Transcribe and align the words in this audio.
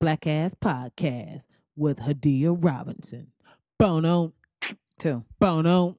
Black 0.00 0.26
Ass 0.26 0.54
Podcast 0.54 1.44
with 1.76 1.98
Hadia 1.98 2.56
Robinson. 2.58 3.32
Bono, 3.78 4.32
Too. 4.98 5.24
bono, 5.38 5.98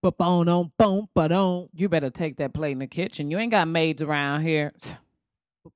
bono, 0.00 0.72
boom, 0.78 1.08
don, 1.14 1.68
You 1.74 1.90
better 1.90 2.08
take 2.08 2.38
that 2.38 2.54
plate 2.54 2.72
in 2.72 2.78
the 2.78 2.86
kitchen. 2.86 3.30
You 3.30 3.36
ain't 3.36 3.50
got 3.50 3.68
maids 3.68 4.00
around 4.00 4.44
here. 4.44 4.72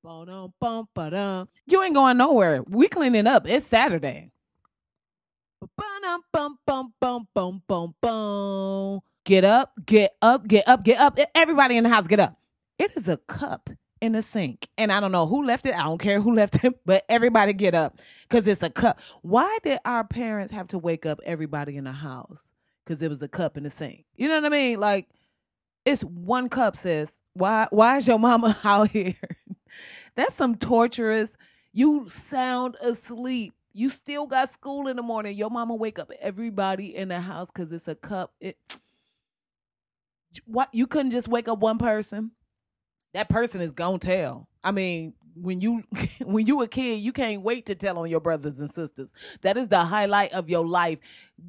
bono, 0.02 0.54
boom, 0.62 0.88
dum, 0.96 1.48
You 1.66 1.82
ain't 1.82 1.94
going 1.94 2.16
nowhere. 2.16 2.62
We 2.66 2.88
cleaning 2.88 3.26
up. 3.26 3.46
It's 3.46 3.66
Saturday. 3.66 4.30
Get 9.26 9.44
up, 9.44 9.72
get 9.84 10.12
up, 10.22 10.48
get 10.48 10.66
up, 10.66 10.84
get 10.84 10.98
up. 10.98 11.18
Everybody 11.34 11.76
in 11.76 11.84
the 11.84 11.90
house, 11.90 12.06
get 12.06 12.18
up. 12.18 12.34
It 12.78 12.96
is 12.96 13.08
a 13.08 13.18
cup 13.18 13.68
in 14.02 14.12
the 14.12 14.20
sink. 14.20 14.68
And 14.76 14.92
I 14.92 15.00
don't 15.00 15.12
know 15.12 15.26
who 15.26 15.44
left 15.46 15.64
it. 15.64 15.74
I 15.74 15.84
don't 15.84 16.00
care 16.00 16.20
who 16.20 16.34
left 16.36 16.62
it, 16.64 16.80
but 16.84 17.04
everybody 17.08 17.54
get 17.54 17.74
up 17.74 17.98
because 18.28 18.46
it's 18.46 18.62
a 18.62 18.68
cup. 18.68 19.00
Why 19.22 19.58
did 19.62 19.78
our 19.86 20.04
parents 20.04 20.52
have 20.52 20.68
to 20.68 20.78
wake 20.78 21.06
up 21.06 21.20
everybody 21.24 21.76
in 21.76 21.84
the 21.84 21.92
house? 21.92 22.50
Because 22.84 23.00
it 23.00 23.08
was 23.08 23.22
a 23.22 23.28
cup 23.28 23.56
in 23.56 23.62
the 23.62 23.70
sink. 23.70 24.04
You 24.16 24.28
know 24.28 24.34
what 24.34 24.44
I 24.44 24.48
mean? 24.48 24.80
Like, 24.80 25.08
it's 25.84 26.02
one 26.02 26.48
cup, 26.48 26.76
sis. 26.76 27.20
Why 27.34 27.68
why 27.70 27.96
is 27.98 28.06
your 28.06 28.18
mama 28.18 28.58
out 28.64 28.90
here? 28.90 29.14
That's 30.16 30.34
some 30.34 30.56
torturous. 30.56 31.36
You 31.72 32.08
sound 32.08 32.76
asleep. 32.82 33.54
You 33.72 33.88
still 33.88 34.26
got 34.26 34.50
school 34.50 34.88
in 34.88 34.96
the 34.96 35.02
morning. 35.02 35.36
Your 35.36 35.48
mama 35.48 35.74
wake 35.74 35.98
up 35.98 36.10
everybody 36.20 36.94
in 36.94 37.08
the 37.08 37.20
house 37.20 37.50
because 37.52 37.72
it's 37.72 37.88
a 37.88 37.94
cup. 37.94 38.34
It 38.40 38.58
what 40.44 40.68
you 40.72 40.88
couldn't 40.88 41.12
just 41.12 41.28
wake 41.28 41.46
up 41.46 41.60
one 41.60 41.78
person 41.78 42.32
that 43.14 43.28
person 43.28 43.60
is 43.60 43.72
gonna 43.72 43.98
tell. 43.98 44.48
I 44.64 44.70
mean 44.70 45.14
when 45.34 45.60
you 45.60 45.82
when 46.24 46.46
you 46.46 46.62
a 46.62 46.68
kid 46.68 47.00
you 47.00 47.12
can't 47.12 47.42
wait 47.42 47.66
to 47.66 47.74
tell 47.74 47.98
on 47.98 48.10
your 48.10 48.20
brothers 48.20 48.58
and 48.58 48.70
sisters. 48.70 49.12
That 49.42 49.56
is 49.56 49.68
the 49.68 49.84
highlight 49.84 50.32
of 50.32 50.48
your 50.48 50.66
life 50.66 50.98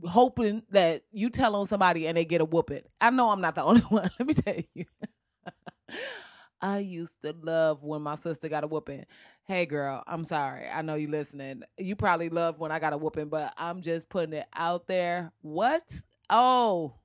hoping 0.06 0.64
that 0.72 1.04
you 1.12 1.30
tell 1.30 1.56
on 1.56 1.68
somebody 1.68 2.08
and 2.08 2.18
they 2.18 2.26
get 2.26 2.42
a 2.42 2.46
whooping. 2.46 2.84
I 3.02 3.10
know 3.10 3.30
i'm 3.30 3.42
not 3.42 3.56
the 3.56 3.64
only 3.66 3.82
one. 3.82 4.10
Let 4.20 4.28
me 4.28 4.34
tell 4.34 4.56
you. 4.74 4.86
I 6.62 6.80
used 6.80 7.22
to 7.24 7.36
love 7.42 7.84
when 7.84 8.02
my 8.02 8.16
sister 8.16 8.48
got 8.48 8.64
a 8.64 8.68
whooping. 8.68 9.06
Hey 9.46 9.66
girl 9.66 10.04
i'm 10.08 10.26
sorry. 10.26 10.68
I 10.68 10.82
know 10.82 10.96
you 10.96 11.08
listening. 11.08 11.64
You 11.78 11.96
probably 11.96 12.30
love 12.30 12.60
when 12.60 12.72
i 12.72 12.80
got 12.80 12.94
a 12.94 12.98
whooping 12.98 13.30
but 13.30 13.54
i'm 13.58 13.82
just 13.82 14.10
putting 14.10 14.34
it 14.34 14.48
out 14.56 14.88
there. 14.88 15.32
What? 15.42 15.84
Oh 16.30 16.96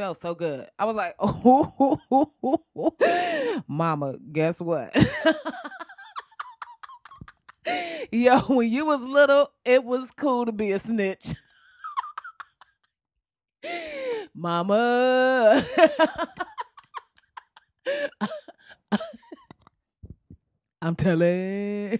felt 0.00 0.18
so 0.18 0.34
good. 0.34 0.66
I 0.78 0.86
was 0.86 0.96
like, 0.96 1.14
oh, 1.20 2.96
mama, 3.68 4.14
guess 4.32 4.58
what? 4.58 4.90
Yo, 8.10 8.40
when 8.40 8.70
you 8.70 8.86
was 8.86 9.02
little, 9.02 9.50
it 9.62 9.84
was 9.84 10.10
cool 10.10 10.46
to 10.46 10.52
be 10.52 10.72
a 10.72 10.78
snitch. 10.78 11.34
mama. 14.34 15.62
I'm 20.80 20.96
telling. 20.96 21.98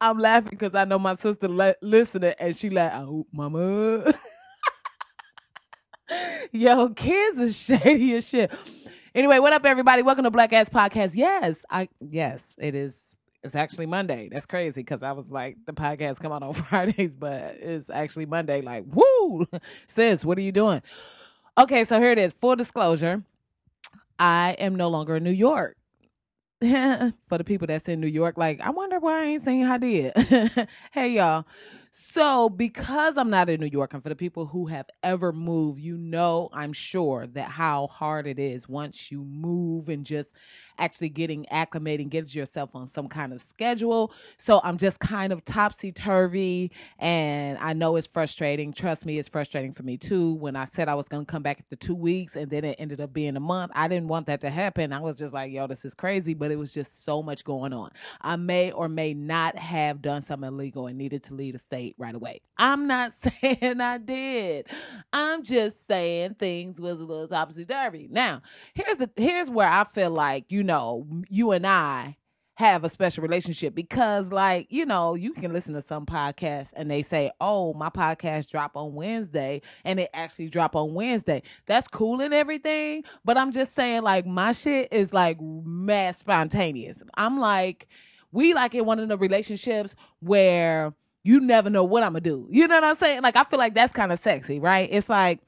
I'm 0.00 0.18
laughing 0.18 0.50
because 0.50 0.74
I 0.74 0.84
know 0.86 0.98
my 0.98 1.14
sister 1.14 1.46
le- 1.46 1.76
listening 1.82 2.34
and 2.40 2.56
she 2.56 2.68
like, 2.68 2.90
oh, 2.94 3.28
mama. 3.32 4.12
Yo, 6.52 6.88
kids 6.88 7.38
is 7.38 7.56
shady 7.64 8.16
as 8.16 8.28
shit. 8.28 8.50
Anyway, 9.14 9.38
what 9.38 9.52
up, 9.52 9.64
everybody? 9.64 10.02
Welcome 10.02 10.24
to 10.24 10.32
Black 10.32 10.52
Ass 10.52 10.68
Podcast. 10.68 11.12
Yes, 11.14 11.64
I 11.70 11.88
yes, 12.00 12.56
it 12.58 12.74
is. 12.74 13.14
It's 13.44 13.54
actually 13.54 13.86
Monday. 13.86 14.28
That's 14.32 14.46
crazy 14.46 14.80
because 14.82 15.04
I 15.04 15.12
was 15.12 15.30
like, 15.30 15.58
the 15.64 15.72
podcast 15.72 16.18
come 16.18 16.32
out 16.32 16.42
on 16.42 16.52
Fridays, 16.54 17.14
but 17.14 17.56
it's 17.60 17.88
actually 17.88 18.26
Monday. 18.26 18.62
Like, 18.62 18.84
woo, 18.88 19.46
sis, 19.86 20.24
what 20.24 20.38
are 20.38 20.42
you 20.42 20.50
doing? 20.50 20.82
Okay, 21.56 21.84
so 21.84 22.00
here 22.00 22.10
it 22.10 22.18
is. 22.18 22.32
Full 22.34 22.56
disclosure, 22.56 23.22
I 24.18 24.56
am 24.58 24.74
no 24.74 24.88
longer 24.88 25.16
in 25.16 25.22
New 25.22 25.30
York. 25.30 25.76
For 26.60 27.38
the 27.38 27.44
people 27.44 27.68
that's 27.68 27.88
in 27.88 28.00
New 28.00 28.08
York, 28.08 28.36
like, 28.36 28.60
I 28.60 28.70
wonder 28.70 28.98
why 28.98 29.20
I 29.20 29.24
ain't 29.26 29.42
saying 29.42 29.66
I 29.66 29.78
did. 29.78 30.12
hey, 30.90 31.12
y'all. 31.12 31.46
So, 31.92 32.48
because 32.48 33.18
I'm 33.18 33.30
not 33.30 33.50
in 33.50 33.60
New 33.60 33.66
York, 33.66 33.94
and 33.94 34.02
for 34.02 34.10
the 34.10 34.16
people 34.16 34.46
who 34.46 34.66
have 34.66 34.86
ever 35.02 35.32
moved, 35.32 35.80
you 35.80 35.98
know, 35.98 36.48
I'm 36.52 36.72
sure 36.72 37.26
that 37.26 37.50
how 37.50 37.88
hard 37.88 38.28
it 38.28 38.38
is 38.38 38.68
once 38.68 39.10
you 39.10 39.24
move 39.24 39.88
and 39.88 40.06
just 40.06 40.32
actually 40.80 41.10
getting 41.10 41.48
acclimated 41.50 42.00
and 42.00 42.10
get 42.10 42.34
yourself 42.34 42.70
on 42.74 42.86
some 42.86 43.08
kind 43.08 43.32
of 43.32 43.40
schedule. 43.40 44.12
So, 44.38 44.60
I'm 44.64 44.78
just 44.78 45.00
kind 45.00 45.32
of 45.32 45.44
topsy 45.44 45.92
turvy, 45.92 46.72
and 46.98 47.58
I 47.58 47.72
know 47.72 47.96
it's 47.96 48.06
frustrating. 48.06 48.72
Trust 48.72 49.06
me, 49.06 49.18
it's 49.18 49.28
frustrating 49.28 49.72
for 49.72 49.82
me 49.82 49.96
too. 49.96 50.34
When 50.34 50.56
I 50.56 50.64
said 50.64 50.88
I 50.88 50.94
was 50.94 51.08
going 51.08 51.24
to 51.24 51.30
come 51.30 51.42
back 51.42 51.58
after 51.60 51.76
two 51.76 51.94
weeks 51.94 52.36
and 52.36 52.50
then 52.50 52.64
it 52.64 52.76
ended 52.78 53.00
up 53.00 53.12
being 53.12 53.36
a 53.36 53.40
month, 53.40 53.72
I 53.74 53.88
didn't 53.88 54.08
want 54.08 54.26
that 54.26 54.40
to 54.42 54.50
happen. 54.50 54.92
I 54.92 55.00
was 55.00 55.16
just 55.16 55.32
like, 55.32 55.52
yo, 55.52 55.66
this 55.66 55.84
is 55.84 55.94
crazy, 55.94 56.34
but 56.34 56.50
it 56.50 56.56
was 56.56 56.72
just 56.72 57.04
so 57.04 57.22
much 57.22 57.44
going 57.44 57.72
on. 57.72 57.90
I 58.20 58.36
may 58.36 58.70
or 58.72 58.88
may 58.88 59.14
not 59.14 59.58
have 59.58 60.02
done 60.02 60.22
something 60.22 60.48
illegal 60.48 60.86
and 60.86 60.98
needed 60.98 61.22
to 61.24 61.34
leave 61.34 61.54
the 61.54 61.58
state 61.58 61.94
right 61.98 62.14
away. 62.14 62.40
I'm 62.58 62.86
not 62.86 63.12
saying 63.14 63.80
I 63.80 63.98
did. 63.98 64.66
I'm 65.12 65.42
just 65.42 65.86
saying 65.86 66.34
things 66.34 66.80
was 66.80 67.00
a 67.00 67.04
little 67.04 67.28
topsy 67.28 67.64
turvy. 67.64 68.08
Now, 68.10 68.42
here's 68.74 68.98
the 68.98 69.10
here's 69.16 69.50
where 69.50 69.68
I 69.68 69.84
feel 69.84 70.10
like 70.10 70.50
you 70.50 70.62
know 70.62 70.69
you 71.28 71.52
and 71.52 71.66
I 71.66 72.16
have 72.54 72.84
a 72.84 72.90
special 72.90 73.22
relationship 73.22 73.74
because 73.74 74.30
like 74.32 74.66
you 74.68 74.84
know 74.84 75.14
you 75.14 75.32
can 75.32 75.50
listen 75.50 75.72
to 75.72 75.80
some 75.80 76.04
podcasts 76.04 76.68
and 76.74 76.90
they 76.90 77.00
say 77.00 77.30
oh 77.40 77.72
my 77.72 77.88
podcast 77.88 78.50
drop 78.50 78.76
on 78.76 78.92
wednesday 78.92 79.62
and 79.82 79.98
it 79.98 80.10
actually 80.12 80.46
drop 80.46 80.76
on 80.76 80.92
wednesday 80.92 81.42
that's 81.64 81.88
cool 81.88 82.20
and 82.20 82.34
everything 82.34 83.02
but 83.24 83.38
i'm 83.38 83.50
just 83.50 83.74
saying 83.74 84.02
like 84.02 84.26
my 84.26 84.52
shit 84.52 84.92
is 84.92 85.14
like 85.14 85.40
mad 85.40 86.14
spontaneous 86.18 87.02
i'm 87.14 87.40
like 87.40 87.88
we 88.30 88.52
like 88.52 88.74
in 88.74 88.84
one 88.84 88.98
of 88.98 89.08
the 89.08 89.16
relationships 89.16 89.96
where 90.20 90.92
you 91.22 91.40
never 91.40 91.68
know 91.70 91.84
what 91.84 92.02
I'm 92.02 92.12
gonna 92.12 92.20
do. 92.20 92.46
You 92.50 92.66
know 92.66 92.76
what 92.76 92.84
I'm 92.84 92.96
saying? 92.96 93.22
Like 93.22 93.36
I 93.36 93.44
feel 93.44 93.58
like 93.58 93.74
that's 93.74 93.92
kind 93.92 94.12
of 94.12 94.18
sexy, 94.18 94.58
right? 94.58 94.88
It's 94.90 95.08
like 95.08 95.40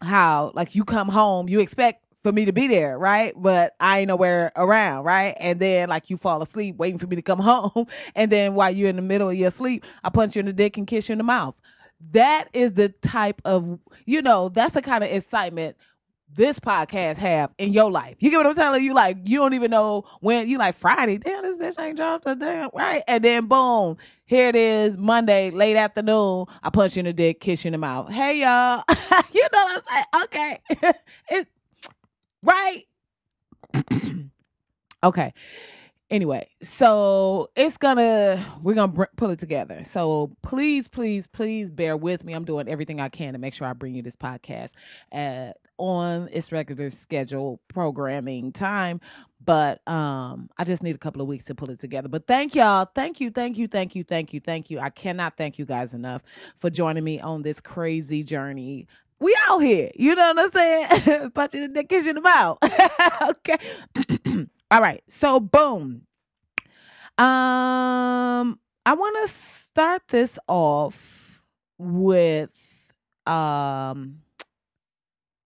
how 0.00 0.52
like 0.54 0.74
you 0.74 0.84
come 0.84 1.08
home, 1.08 1.48
you 1.48 1.60
expect 1.60 2.04
for 2.22 2.32
me 2.32 2.44
to 2.44 2.52
be 2.52 2.68
there, 2.68 2.98
right? 2.98 3.32
But 3.36 3.74
I 3.80 4.00
ain't 4.00 4.08
nowhere 4.08 4.52
around, 4.56 5.04
right? 5.04 5.36
And 5.40 5.60
then 5.60 5.88
like 5.88 6.10
you 6.10 6.16
fall 6.16 6.42
asleep 6.42 6.76
waiting 6.76 6.98
for 6.98 7.06
me 7.06 7.16
to 7.16 7.22
come 7.22 7.38
home, 7.40 7.86
and 8.14 8.30
then 8.30 8.54
while 8.54 8.70
you're 8.70 8.90
in 8.90 8.96
the 8.96 9.02
middle 9.02 9.28
of 9.28 9.36
your 9.36 9.50
sleep, 9.50 9.84
I 10.04 10.10
punch 10.10 10.36
you 10.36 10.40
in 10.40 10.46
the 10.46 10.52
dick 10.52 10.76
and 10.76 10.86
kiss 10.86 11.08
you 11.08 11.12
in 11.12 11.18
the 11.18 11.24
mouth. 11.24 11.54
That 12.12 12.48
is 12.52 12.74
the 12.74 12.88
type 12.88 13.40
of 13.44 13.78
you 14.06 14.22
know 14.22 14.48
that's 14.48 14.74
the 14.74 14.82
kind 14.82 15.04
of 15.04 15.10
excitement 15.10 15.76
this 16.34 16.58
podcast 16.58 17.18
have 17.18 17.50
in 17.58 17.72
your 17.72 17.90
life. 17.90 18.16
You 18.20 18.30
get 18.30 18.38
what 18.38 18.46
I'm 18.46 18.54
telling 18.54 18.82
you? 18.82 18.94
Like 18.94 19.18
you 19.24 19.38
don't 19.38 19.54
even 19.54 19.70
know 19.70 20.04
when 20.20 20.48
you 20.48 20.58
like 20.58 20.74
Friday. 20.74 21.18
Damn, 21.18 21.42
this 21.42 21.58
bitch 21.58 21.82
ain't 21.82 21.96
dropped 21.96 22.26
a 22.26 22.34
damn 22.34 22.70
right, 22.74 23.02
and 23.06 23.22
then 23.22 23.46
boom, 23.46 23.96
here 24.24 24.48
it 24.48 24.56
is 24.56 24.96
Monday 24.96 25.50
late 25.50 25.76
afternoon. 25.76 26.46
I 26.62 26.70
punch 26.70 26.96
you 26.96 27.00
in 27.00 27.06
the 27.06 27.12
dick, 27.12 27.40
kiss 27.40 27.64
you 27.64 27.68
in 27.68 27.72
the 27.72 27.78
mouth. 27.78 28.10
Hey 28.10 28.40
y'all, 28.40 28.82
you 29.32 29.46
know 29.52 29.64
what 29.64 29.84
I'm 29.90 30.24
saying? 30.24 30.24
Okay, 30.24 31.44
right. 32.42 32.84
okay. 35.04 35.32
Anyway, 36.10 36.46
so 36.62 37.48
it's 37.56 37.78
gonna 37.78 38.44
we're 38.62 38.74
gonna 38.74 38.92
br- 38.92 39.04
pull 39.16 39.30
it 39.30 39.38
together. 39.38 39.82
So 39.82 40.30
please, 40.42 40.86
please, 40.86 41.26
please 41.26 41.70
bear 41.70 41.96
with 41.96 42.22
me. 42.24 42.34
I'm 42.34 42.44
doing 42.44 42.68
everything 42.68 43.00
I 43.00 43.08
can 43.08 43.32
to 43.32 43.38
make 43.38 43.54
sure 43.54 43.66
I 43.66 43.72
bring 43.72 43.94
you 43.94 44.02
this 44.02 44.16
podcast 44.16 44.72
at 45.10 45.56
on 45.78 46.28
its 46.32 46.52
regular 46.52 46.90
schedule 46.90 47.60
programming 47.68 48.52
time 48.52 49.00
but 49.44 49.80
um 49.88 50.48
i 50.58 50.64
just 50.64 50.82
need 50.82 50.94
a 50.94 50.98
couple 50.98 51.20
of 51.20 51.26
weeks 51.26 51.44
to 51.44 51.54
pull 51.54 51.70
it 51.70 51.80
together 51.80 52.08
but 52.08 52.26
thank 52.26 52.54
y'all 52.54 52.86
thank 52.94 53.20
you 53.20 53.30
thank 53.30 53.58
you 53.58 53.66
thank 53.66 53.96
you 53.96 54.04
thank 54.04 54.32
you 54.32 54.38
thank 54.40 54.70
you 54.70 54.78
i 54.78 54.90
cannot 54.90 55.36
thank 55.36 55.58
you 55.58 55.64
guys 55.64 55.94
enough 55.94 56.22
for 56.58 56.70
joining 56.70 57.02
me 57.02 57.20
on 57.20 57.42
this 57.42 57.60
crazy 57.60 58.22
journey 58.22 58.86
we 59.22 59.36
out 59.48 59.58
here. 59.60 59.90
You 59.96 60.14
know 60.14 60.34
what 60.34 60.44
i'm 60.44 60.50
saying? 60.50 61.30
Punch 61.34 61.54
you 61.54 61.64
in 61.64 61.72
the 61.72 61.84
kiss 61.84 62.04
you 62.04 62.10
in 62.10 62.16
the 62.16 62.22
mouth. 62.22 62.58
Okay. 63.22 63.58
All 64.70 64.80
right. 64.80 65.02
So 65.08 65.40
boom. 65.40 66.02
Um 67.18 68.58
i 68.84 68.94
want 68.94 69.16
to 69.22 69.32
start 69.32 70.02
this 70.08 70.38
off 70.48 71.42
with 71.78 72.50
um 73.26 74.20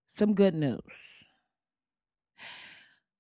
some 0.07 0.35
good 0.35 0.55
news. 0.55 0.81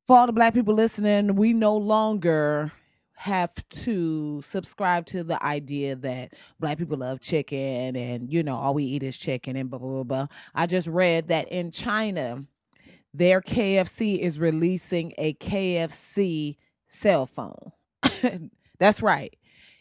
For 0.06 0.16
all 0.16 0.26
the 0.26 0.32
black 0.32 0.54
people 0.54 0.74
listening, 0.74 1.34
we 1.34 1.52
no 1.52 1.76
longer 1.76 2.72
have 3.16 3.54
to 3.70 4.42
subscribe 4.42 5.06
to 5.06 5.24
the 5.24 5.42
idea 5.44 5.96
that 5.96 6.34
black 6.60 6.78
people 6.78 6.98
love 6.98 7.20
chicken 7.20 7.96
and 7.96 8.30
you 8.30 8.42
know 8.42 8.56
all 8.56 8.74
we 8.74 8.84
eat 8.84 9.02
is 9.02 9.16
chicken 9.16 9.56
and 9.56 9.70
blah 9.70 9.78
blah 9.78 9.88
blah. 9.88 10.02
blah. 10.04 10.26
I 10.54 10.66
just 10.66 10.86
read 10.86 11.28
that 11.28 11.48
in 11.48 11.70
China, 11.70 12.44
their 13.14 13.40
KFC 13.40 14.18
is 14.18 14.38
releasing 14.38 15.12
a 15.18 15.34
KFC 15.34 16.56
cell 16.88 17.26
phone. 17.26 17.72
That's 18.78 19.00
right. 19.00 19.34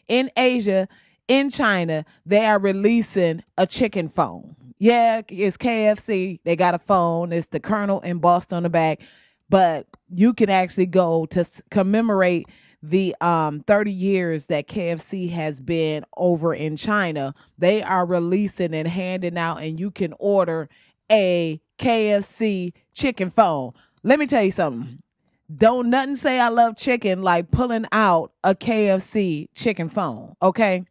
In 0.08 0.30
Asia, 0.36 0.88
in 1.28 1.50
China, 1.50 2.04
they 2.24 2.46
are 2.46 2.58
releasing 2.58 3.42
a 3.58 3.66
chicken 3.66 4.08
phone. 4.08 4.54
Yeah, 4.78 5.22
it's 5.28 5.56
KFC. 5.56 6.40
They 6.44 6.56
got 6.56 6.74
a 6.74 6.78
phone. 6.78 7.32
It's 7.32 7.48
the 7.48 7.60
Colonel 7.60 8.00
embossed 8.00 8.52
on 8.52 8.62
the 8.62 8.70
back. 8.70 9.00
But 9.48 9.86
you 10.08 10.34
can 10.34 10.50
actually 10.50 10.86
go 10.86 11.26
to 11.26 11.44
commemorate 11.70 12.46
the 12.90 13.14
um 13.20 13.60
30 13.60 13.90
years 13.90 14.46
that 14.46 14.68
KFC 14.68 15.30
has 15.30 15.60
been 15.60 16.04
over 16.16 16.54
in 16.54 16.76
China. 16.76 17.34
They 17.58 17.82
are 17.82 18.06
releasing 18.06 18.74
and 18.74 18.88
handing 18.88 19.36
out, 19.38 19.62
and 19.62 19.78
you 19.78 19.90
can 19.90 20.14
order 20.18 20.68
a 21.10 21.60
KFC 21.78 22.72
chicken 22.94 23.30
phone. 23.30 23.72
Let 24.02 24.18
me 24.18 24.26
tell 24.26 24.42
you 24.42 24.50
something. 24.50 25.00
Don't 25.54 25.90
nothing 25.90 26.16
say 26.16 26.40
I 26.40 26.48
love 26.48 26.76
chicken 26.76 27.22
like 27.22 27.50
pulling 27.50 27.86
out 27.92 28.32
a 28.42 28.54
KFC 28.54 29.48
chicken 29.54 29.88
phone. 29.88 30.34
Okay. 30.42 30.84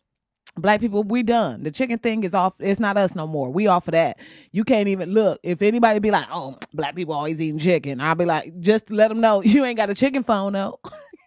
Black 0.57 0.79
people, 0.79 1.03
we 1.03 1.21
done. 1.21 1.63
The 1.63 1.71
chicken 1.71 1.99
thing 1.99 2.23
is 2.23 2.33
off. 2.33 2.55
It's 2.59 2.79
not 2.79 2.95
us 2.95 3.13
no 3.13 3.27
more. 3.27 3.49
We 3.49 3.67
off 3.67 3.89
of 3.89 3.91
that. 3.91 4.17
You 4.53 4.63
can't 4.63 4.87
even 4.87 5.11
look. 5.11 5.41
If 5.43 5.61
anybody 5.61 5.99
be 5.99 6.11
like, 6.11 6.27
"Oh, 6.31 6.55
black 6.73 6.95
people 6.95 7.13
always 7.13 7.41
eating 7.41 7.59
chicken," 7.59 7.99
I'll 7.99 8.15
be 8.15 8.23
like, 8.23 8.57
just 8.61 8.89
let 8.89 9.09
them 9.09 9.19
know 9.19 9.41
you 9.43 9.65
ain't 9.65 9.75
got 9.75 9.89
a 9.89 9.95
chicken 9.95 10.23
phone 10.23 10.53
though. 10.53 10.79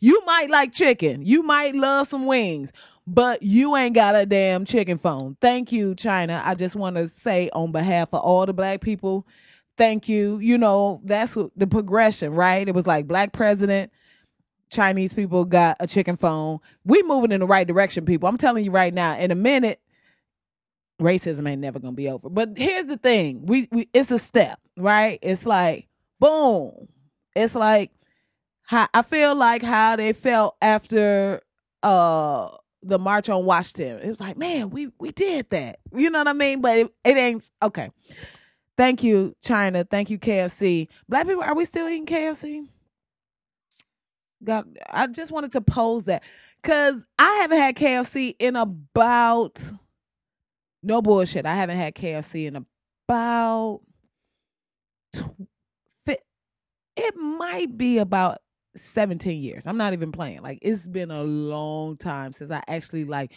you 0.00 0.24
might 0.24 0.50
like 0.50 0.72
chicken. 0.72 1.24
You 1.24 1.42
might 1.42 1.74
love 1.74 2.08
some 2.08 2.26
wings, 2.26 2.72
but 3.06 3.42
you 3.42 3.76
ain't 3.76 3.94
got 3.94 4.14
a 4.16 4.26
damn 4.26 4.64
chicken 4.64 4.98
phone. 4.98 5.36
Thank 5.40 5.72
you, 5.72 5.94
China. 5.94 6.42
I 6.44 6.54
just 6.54 6.76
want 6.76 6.96
to 6.96 7.08
say 7.08 7.50
on 7.52 7.72
behalf 7.72 8.08
of 8.12 8.20
all 8.20 8.46
the 8.46 8.54
black 8.54 8.80
people, 8.80 9.26
thank 9.76 10.08
you. 10.08 10.38
You 10.38 10.58
know, 10.58 11.00
that's 11.04 11.36
the 11.56 11.66
progression, 11.66 12.34
right? 12.34 12.66
It 12.66 12.74
was 12.74 12.86
like 12.86 13.06
black 13.06 13.32
president 13.32 13.92
Chinese 14.72 15.12
people 15.12 15.44
got 15.44 15.76
a 15.80 15.86
chicken 15.86 16.16
phone. 16.16 16.58
We 16.84 17.02
moving 17.02 17.30
in 17.30 17.40
the 17.40 17.46
right 17.46 17.66
direction, 17.66 18.06
people. 18.06 18.28
I'm 18.28 18.38
telling 18.38 18.64
you 18.64 18.70
right 18.70 18.92
now. 18.92 19.18
In 19.18 19.30
a 19.30 19.34
minute, 19.34 19.80
racism 21.00 21.48
ain't 21.48 21.60
never 21.60 21.78
gonna 21.78 21.92
be 21.92 22.08
over. 22.08 22.28
But 22.28 22.56
here's 22.56 22.86
the 22.86 22.96
thing: 22.96 23.46
we, 23.46 23.68
we 23.70 23.88
it's 23.92 24.10
a 24.10 24.18
step, 24.18 24.58
right? 24.76 25.18
It's 25.22 25.46
like 25.46 25.88
boom. 26.18 26.88
It's 27.36 27.54
like 27.54 27.90
how 28.64 28.88
I 28.94 29.02
feel 29.02 29.34
like 29.34 29.62
how 29.62 29.96
they 29.96 30.12
felt 30.12 30.56
after 30.62 31.40
uh 31.82 32.48
the 32.82 32.98
march 32.98 33.28
on 33.28 33.44
Washington. 33.44 34.00
It 34.00 34.08
was 34.08 34.20
like, 34.20 34.36
man, 34.36 34.70
we 34.70 34.88
we 34.98 35.12
did 35.12 35.48
that. 35.50 35.78
You 35.94 36.10
know 36.10 36.18
what 36.18 36.28
I 36.28 36.32
mean? 36.32 36.60
But 36.60 36.78
it, 36.78 36.94
it 37.04 37.16
ain't 37.16 37.44
okay. 37.62 37.90
Thank 38.76 39.04
you, 39.04 39.36
China. 39.42 39.84
Thank 39.84 40.10
you, 40.10 40.18
KFC. 40.18 40.88
Black 41.08 41.26
people, 41.26 41.42
are 41.42 41.54
we 41.54 41.64
still 41.64 41.88
eating 41.88 42.06
KFC? 42.06 42.66
got 44.44 44.66
I 44.90 45.06
just 45.06 45.30
wanted 45.30 45.52
to 45.52 45.60
pose 45.60 46.06
that 46.06 46.24
cuz 46.64 47.04
I 47.18 47.32
haven't 47.42 47.58
had 47.58 47.76
KFC 47.76 48.34
in 48.38 48.56
about 48.56 49.62
no 50.82 51.00
bullshit. 51.00 51.46
I 51.46 51.54
haven't 51.54 51.76
had 51.76 51.94
KFC 51.94 52.46
in 52.46 52.56
about 52.56 53.82
it 56.96 57.16
might 57.16 57.76
be 57.76 57.98
about 57.98 58.38
17 58.76 59.42
years. 59.42 59.66
I'm 59.66 59.76
not 59.76 59.92
even 59.92 60.12
playing. 60.12 60.42
Like 60.42 60.58
it's 60.62 60.88
been 60.88 61.10
a 61.10 61.22
long 61.22 61.96
time 61.96 62.32
since 62.32 62.50
I 62.50 62.62
actually 62.68 63.04
like 63.04 63.32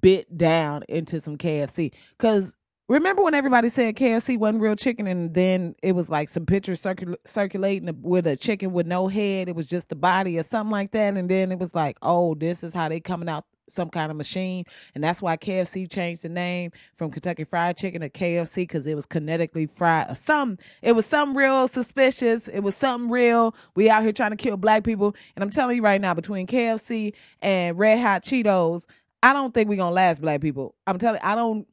bit 0.00 0.36
down 0.36 0.82
into 0.88 1.20
some 1.20 1.36
KFC 1.36 1.92
cuz 2.18 2.54
Remember 2.90 3.22
when 3.22 3.34
everybody 3.34 3.68
said 3.68 3.94
KFC 3.94 4.36
wasn't 4.36 4.62
real 4.62 4.74
chicken, 4.74 5.06
and 5.06 5.32
then 5.32 5.76
it 5.80 5.92
was 5.92 6.08
like 6.08 6.28
some 6.28 6.44
pictures 6.44 6.82
circul- 6.82 7.14
circulating 7.24 7.88
with 8.02 8.26
a 8.26 8.34
chicken 8.34 8.72
with 8.72 8.84
no 8.84 9.06
head. 9.06 9.48
It 9.48 9.54
was 9.54 9.68
just 9.68 9.90
the 9.90 9.94
body 9.94 10.40
or 10.40 10.42
something 10.42 10.72
like 10.72 10.90
that, 10.90 11.16
and 11.16 11.30
then 11.30 11.52
it 11.52 11.60
was 11.60 11.72
like, 11.72 11.98
oh, 12.02 12.34
this 12.34 12.64
is 12.64 12.74
how 12.74 12.88
they 12.88 12.98
coming 12.98 13.28
out 13.28 13.44
some 13.70 13.88
kind 13.90 14.10
of 14.10 14.16
machine, 14.16 14.64
and 14.94 15.02
that's 15.02 15.22
why 15.22 15.36
KFC 15.36 15.90
changed 15.90 16.22
the 16.22 16.28
name 16.28 16.72
from 16.94 17.10
Kentucky 17.10 17.44
Fried 17.44 17.76
Chicken 17.76 18.00
to 18.02 18.10
KFC 18.10 18.56
because 18.56 18.86
it 18.86 18.94
was 18.94 19.06
kinetically 19.06 19.70
fried. 19.70 20.16
Some 20.16 20.58
it 20.82 20.92
was 20.92 21.06
some 21.06 21.36
real 21.36 21.68
suspicious. 21.68 22.48
It 22.48 22.60
was 22.60 22.76
something 22.76 23.10
real. 23.10 23.54
We 23.74 23.90
out 23.90 24.02
here 24.02 24.12
trying 24.12 24.32
to 24.32 24.36
kill 24.36 24.56
black 24.56 24.84
people, 24.84 25.14
and 25.36 25.42
I'm 25.42 25.50
telling 25.50 25.76
you 25.76 25.82
right 25.82 26.00
now, 26.00 26.14
between 26.14 26.46
KFC 26.46 27.12
and 27.42 27.78
Red 27.78 28.00
Hot 28.00 28.22
Cheetos, 28.22 28.84
I 29.22 29.32
don't 29.32 29.52
think 29.52 29.68
we're 29.68 29.76
gonna 29.76 29.94
last, 29.94 30.20
black 30.20 30.40
people. 30.40 30.74
I'm 30.86 30.98
telling, 30.98 31.20
I 31.22 31.34
don't. 31.34 31.66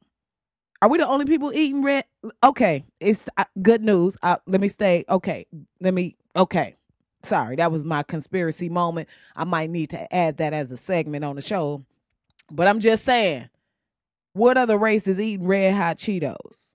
Are 0.80 0.88
we 0.88 0.98
the 0.98 1.08
only 1.08 1.24
people 1.24 1.52
eating 1.52 1.82
red? 1.82 2.04
Okay, 2.44 2.84
it's 3.00 3.26
uh, 3.36 3.44
good 3.62 3.82
news. 3.82 4.16
Uh, 4.22 4.36
let 4.46 4.60
me 4.60 4.68
stay. 4.68 5.04
Okay, 5.08 5.46
let 5.80 5.92
me. 5.92 6.16
Okay, 6.36 6.76
sorry, 7.22 7.56
that 7.56 7.72
was 7.72 7.84
my 7.84 8.02
conspiracy 8.02 8.68
moment. 8.68 9.08
I 9.36 9.44
might 9.44 9.70
need 9.70 9.90
to 9.90 10.14
add 10.14 10.38
that 10.38 10.52
as 10.52 10.72
a 10.72 10.76
segment 10.76 11.24
on 11.24 11.36
the 11.36 11.42
show. 11.42 11.84
But 12.50 12.66
I'm 12.66 12.80
just 12.80 13.04
saying, 13.04 13.48
what 14.32 14.56
other 14.56 14.78
race 14.78 15.06
is 15.06 15.20
eating 15.20 15.46
red 15.46 15.74
hot 15.74 15.98
Cheetos? 15.98 16.74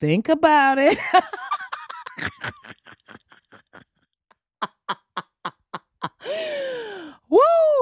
Think 0.00 0.28
about 0.28 0.78
it. 0.78 0.98
Woo! 7.28 7.38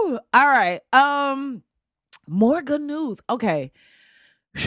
All 0.08 0.20
right. 0.32 0.80
Um, 0.92 1.62
more 2.26 2.62
good 2.62 2.82
news. 2.82 3.20
Okay. 3.30 3.72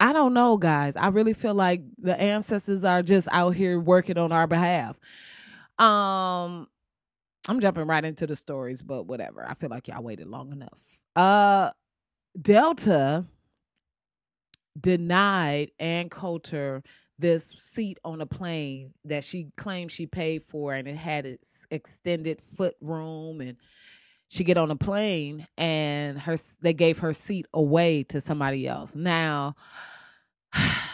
I 0.00 0.12
don't 0.12 0.34
know, 0.34 0.56
guys. 0.56 0.96
I 0.96 1.08
really 1.08 1.32
feel 1.32 1.54
like 1.54 1.82
the 1.96 2.20
ancestors 2.20 2.82
are 2.82 3.02
just 3.02 3.28
out 3.30 3.54
here 3.54 3.78
working 3.78 4.18
on 4.18 4.32
our 4.32 4.48
behalf. 4.48 4.98
Um, 5.78 6.68
I'm 7.48 7.60
jumping 7.60 7.86
right 7.86 8.04
into 8.04 8.26
the 8.26 8.36
stories, 8.36 8.82
but 8.82 9.04
whatever. 9.06 9.44
I 9.48 9.54
feel 9.54 9.70
like 9.70 9.88
y'all 9.88 10.02
waited 10.02 10.28
long 10.28 10.52
enough. 10.52 10.78
Uh, 11.16 11.70
Delta 12.40 13.26
denied 14.80 15.70
Ann 15.78 16.08
Coulter 16.08 16.82
this 17.18 17.54
seat 17.58 17.98
on 18.04 18.20
a 18.20 18.26
plane 18.26 18.94
that 19.04 19.24
she 19.24 19.48
claimed 19.56 19.92
she 19.92 20.06
paid 20.06 20.42
for, 20.48 20.74
and 20.74 20.88
it 20.88 20.96
had 20.96 21.26
its 21.26 21.66
extended 21.70 22.40
foot 22.56 22.74
room 22.80 23.40
and 23.40 23.56
she 24.28 24.44
get 24.44 24.56
on 24.56 24.70
a 24.70 24.76
plane 24.76 25.46
and 25.58 26.18
her 26.18 26.38
they 26.62 26.72
gave 26.72 27.00
her 27.00 27.12
seat 27.12 27.46
away 27.52 28.02
to 28.04 28.20
somebody 28.20 28.66
else. 28.66 28.94
Now, 28.94 29.56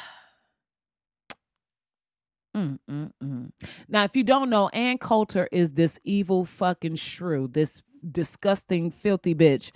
mm, 2.56 2.78
mm, 2.90 3.10
mm. 3.22 3.50
Now, 3.88 4.04
if 4.04 4.16
you 4.16 4.24
don't 4.24 4.50
know, 4.50 4.68
Ann 4.68 4.98
Coulter 4.98 5.48
is 5.52 5.72
this 5.72 5.98
evil 6.04 6.44
fucking 6.44 6.96
shrew, 6.96 7.48
this 7.48 7.82
disgusting, 8.10 8.90
filthy 8.90 9.34
bitch, 9.34 9.70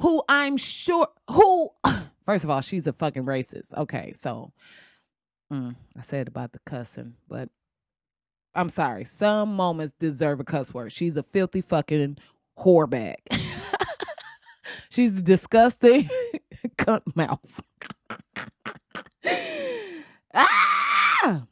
who 0.00 0.22
I'm 0.28 0.56
sure, 0.56 1.08
who, 1.30 1.70
first 2.24 2.44
of 2.44 2.50
all, 2.50 2.60
she's 2.60 2.86
a 2.86 2.92
fucking 2.92 3.24
racist. 3.24 3.74
Okay, 3.74 4.12
so 4.12 4.52
mm, 5.52 5.74
I 5.96 6.02
said 6.02 6.28
about 6.28 6.52
the 6.52 6.60
cussing, 6.66 7.14
but 7.28 7.48
I'm 8.54 8.68
sorry. 8.70 9.04
Some 9.04 9.54
moments 9.54 9.94
deserve 10.00 10.40
a 10.40 10.44
cuss 10.44 10.72
word. 10.72 10.90
She's 10.92 11.16
a 11.16 11.22
filthy 11.22 11.60
fucking 11.60 12.16
whoreback. 12.58 13.16
she's 14.88 15.20
disgusting 15.22 16.08
cunt 16.78 17.02
mouth. 17.14 17.62
ah! 20.34 21.46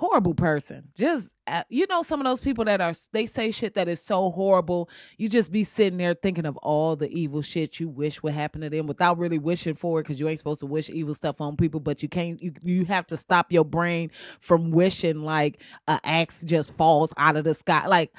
Horrible 0.00 0.32
person. 0.32 0.88
Just 0.96 1.28
uh, 1.46 1.62
you 1.68 1.86
know 1.86 2.02
some 2.02 2.20
of 2.20 2.24
those 2.24 2.40
people 2.40 2.64
that 2.64 2.80
are 2.80 2.94
they 3.12 3.26
say 3.26 3.50
shit 3.50 3.74
that 3.74 3.86
is 3.86 4.00
so 4.00 4.30
horrible. 4.30 4.88
You 5.18 5.28
just 5.28 5.52
be 5.52 5.62
sitting 5.62 5.98
there 5.98 6.14
thinking 6.14 6.46
of 6.46 6.56
all 6.56 6.96
the 6.96 7.10
evil 7.10 7.42
shit 7.42 7.78
you 7.78 7.86
wish 7.90 8.22
would 8.22 8.32
happen 8.32 8.62
to 8.62 8.70
them 8.70 8.86
without 8.86 9.18
really 9.18 9.38
wishing 9.38 9.74
for 9.74 10.00
it 10.00 10.04
because 10.04 10.18
you 10.18 10.26
ain't 10.26 10.38
supposed 10.38 10.60
to 10.60 10.66
wish 10.66 10.88
evil 10.88 11.14
stuff 11.14 11.42
on 11.42 11.54
people, 11.54 11.80
but 11.80 12.02
you 12.02 12.08
can't 12.08 12.40
you, 12.40 12.54
you 12.62 12.86
have 12.86 13.06
to 13.08 13.16
stop 13.18 13.52
your 13.52 13.66
brain 13.66 14.10
from 14.40 14.70
wishing 14.70 15.22
like 15.22 15.60
an 15.86 16.00
axe 16.02 16.44
just 16.44 16.74
falls 16.74 17.12
out 17.18 17.36
of 17.36 17.44
the 17.44 17.52
sky. 17.52 17.86
Like 17.86 18.10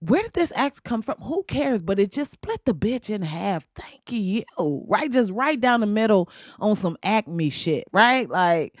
where 0.00 0.20
did 0.20 0.34
this 0.34 0.52
axe 0.54 0.78
come 0.78 1.00
from? 1.00 1.16
Who 1.22 1.42
cares? 1.44 1.80
But 1.80 1.98
it 1.98 2.12
just 2.12 2.32
split 2.32 2.66
the 2.66 2.74
bitch 2.74 3.08
in 3.08 3.22
half. 3.22 3.66
Thank 3.74 4.12
you. 4.12 4.44
Right? 4.58 5.10
Just 5.10 5.32
right 5.32 5.58
down 5.58 5.80
the 5.80 5.86
middle 5.86 6.28
on 6.58 6.76
some 6.76 6.98
acme 7.02 7.48
shit, 7.48 7.84
right? 7.92 8.28
Like, 8.28 8.76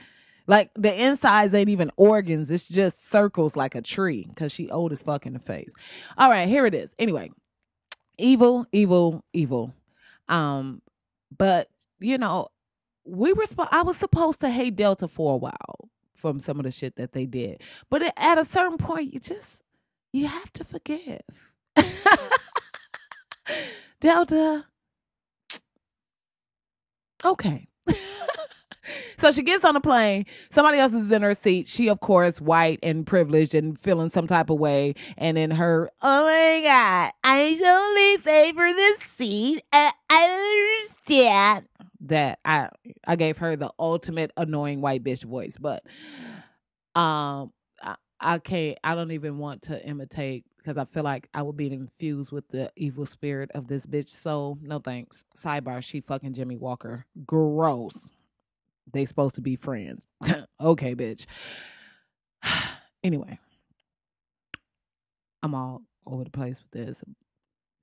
like 0.50 0.72
the 0.74 0.92
insides 1.06 1.54
ain't 1.54 1.68
even 1.68 1.92
organs. 1.96 2.50
It's 2.50 2.68
just 2.68 3.08
circles 3.08 3.54
like 3.54 3.76
a 3.76 3.82
tree 3.82 4.26
because 4.28 4.52
she 4.52 4.68
old 4.68 4.92
as 4.92 5.00
fuck 5.00 5.24
in 5.24 5.32
the 5.34 5.38
face. 5.38 5.72
All 6.18 6.28
right, 6.28 6.48
here 6.48 6.66
it 6.66 6.74
is. 6.74 6.90
Anyway, 6.98 7.30
evil, 8.18 8.66
evil, 8.72 9.24
evil. 9.32 9.72
Um, 10.28 10.82
but 11.36 11.68
you 12.00 12.18
know, 12.18 12.48
we 13.04 13.32
were, 13.32 13.46
sp- 13.46 13.70
I 13.70 13.82
was 13.82 13.96
supposed 13.96 14.40
to 14.40 14.50
hate 14.50 14.74
Delta 14.74 15.06
for 15.06 15.34
a 15.34 15.36
while 15.36 15.88
from 16.16 16.40
some 16.40 16.58
of 16.58 16.64
the 16.64 16.72
shit 16.72 16.96
that 16.96 17.12
they 17.12 17.26
did. 17.26 17.62
But 17.88 18.12
at 18.18 18.38
a 18.38 18.44
certain 18.44 18.76
point, 18.76 19.14
you 19.14 19.20
just, 19.20 19.62
you 20.12 20.26
have 20.26 20.52
to 20.54 20.64
forgive. 20.64 21.20
Delta. 24.00 24.66
Okay. 27.24 27.68
So 29.18 29.32
she 29.32 29.42
gets 29.42 29.64
on 29.64 29.74
the 29.74 29.80
plane. 29.80 30.26
Somebody 30.50 30.78
else 30.78 30.92
is 30.92 31.10
in 31.10 31.22
her 31.22 31.34
seat. 31.34 31.68
She, 31.68 31.88
of 31.88 32.00
course, 32.00 32.40
white 32.40 32.78
and 32.82 33.06
privileged 33.06 33.54
and 33.54 33.78
feeling 33.78 34.10
some 34.10 34.26
type 34.26 34.50
of 34.50 34.58
way. 34.58 34.94
And 35.18 35.36
in 35.38 35.50
her, 35.52 35.90
oh 36.02 36.24
my 36.24 36.62
God, 36.66 37.12
I 37.24 37.60
only 37.64 38.22
favor 38.22 38.72
this 38.72 39.00
seat. 39.00 39.62
I, 39.72 39.92
I 40.08 40.80
understand 40.82 41.66
that 42.02 42.38
I 42.44 42.68
I 43.06 43.16
gave 43.16 43.38
her 43.38 43.56
the 43.56 43.70
ultimate 43.78 44.32
annoying 44.36 44.80
white 44.80 45.04
bitch 45.04 45.24
voice, 45.24 45.56
but 45.60 45.84
um 46.94 47.52
I, 47.82 47.96
I 48.20 48.38
can't 48.38 48.78
I 48.82 48.94
don't 48.94 49.12
even 49.12 49.38
want 49.38 49.62
to 49.62 49.86
imitate 49.86 50.44
because 50.56 50.76
I 50.76 50.84
feel 50.84 51.02
like 51.02 51.28
I 51.34 51.42
would 51.42 51.56
be 51.56 51.72
infused 51.72 52.32
with 52.32 52.48
the 52.48 52.70
evil 52.76 53.06
spirit 53.06 53.50
of 53.54 53.68
this 53.68 53.86
bitch. 53.86 54.08
So 54.08 54.58
no 54.62 54.78
thanks. 54.78 55.24
Sidebar, 55.36 55.82
she 55.82 56.00
fucking 56.00 56.34
Jimmie 56.34 56.56
Walker. 56.56 57.06
Gross. 57.26 58.12
They 58.92 59.04
supposed 59.04 59.36
to 59.36 59.40
be 59.40 59.56
friends. 59.56 60.06
okay, 60.60 60.94
bitch. 60.94 61.26
anyway. 63.04 63.38
I'm 65.42 65.54
all 65.54 65.82
over 66.06 66.24
the 66.24 66.30
place 66.30 66.60
with 66.62 66.70
this 66.70 67.04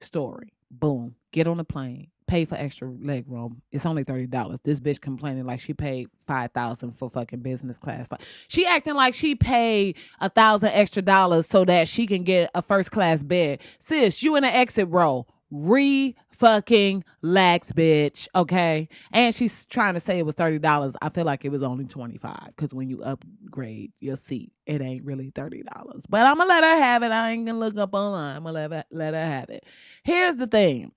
story. 0.02 0.54
Boom. 0.70 1.16
Get 1.32 1.48
on 1.48 1.58
the 1.58 1.64
plane. 1.64 2.10
Pay 2.28 2.44
for 2.44 2.56
extra 2.56 2.90
leg 2.90 3.24
room. 3.28 3.62
It's 3.72 3.86
only 3.86 4.04
thirty 4.04 4.28
dollars. 4.28 4.60
This 4.62 4.82
bitch 4.82 5.00
complaining 5.00 5.46
like 5.46 5.62
she 5.62 5.74
paid 5.74 6.10
five 6.28 6.52
thousand 6.52 6.92
for 6.92 7.10
fucking 7.10 7.40
business 7.40 7.78
class. 7.78 8.12
Like 8.12 8.22
she 8.50 8.66
acting 8.66 8.96
like 8.96 9.14
she 9.14 9.34
paid 9.34 9.96
a 10.20 10.28
thousand 10.28 10.70
extra 10.74 11.02
dollars 11.02 11.48
so 11.48 11.64
that 11.64 11.88
she 11.88 12.06
can 12.06 12.24
get 12.24 12.52
a 12.54 12.62
first 12.62 12.92
class 12.92 13.24
bed. 13.24 13.62
Sis, 13.80 14.22
you 14.22 14.36
in 14.36 14.44
the 14.44 14.54
exit 14.54 14.90
row. 14.90 15.26
Re 15.50 16.16
fucking 16.38 17.04
lax, 17.22 17.72
bitch. 17.72 18.28
Okay. 18.36 18.90
And 19.12 19.34
she's 19.34 19.66
trying 19.66 19.96
to 19.96 20.00
say 20.00 20.20
it 20.20 20.26
was 20.26 20.36
$30. 20.36 20.96
I 21.02 21.10
feel 21.10 21.26
like 21.26 21.46
it 21.46 21.52
was 21.52 21.64
only 21.64 21.86
25 21.86 22.38
because 22.48 22.74
when 22.74 22.90
you 22.90 23.02
upgrade 23.02 23.92
your 24.00 24.18
seat, 24.18 24.52
it 24.66 24.82
ain't 24.82 25.06
really 25.06 25.32
$30. 25.32 25.64
But 26.10 26.26
I'm 26.26 26.38
going 26.38 26.50
to 26.50 26.54
let 26.54 26.64
her 26.64 26.78
have 26.78 27.04
it. 27.04 27.12
I 27.12 27.32
ain't 27.32 27.46
going 27.46 27.56
to 27.56 27.60
look 27.60 27.78
up 27.78 27.94
online. 27.94 28.38
I'm 28.38 28.44
going 28.44 28.56
to 28.56 28.62
let 28.62 28.72
her, 28.72 28.84
let 28.92 29.14
her 29.14 29.26
have 29.26 29.50
it. 29.50 29.66
Here's 30.04 30.38
the 30.38 30.48
thing 30.48 30.92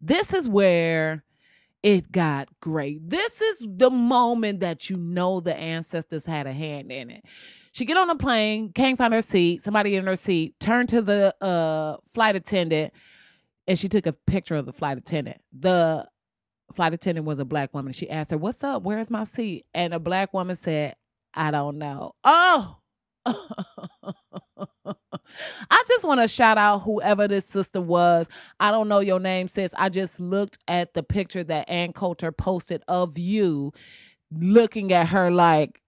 this 0.00 0.32
is 0.32 0.48
where 0.48 1.24
it 1.82 2.10
got 2.12 2.48
great. 2.60 3.08
This 3.08 3.40
is 3.40 3.66
the 3.66 3.90
moment 3.90 4.60
that 4.60 4.90
you 4.90 4.96
know 4.96 5.40
the 5.40 5.56
ancestors 5.56 6.26
had 6.26 6.46
a 6.46 6.52
hand 6.52 6.90
in 6.90 7.10
it. 7.10 7.24
She 7.72 7.84
get 7.84 7.98
on 7.98 8.08
the 8.08 8.16
plane, 8.16 8.72
can't 8.72 8.96
find 8.96 9.12
her 9.12 9.20
seat. 9.20 9.62
Somebody 9.62 9.96
in 9.96 10.06
her 10.06 10.16
seat 10.16 10.58
Turn 10.58 10.86
to 10.86 11.02
the 11.02 11.34
uh, 11.42 11.98
flight 12.14 12.34
attendant 12.34 12.94
and 13.66 13.78
she 13.78 13.88
took 13.88 14.06
a 14.06 14.12
picture 14.12 14.56
of 14.56 14.66
the 14.66 14.72
flight 14.72 14.98
attendant. 14.98 15.40
The 15.52 16.06
flight 16.74 16.94
attendant 16.94 17.26
was 17.26 17.38
a 17.38 17.44
black 17.44 17.74
woman. 17.74 17.92
She 17.92 18.10
asked 18.10 18.30
her, 18.30 18.38
"What's 18.38 18.62
up? 18.64 18.82
Where's 18.82 19.10
my 19.10 19.24
seat?" 19.24 19.66
And 19.74 19.94
a 19.94 19.98
black 20.00 20.32
woman 20.34 20.56
said, 20.56 20.96
"I 21.34 21.50
don't 21.50 21.78
know." 21.78 22.14
Oh. 22.24 22.78
I 25.70 25.82
just 25.88 26.04
want 26.04 26.20
to 26.20 26.28
shout 26.28 26.58
out 26.58 26.80
whoever 26.80 27.26
this 27.26 27.44
sister 27.44 27.80
was. 27.80 28.28
I 28.60 28.70
don't 28.70 28.88
know 28.88 29.00
your 29.00 29.18
name, 29.18 29.48
sis. 29.48 29.74
I 29.76 29.88
just 29.88 30.20
looked 30.20 30.58
at 30.68 30.94
the 30.94 31.02
picture 31.02 31.42
that 31.44 31.68
Ann 31.68 31.92
Coulter 31.92 32.30
posted 32.30 32.82
of 32.86 33.18
you, 33.18 33.72
looking 34.30 34.92
at 34.92 35.08
her 35.08 35.30
like, 35.30 35.82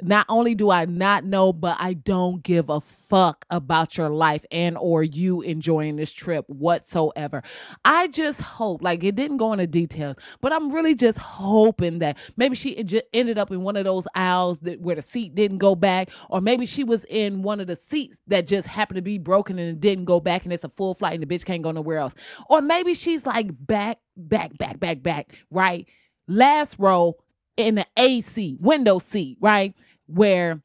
not 0.00 0.26
only 0.28 0.54
do 0.54 0.70
I 0.70 0.84
not 0.84 1.24
know, 1.24 1.52
but 1.52 1.76
I 1.80 1.94
don't 1.94 2.42
give 2.42 2.68
a 2.68 2.80
fuck 2.80 3.44
about 3.50 3.96
your 3.96 4.10
life 4.10 4.44
and 4.52 4.78
or 4.78 5.02
you 5.02 5.42
enjoying 5.42 5.96
this 5.96 6.12
trip 6.12 6.44
whatsoever. 6.48 7.42
I 7.84 8.06
just 8.08 8.40
hope, 8.40 8.82
like 8.82 9.02
it 9.02 9.16
didn't 9.16 9.38
go 9.38 9.52
into 9.52 9.66
details, 9.66 10.16
but 10.40 10.52
I'm 10.52 10.70
really 10.72 10.94
just 10.94 11.18
hoping 11.18 11.98
that 11.98 12.16
maybe 12.36 12.54
she 12.54 12.82
just 12.84 13.06
ended 13.12 13.38
up 13.38 13.50
in 13.50 13.62
one 13.62 13.76
of 13.76 13.84
those 13.84 14.06
aisles 14.14 14.60
that 14.60 14.80
where 14.80 14.96
the 14.96 15.02
seat 15.02 15.34
didn't 15.34 15.58
go 15.58 15.74
back, 15.74 16.10
or 16.30 16.40
maybe 16.40 16.64
she 16.64 16.84
was 16.84 17.04
in 17.06 17.42
one 17.42 17.60
of 17.60 17.66
the 17.66 17.76
seats 17.76 18.16
that 18.28 18.46
just 18.46 18.68
happened 18.68 18.96
to 18.96 19.02
be 19.02 19.18
broken 19.18 19.58
and 19.58 19.68
it 19.68 19.80
didn't 19.80 20.04
go 20.04 20.20
back, 20.20 20.44
and 20.44 20.52
it's 20.52 20.64
a 20.64 20.68
full 20.68 20.94
flight 20.94 21.14
and 21.14 21.22
the 21.22 21.26
bitch 21.26 21.44
can't 21.44 21.62
go 21.62 21.72
nowhere 21.72 21.98
else, 21.98 22.14
or 22.48 22.60
maybe 22.60 22.94
she's 22.94 23.26
like 23.26 23.48
back, 23.66 23.98
back, 24.16 24.56
back, 24.58 24.78
back, 24.78 25.02
back, 25.02 25.32
right, 25.50 25.88
last 26.28 26.76
row 26.78 27.14
in 27.56 27.74
the 27.74 27.86
AC 27.96 28.56
window 28.60 29.00
seat, 29.00 29.36
right 29.40 29.74
where 30.08 30.62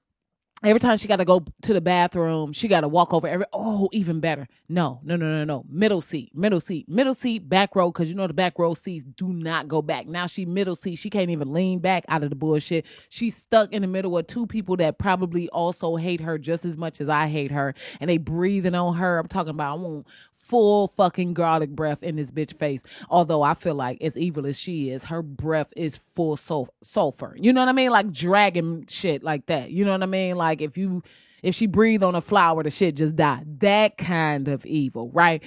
every 0.63 0.79
time 0.79 0.97
she 0.97 1.07
got 1.07 1.17
to 1.17 1.25
go 1.25 1.45
to 1.63 1.73
the 1.73 1.81
bathroom, 1.81 2.53
she 2.53 2.67
got 2.67 2.81
to 2.81 2.87
walk 2.87 3.13
over 3.13 3.27
every. 3.27 3.45
Oh, 3.53 3.89
even 3.93 4.19
better. 4.19 4.47
No, 4.69 5.01
no, 5.03 5.15
no, 5.15 5.27
no, 5.27 5.43
no. 5.43 5.65
Middle 5.69 6.01
seat, 6.01 6.31
middle 6.35 6.59
seat, 6.59 6.89
middle 6.89 7.13
seat, 7.13 7.49
back 7.49 7.75
row. 7.75 7.91
Because 7.91 8.09
you 8.09 8.15
know 8.15 8.27
the 8.27 8.33
back 8.33 8.59
row 8.59 8.73
seats 8.73 9.05
do 9.05 9.33
not 9.33 9.67
go 9.67 9.81
back. 9.81 10.07
Now 10.07 10.27
she 10.27 10.45
middle 10.45 10.75
seat. 10.75 10.97
She 10.97 11.09
can't 11.09 11.31
even 11.31 11.53
lean 11.53 11.79
back 11.79 12.05
out 12.09 12.23
of 12.23 12.29
the 12.31 12.35
bullshit. 12.37 12.85
She's 13.09 13.35
stuck 13.37 13.73
in 13.73 13.81
the 13.83 13.89
middle 13.89 14.17
of 14.17 14.27
two 14.27 14.47
people 14.47 14.77
that 14.77 14.97
probably 14.99 15.49
also 15.49 15.95
hate 15.97 16.21
her 16.21 16.37
just 16.37 16.65
as 16.65 16.77
much 16.77 17.01
as 17.01 17.09
I 17.09 17.27
hate 17.27 17.51
her, 17.51 17.73
and 17.99 18.09
they 18.09 18.17
breathing 18.17 18.75
on 18.75 18.95
her. 18.95 19.19
I'm 19.19 19.27
talking 19.27 19.51
about 19.51 19.79
I 19.79 20.03
full 20.43 20.87
fucking 20.87 21.33
garlic 21.33 21.69
breath 21.69 22.03
in 22.03 22.17
this 22.17 22.31
bitch 22.31 22.53
face. 22.53 22.83
Although 23.09 23.41
I 23.41 23.53
feel 23.53 23.75
like 23.75 24.01
as 24.01 24.17
evil 24.17 24.45
as 24.45 24.59
she 24.59 24.89
is, 24.89 25.05
her 25.05 25.21
breath 25.21 25.71
is 25.75 25.97
full 25.97 26.37
sulfur. 26.37 27.35
You 27.39 27.53
know 27.53 27.61
what 27.61 27.69
I 27.69 27.73
mean? 27.73 27.91
Like 27.91 28.11
dragon 28.11 28.85
shit 28.87 29.23
like 29.23 29.45
that. 29.47 29.71
You 29.71 29.85
know 29.85 29.91
what 29.91 30.03
I 30.03 30.07
mean? 30.07 30.35
Like 30.35 30.61
if 30.61 30.77
you 30.77 31.03
if 31.41 31.55
she 31.55 31.67
breathe 31.67 32.03
on 32.03 32.15
a 32.15 32.21
flower, 32.21 32.63
the 32.63 32.69
shit 32.69 32.95
just 32.95 33.15
die. 33.15 33.43
That 33.59 33.97
kind 33.97 34.47
of 34.47 34.65
evil, 34.65 35.09
right? 35.11 35.43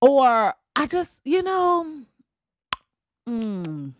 Or 0.00 0.54
I 0.74 0.86
just, 0.86 1.20
you 1.26 1.42
know, 1.42 2.02
mm, 3.28 3.92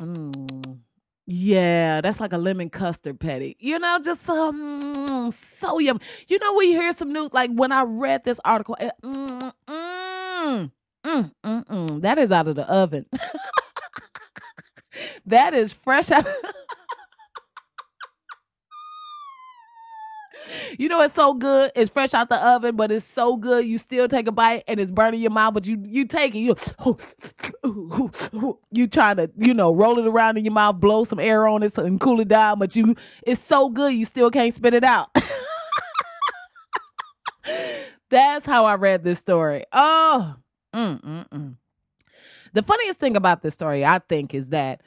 mm, 0.00 0.78
yeah, 1.26 2.00
that's 2.02 2.20
like 2.20 2.32
a 2.34 2.38
lemon 2.38 2.68
custard 2.70 3.18
patty. 3.18 3.56
You 3.58 3.78
know, 3.78 3.98
just 4.02 4.28
um, 4.28 5.30
so 5.30 5.78
yum. 5.78 5.98
You 6.28 6.38
know, 6.38 6.54
we 6.54 6.68
hear 6.72 6.92
some 6.92 7.12
news. 7.12 7.30
Like 7.32 7.50
when 7.50 7.72
I 7.72 7.82
read 7.82 8.24
this 8.24 8.40
article, 8.44 8.76
it, 8.78 8.92
mm, 9.02 9.52
mm, 9.66 10.70
mm, 11.04 11.32
mm, 11.42 11.64
mm, 11.66 12.00
that 12.02 12.18
is 12.18 12.30
out 12.30 12.46
of 12.48 12.56
the 12.56 12.70
oven. 12.70 13.06
that 15.26 15.54
is 15.54 15.72
fresh 15.72 16.10
out. 16.10 16.26
You 20.78 20.88
know 20.88 21.00
it's 21.02 21.14
so 21.14 21.34
good. 21.34 21.72
It's 21.74 21.90
fresh 21.90 22.14
out 22.14 22.28
the 22.28 22.36
oven, 22.36 22.76
but 22.76 22.90
it's 22.90 23.06
so 23.06 23.36
good. 23.36 23.64
You 23.64 23.78
still 23.78 24.08
take 24.08 24.26
a 24.26 24.32
bite 24.32 24.64
and 24.66 24.80
it's 24.80 24.90
burning 24.90 25.20
your 25.20 25.30
mouth, 25.30 25.54
but 25.54 25.66
you 25.66 25.80
you 25.86 26.04
take 26.06 26.34
it. 26.34 26.38
You 26.38 26.56
you 28.72 28.86
trying 28.86 29.16
to 29.16 29.30
you 29.36 29.54
know 29.54 29.74
roll 29.74 29.98
it 29.98 30.06
around 30.06 30.36
in 30.38 30.44
your 30.44 30.52
mouth, 30.52 30.80
blow 30.80 31.04
some 31.04 31.20
air 31.20 31.46
on 31.46 31.62
it 31.62 31.76
and 31.78 32.00
cool 32.00 32.20
it 32.20 32.28
down, 32.28 32.58
but 32.58 32.74
you 32.74 32.94
it's 33.26 33.40
so 33.40 33.68
good 33.68 33.94
you 33.94 34.04
still 34.04 34.30
can't 34.30 34.54
spit 34.54 34.74
it 34.74 34.84
out. 34.84 35.08
That's 38.10 38.46
how 38.46 38.64
I 38.64 38.74
read 38.74 39.04
this 39.04 39.18
story. 39.18 39.64
Oh, 39.72 40.36
mm, 40.74 41.00
mm, 41.00 41.28
mm. 41.28 41.56
the 42.52 42.62
funniest 42.62 43.00
thing 43.00 43.16
about 43.16 43.42
this 43.42 43.54
story, 43.54 43.84
I 43.84 43.98
think, 43.98 44.34
is 44.34 44.50
that 44.50 44.82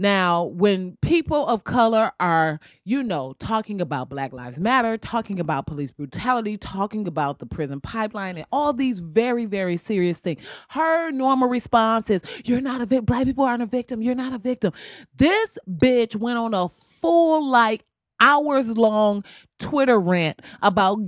now, 0.00 0.44
when 0.44 0.96
people 1.02 1.46
of 1.46 1.64
color 1.64 2.12
are, 2.18 2.58
you 2.86 3.02
know, 3.02 3.34
talking 3.38 3.82
about 3.82 4.08
Black 4.08 4.32
Lives 4.32 4.58
Matter, 4.58 4.96
talking 4.96 5.38
about 5.38 5.66
police 5.66 5.90
brutality, 5.90 6.56
talking 6.56 7.06
about 7.06 7.38
the 7.38 7.44
prison 7.44 7.82
pipeline, 7.82 8.38
and 8.38 8.46
all 8.50 8.72
these 8.72 8.98
very, 8.98 9.44
very 9.44 9.76
serious 9.76 10.20
things, 10.20 10.40
her 10.70 11.10
normal 11.10 11.50
response 11.50 12.08
is, 12.08 12.22
You're 12.46 12.62
not 12.62 12.80
a 12.80 12.86
victim. 12.86 13.04
Black 13.04 13.26
people 13.26 13.44
aren't 13.44 13.62
a 13.62 13.66
victim. 13.66 14.00
You're 14.00 14.14
not 14.14 14.32
a 14.32 14.38
victim. 14.38 14.72
This 15.14 15.58
bitch 15.68 16.16
went 16.16 16.38
on 16.38 16.54
a 16.54 16.70
full, 16.70 17.46
like, 17.46 17.84
hours 18.20 18.78
long 18.78 19.22
Twitter 19.58 20.00
rant 20.00 20.40
about 20.62 20.98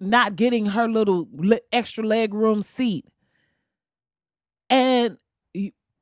not 0.00 0.36
getting 0.36 0.66
her 0.66 0.88
little 0.88 1.26
extra 1.72 2.04
leg 2.04 2.34
room 2.34 2.60
seat. 2.60 3.06
And 4.68 5.16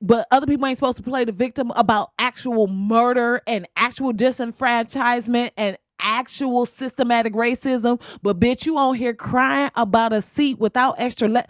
but 0.00 0.26
other 0.30 0.46
people 0.46 0.66
ain't 0.66 0.78
supposed 0.78 0.96
to 0.98 1.02
play 1.02 1.24
the 1.24 1.32
victim 1.32 1.72
about 1.76 2.12
actual 2.18 2.66
murder 2.66 3.42
and 3.46 3.68
actual 3.76 4.12
disenfranchisement 4.12 5.50
and 5.56 5.76
actual 6.00 6.66
systematic 6.66 7.34
racism. 7.34 8.00
But 8.22 8.40
bitch, 8.40 8.66
you 8.66 8.78
on 8.78 8.94
here 8.94 9.14
crying 9.14 9.70
about 9.74 10.12
a 10.12 10.22
seat 10.22 10.58
without 10.58 10.94
extra 10.98 11.28
le- 11.28 11.46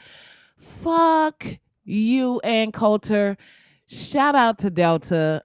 Fuck 0.57 1.47
you, 1.85 2.41
Ann 2.41 2.73
Coulter. 2.73 3.37
Shout 3.87 4.35
out 4.35 4.59
to 4.59 4.71
Delta. 4.71 5.43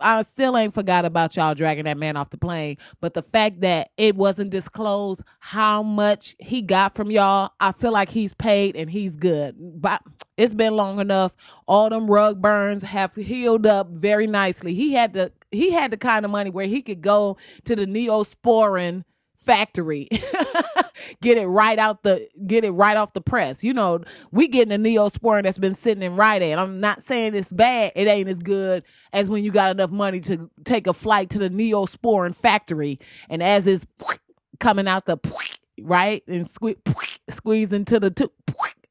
I 0.00 0.22
still 0.22 0.56
ain't 0.56 0.72
forgot 0.72 1.04
about 1.04 1.34
y'all 1.34 1.54
dragging 1.54 1.86
that 1.86 1.98
man 1.98 2.16
off 2.16 2.30
the 2.30 2.38
plane. 2.38 2.76
But 3.00 3.14
the 3.14 3.22
fact 3.22 3.62
that 3.62 3.90
it 3.96 4.14
wasn't 4.14 4.50
disclosed 4.50 5.22
how 5.40 5.82
much 5.82 6.36
he 6.38 6.62
got 6.62 6.94
from 6.94 7.10
y'all, 7.10 7.50
I 7.58 7.72
feel 7.72 7.92
like 7.92 8.10
he's 8.10 8.32
paid 8.34 8.76
and 8.76 8.88
he's 8.88 9.16
good. 9.16 9.56
But 9.58 10.00
it's 10.36 10.54
been 10.54 10.74
long 10.74 11.00
enough. 11.00 11.36
All 11.66 11.88
them 11.90 12.10
rug 12.10 12.42
burns 12.42 12.82
have 12.82 13.14
healed 13.14 13.66
up 13.66 13.88
very 13.88 14.26
nicely. 14.26 14.74
He 14.74 14.92
had 14.92 15.12
the 15.12 15.32
he 15.50 15.70
had 15.70 15.90
the 15.90 15.96
kind 15.96 16.24
of 16.24 16.30
money 16.30 16.50
where 16.50 16.66
he 16.66 16.82
could 16.82 17.00
go 17.00 17.36
to 17.64 17.76
the 17.76 17.86
Neosporin 17.86 19.04
factory. 19.36 20.08
get 21.20 21.38
it 21.38 21.46
right 21.46 21.78
out 21.78 22.02
the 22.02 22.28
get 22.46 22.64
it 22.64 22.70
right 22.70 22.96
off 22.96 23.12
the 23.12 23.20
press. 23.20 23.62
You 23.62 23.74
know, 23.74 24.00
we 24.32 24.48
getting 24.48 24.72
a 24.72 24.78
Neosporin 24.78 25.44
that's 25.44 25.58
been 25.58 25.74
sitting 25.74 26.02
in 26.02 26.16
Rite 26.16 26.42
Aid. 26.42 26.58
I'm 26.58 26.80
not 26.80 27.02
saying 27.02 27.34
it's 27.34 27.52
bad. 27.52 27.92
It 27.94 28.08
ain't 28.08 28.28
as 28.28 28.38
good 28.40 28.82
as 29.12 29.28
when 29.30 29.44
you 29.44 29.52
got 29.52 29.70
enough 29.70 29.90
money 29.90 30.20
to 30.22 30.50
take 30.64 30.86
a 30.86 30.92
flight 30.92 31.30
to 31.30 31.38
the 31.38 31.50
Neosporin 31.50 32.34
factory 32.34 32.98
and 33.28 33.42
as 33.42 33.66
it's 33.66 33.86
coming 34.60 34.88
out 34.88 35.06
the 35.06 35.18
right 35.80 36.22
and 36.26 36.48
squeeze 36.48 36.76
squeeze 37.28 37.72
into 37.72 38.00
the 38.00 38.10
two 38.10 38.30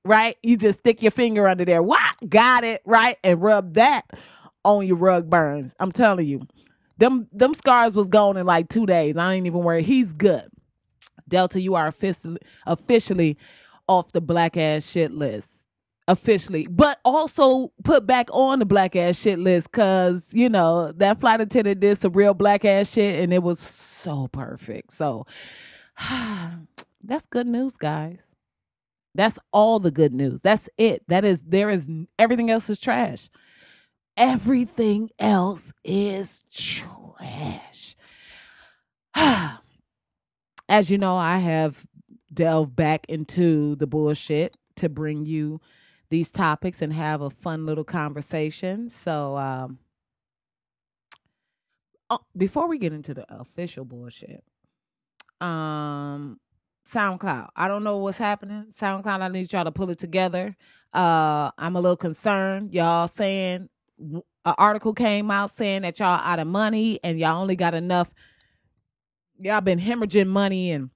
right? 0.06 0.38
You 0.44 0.58
just 0.58 0.80
stick 0.80 1.02
your 1.02 1.12
finger 1.12 1.48
under 1.48 1.66
there. 1.66 1.82
What? 1.84 2.16
Got 2.28 2.64
it, 2.64 2.82
right? 2.86 3.18
And 3.24 3.42
rub 3.42 3.76
that 3.76 4.04
on 4.66 4.86
your 4.88 4.98
rug 4.98 5.30
burns. 5.30 5.76
I'm 5.80 5.92
telling 5.92 6.28
you. 6.28 6.48
Them 6.98 7.28
them 7.32 7.54
scars 7.56 7.96
was 7.96 8.08
gone 8.08 8.38
in 8.38 8.46
like 8.46 8.70
two 8.70 8.86
days. 8.86 9.18
I 9.18 9.34
ain't 9.34 9.48
even 9.48 9.64
worried. 9.64 9.86
He's 9.86 10.14
good. 10.14 10.48
Delta, 11.28 11.60
you 11.60 11.76
are 11.76 11.88
officially 11.88 12.40
officially 12.68 13.38
off 13.88 14.12
the 14.12 14.22
black 14.22 14.58
ass 14.58 14.88
shit 14.90 15.12
list. 15.12 15.68
Officially. 16.08 16.68
But 16.70 17.00
also 17.06 17.72
put 17.84 18.06
back 18.06 18.28
on 18.32 18.60
the 18.60 18.66
black 18.66 18.96
ass 18.96 19.18
shit 19.18 19.40
list 19.40 19.72
because, 19.72 20.34
you 20.34 20.50
know, 20.50 20.92
that 20.94 21.22
flight 21.22 21.40
attendant 21.40 21.80
did 21.80 21.98
some 21.98 22.12
real 22.12 22.34
black 22.34 22.66
ass 22.66 22.92
shit 22.92 23.22
and 23.22 23.34
it 23.34 23.42
was 23.42 23.60
so 23.60 24.28
perfect. 24.28 24.92
So 24.92 25.26
that's 27.04 27.26
good 27.28 27.48
news, 27.48 27.78
guys. 27.78 28.33
That's 29.16 29.40
all 29.52 29.80
the 29.80 29.92
good 29.92 30.14
news. 30.14 30.42
That's 30.42 30.70
it. 30.78 31.04
That 31.08 31.24
is, 31.26 31.42
there 31.42 31.70
is, 31.70 31.90
everything 32.18 32.50
else 32.50 32.70
is 32.70 32.80
trash. 32.80 33.30
Everything 34.18 35.10
else 35.20 35.74
is 35.84 36.46
trash. 36.52 37.96
As 40.70 40.90
you 40.90 40.98
know, 40.98 41.18
I 41.18 41.38
have 41.38 41.86
delved 42.34 42.76
back 42.76 43.06
into 43.08 43.76
the 43.76 43.88
bullshit 43.88 44.56
to 44.78 44.90
bring 44.90 45.26
you 45.26 45.62
these 46.10 46.30
topics 46.30 46.82
and 46.82 46.94
have 46.94 47.22
a 47.22 47.30
fun 47.30 47.66
little 47.66 47.84
conversation. 47.84 48.90
So, 48.90 49.38
um, 49.38 49.80
oh, 52.10 52.20
before 52.36 52.68
we 52.68 52.78
get 52.78 52.94
into 52.94 53.14
the 53.14 53.26
official 53.34 53.86
bullshit, 53.86 54.44
um, 55.42 56.40
SoundCloud. 56.88 57.50
I 57.56 57.68
don't 57.68 57.84
know 57.84 57.98
what's 57.98 58.18
happening. 58.18 58.66
SoundCloud, 58.72 59.22
I 59.22 59.28
need 59.30 59.52
y'all 59.52 59.64
to 59.64 59.72
pull 59.72 59.90
it 59.90 60.00
together. 60.00 60.56
Uh, 60.94 61.52
I'm 61.58 61.76
a 61.76 61.82
little 61.82 61.98
concerned. 61.98 62.74
Y'all 62.74 63.08
saying 63.08 63.70
an 64.00 64.22
article 64.58 64.94
came 64.94 65.32
out 65.32 65.52
saying 65.52 65.84
that 65.84 66.00
y'all 66.00 66.20
out 66.20 66.40
of 66.40 66.48
money 66.48 67.00
and 67.04 67.20
y'all 67.20 67.42
only 67.42 67.56
got 67.56 67.74
enough. 67.74 68.14
Y'all 69.40 69.62
been 69.62 69.80
hemorrhaging 69.80 70.28
money 70.28 70.72
and 70.72 70.90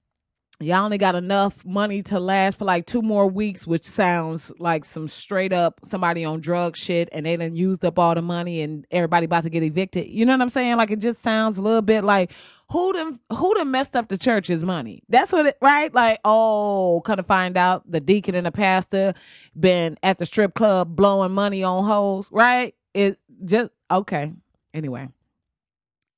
y'all 0.60 0.84
only 0.84 0.98
got 0.98 1.14
enough 1.14 1.64
money 1.64 2.02
to 2.02 2.18
last 2.18 2.58
for 2.58 2.64
like 2.64 2.84
two 2.84 3.00
more 3.00 3.28
weeks, 3.28 3.66
which 3.66 3.84
sounds 3.84 4.52
like 4.58 4.84
some 4.84 5.06
straight 5.06 5.52
up 5.52 5.80
somebody 5.84 6.24
on 6.24 6.40
drug 6.40 6.76
shit 6.76 7.08
and 7.12 7.26
they 7.26 7.36
done 7.36 7.54
used 7.54 7.84
up 7.84 7.98
all 7.98 8.14
the 8.14 8.22
money 8.22 8.62
and 8.62 8.84
everybody 8.90 9.26
about 9.26 9.44
to 9.44 9.50
get 9.50 9.62
evicted. 9.62 10.08
You 10.08 10.26
know 10.26 10.32
what 10.32 10.42
I'm 10.42 10.50
saying? 10.50 10.76
Like 10.76 10.90
it 10.90 11.00
just 11.00 11.22
sounds 11.22 11.58
a 11.58 11.62
little 11.62 11.82
bit 11.82 12.02
like 12.02 12.32
who 12.70 12.92
done 12.92 13.18
who 13.32 13.54
done 13.54 13.70
messed 13.70 13.94
up 13.94 14.08
the 14.08 14.18
church's 14.18 14.64
money? 14.64 15.02
That's 15.08 15.32
what 15.32 15.46
it 15.46 15.56
right? 15.62 15.94
Like, 15.94 16.18
oh, 16.24 17.02
kind 17.04 17.20
of 17.20 17.26
find 17.26 17.56
out 17.56 17.90
the 17.90 18.00
deacon 18.00 18.34
and 18.34 18.46
the 18.46 18.52
pastor 18.52 19.14
been 19.58 19.96
at 20.02 20.18
the 20.18 20.26
strip 20.26 20.54
club 20.54 20.96
blowing 20.96 21.32
money 21.32 21.62
on 21.62 21.84
hoes, 21.84 22.28
right? 22.32 22.74
It 22.94 23.18
just 23.44 23.70
okay. 23.90 24.32
Anyway, 24.74 25.08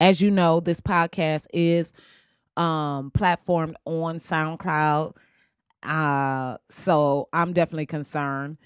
as 0.01 0.21
you 0.21 0.31
know, 0.31 0.61
this 0.61 0.81
podcast 0.81 1.47
is 1.53 1.93
um 2.61 3.11
platformed 3.13 3.75
on 3.85 4.19
SoundCloud. 4.19 5.15
Uh 5.83 6.59
so 6.69 7.29
I'm 7.33 7.53
definitely 7.53 7.87
concerned. 7.87 8.59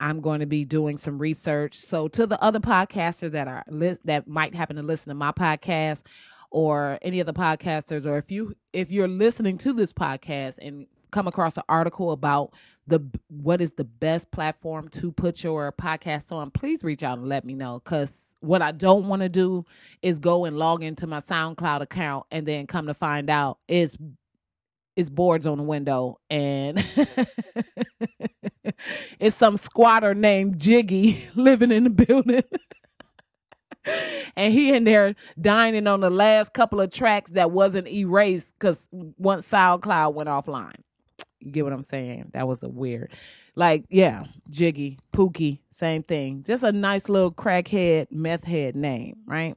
I'm 0.00 0.20
going 0.20 0.40
to 0.40 0.46
be 0.46 0.64
doing 0.64 0.96
some 0.96 1.18
research. 1.18 1.74
So 1.74 2.08
to 2.08 2.26
the 2.26 2.40
other 2.42 2.60
podcasters 2.60 3.32
that 3.32 3.48
are 3.48 3.64
li- 3.68 3.98
that 4.04 4.28
might 4.28 4.54
happen 4.54 4.76
to 4.76 4.82
listen 4.82 5.08
to 5.08 5.14
my 5.14 5.32
podcast, 5.32 6.02
or 6.50 6.98
any 7.02 7.20
of 7.20 7.26
the 7.26 7.32
podcasters 7.34 8.06
or 8.06 8.16
if 8.16 8.30
you 8.30 8.54
if 8.72 8.90
you're 8.90 9.08
listening 9.08 9.58
to 9.58 9.72
this 9.72 9.92
podcast 9.92 10.56
and 10.60 10.86
come 11.10 11.26
across 11.26 11.56
an 11.56 11.62
article 11.68 12.12
about 12.12 12.52
the 12.86 13.00
what 13.28 13.60
is 13.60 13.74
the 13.74 13.84
best 13.84 14.30
platform 14.30 14.88
to 14.88 15.12
put 15.12 15.42
your 15.44 15.70
podcast 15.72 16.32
on 16.32 16.50
please 16.50 16.82
reach 16.82 17.02
out 17.02 17.18
and 17.18 17.28
let 17.28 17.44
me 17.44 17.54
know 17.54 17.80
because 17.82 18.34
what 18.40 18.62
i 18.62 18.72
don't 18.72 19.06
want 19.06 19.20
to 19.22 19.28
do 19.28 19.64
is 20.02 20.18
go 20.18 20.44
and 20.44 20.56
log 20.56 20.82
into 20.82 21.06
my 21.06 21.20
soundcloud 21.20 21.82
account 21.82 22.24
and 22.30 22.46
then 22.46 22.66
come 22.66 22.86
to 22.86 22.94
find 22.94 23.28
out 23.28 23.58
is 23.68 23.96
it's 24.96 25.10
boards 25.10 25.46
on 25.46 25.58
the 25.58 25.64
window 25.64 26.18
and 26.30 26.78
it's 29.20 29.36
some 29.36 29.56
squatter 29.56 30.14
named 30.14 30.58
jiggy 30.58 31.28
living 31.34 31.70
in 31.70 31.84
the 31.84 31.90
building 31.90 32.42
and 34.36 34.52
he 34.52 34.74
in 34.74 34.84
there 34.84 35.14
dining 35.40 35.86
on 35.86 36.00
the 36.00 36.10
last 36.10 36.52
couple 36.52 36.80
of 36.80 36.90
tracks 36.90 37.30
that 37.32 37.50
wasn't 37.50 37.86
erased 37.88 38.52
because 38.58 38.88
once 38.90 39.50
SoundCloud 39.50 40.14
went 40.14 40.28
offline. 40.28 40.80
You 41.40 41.52
get 41.52 41.64
what 41.64 41.72
I'm 41.72 41.82
saying? 41.82 42.30
That 42.32 42.48
was 42.48 42.62
a 42.62 42.68
weird, 42.68 43.12
like, 43.54 43.84
yeah, 43.88 44.24
Jiggy, 44.50 44.98
Pookie, 45.12 45.60
same 45.70 46.02
thing. 46.02 46.42
Just 46.42 46.62
a 46.62 46.72
nice 46.72 47.08
little 47.08 47.32
crackhead, 47.32 48.08
meth 48.10 48.44
head 48.44 48.74
name, 48.74 49.18
right? 49.26 49.54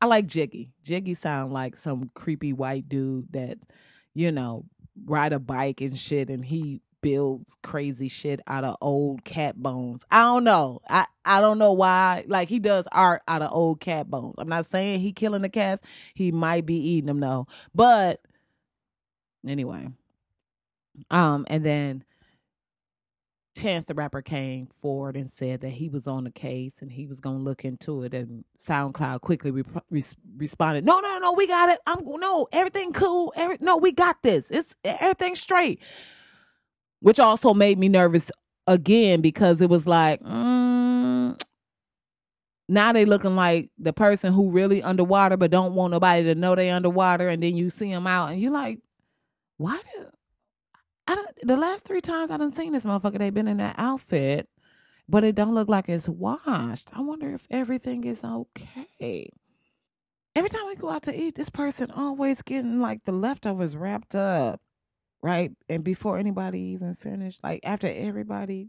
I 0.00 0.06
like 0.06 0.26
Jiggy. 0.26 0.72
Jiggy 0.82 1.14
sound 1.14 1.52
like 1.52 1.76
some 1.76 2.10
creepy 2.14 2.52
white 2.52 2.88
dude 2.88 3.32
that, 3.32 3.58
you 4.14 4.32
know, 4.32 4.64
ride 5.04 5.32
a 5.32 5.38
bike 5.38 5.80
and 5.80 5.98
shit, 5.98 6.30
and 6.30 6.44
he 6.44 6.80
builds 7.00 7.56
crazy 7.62 8.08
shit 8.08 8.40
out 8.48 8.64
of 8.64 8.76
old 8.80 9.24
cat 9.24 9.56
bones. 9.56 10.02
I 10.10 10.22
don't 10.22 10.42
know. 10.44 10.80
I 10.88 11.06
I 11.24 11.40
don't 11.40 11.58
know 11.58 11.72
why. 11.72 12.24
Like 12.26 12.48
he 12.48 12.58
does 12.58 12.88
art 12.90 13.22
out 13.28 13.42
of 13.42 13.52
old 13.52 13.78
cat 13.80 14.10
bones. 14.10 14.34
I'm 14.38 14.48
not 14.48 14.66
saying 14.66 15.00
he 15.00 15.12
killing 15.12 15.42
the 15.42 15.48
cats. 15.48 15.86
He 16.14 16.32
might 16.32 16.66
be 16.66 16.74
eating 16.74 17.06
them 17.06 17.20
though. 17.20 17.46
But 17.74 18.20
anyway. 19.46 19.88
Um 21.10 21.46
and 21.48 21.64
then 21.64 22.04
Chance 23.56 23.86
the 23.86 23.94
Rapper 23.94 24.20
came 24.20 24.66
forward 24.80 25.16
and 25.16 25.30
said 25.30 25.62
that 25.62 25.70
he 25.70 25.88
was 25.88 26.06
on 26.06 26.24
the 26.24 26.30
case 26.30 26.74
and 26.82 26.92
he 26.92 27.06
was 27.06 27.20
going 27.20 27.38
to 27.38 27.42
look 27.42 27.64
into 27.64 28.02
it. 28.02 28.12
And 28.12 28.44
SoundCloud 28.58 29.22
quickly 29.22 29.50
re- 29.50 29.64
re- 29.90 30.02
responded, 30.36 30.84
"No, 30.84 31.00
no, 31.00 31.18
no, 31.18 31.32
we 31.32 31.46
got 31.46 31.70
it. 31.70 31.80
I'm 31.86 32.04
no 32.04 32.48
everything 32.52 32.92
cool. 32.92 33.32
Every, 33.34 33.56
no, 33.60 33.78
we 33.78 33.92
got 33.92 34.22
this. 34.22 34.50
It's 34.50 34.76
everything 34.84 35.34
straight." 35.36 35.80
which 37.00 37.20
also 37.20 37.54
made 37.54 37.78
me 37.78 37.88
nervous 37.88 38.30
again 38.66 39.20
because 39.20 39.60
it 39.60 39.70
was 39.70 39.86
like, 39.86 40.20
mm, 40.22 41.40
now 42.68 42.92
they 42.92 43.04
looking 43.04 43.36
like 43.36 43.70
the 43.78 43.92
person 43.92 44.32
who 44.32 44.50
really 44.50 44.82
underwater 44.82 45.36
but 45.36 45.50
don't 45.50 45.74
want 45.74 45.92
nobody 45.92 46.24
to 46.24 46.34
know 46.34 46.54
they 46.54 46.70
underwater, 46.70 47.28
and 47.28 47.42
then 47.42 47.56
you 47.56 47.70
see 47.70 47.90
them 47.90 48.06
out 48.06 48.30
and 48.30 48.40
you 48.40 48.50
like, 48.50 48.80
why 49.56 49.80
do 49.94 50.06
I 51.08 51.14
don't, 51.14 51.30
the 51.42 51.56
last 51.56 51.84
three 51.84 52.00
times 52.00 52.30
I 52.30 52.36
done 52.38 52.52
seen 52.52 52.72
this 52.72 52.84
motherfucker, 52.84 53.18
they've 53.18 53.34
been 53.34 53.48
in 53.48 53.58
that 53.58 53.76
outfit, 53.78 54.48
but 55.08 55.24
it 55.24 55.34
don't 55.34 55.54
look 55.54 55.68
like 55.68 55.88
it's 55.88 56.08
washed. 56.08 56.88
I 56.92 57.02
wonder 57.02 57.34
if 57.34 57.46
everything 57.50 58.04
is 58.04 58.24
okay. 58.24 59.30
Every 60.36 60.50
time 60.50 60.66
we 60.68 60.76
go 60.76 60.90
out 60.90 61.04
to 61.04 61.18
eat, 61.18 61.34
this 61.36 61.50
person 61.50 61.90
always 61.92 62.42
getting 62.42 62.80
like 62.80 63.04
the 63.04 63.12
leftovers 63.12 63.76
wrapped 63.76 64.14
up 64.14 64.60
right? 65.22 65.52
And 65.68 65.84
before 65.84 66.18
anybody 66.18 66.60
even 66.60 66.94
finished, 66.94 67.42
like 67.42 67.60
after 67.64 67.88
everybody, 67.88 68.68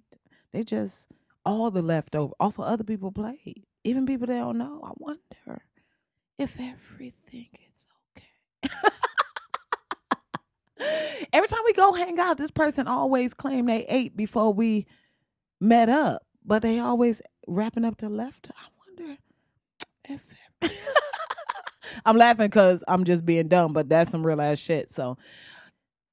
they 0.54 0.64
just 0.64 1.10
all 1.46 1.72
the 1.72 1.82
leftover 1.82 2.34
off 2.40 2.60
of 2.60 2.66
other 2.66 2.84
people 2.84 3.12
plate, 3.12 3.66
even 3.84 4.06
people 4.06 4.28
they 4.28 4.36
don't 4.40 4.58
know. 4.58 4.82
I 4.84 4.92
wonder 4.98 5.62
if 6.38 6.60
everything 6.60 7.50
is 7.54 7.86
okay. 8.18 8.90
Every 11.34 11.48
time 11.48 11.62
we 11.66 11.74
go 11.74 11.94
hang 11.94 12.20
out, 12.20 12.38
this 12.38 12.52
person 12.52 12.88
always 12.88 13.34
claim 13.34 13.66
they 13.66 13.86
ate 13.88 14.16
before 14.16 14.54
we 14.54 14.86
met 15.60 15.90
up, 15.90 16.24
but 16.46 16.62
they 16.62 16.80
always 16.80 17.22
wrapping 17.48 17.86
up 17.86 17.98
the 17.98 18.10
left. 18.10 18.50
I 18.52 18.68
wonder 18.88 19.18
if. 20.10 20.22
I'm 22.06 22.18
laughing 22.18 22.48
because 22.48 22.84
I'm 22.88 23.04
just 23.04 23.26
being 23.26 23.48
dumb, 23.48 23.74
but 23.74 23.90
that's 23.90 24.12
some 24.12 24.26
real 24.26 24.42
ass 24.42 24.60
shit. 24.60 24.92
So 24.92 25.18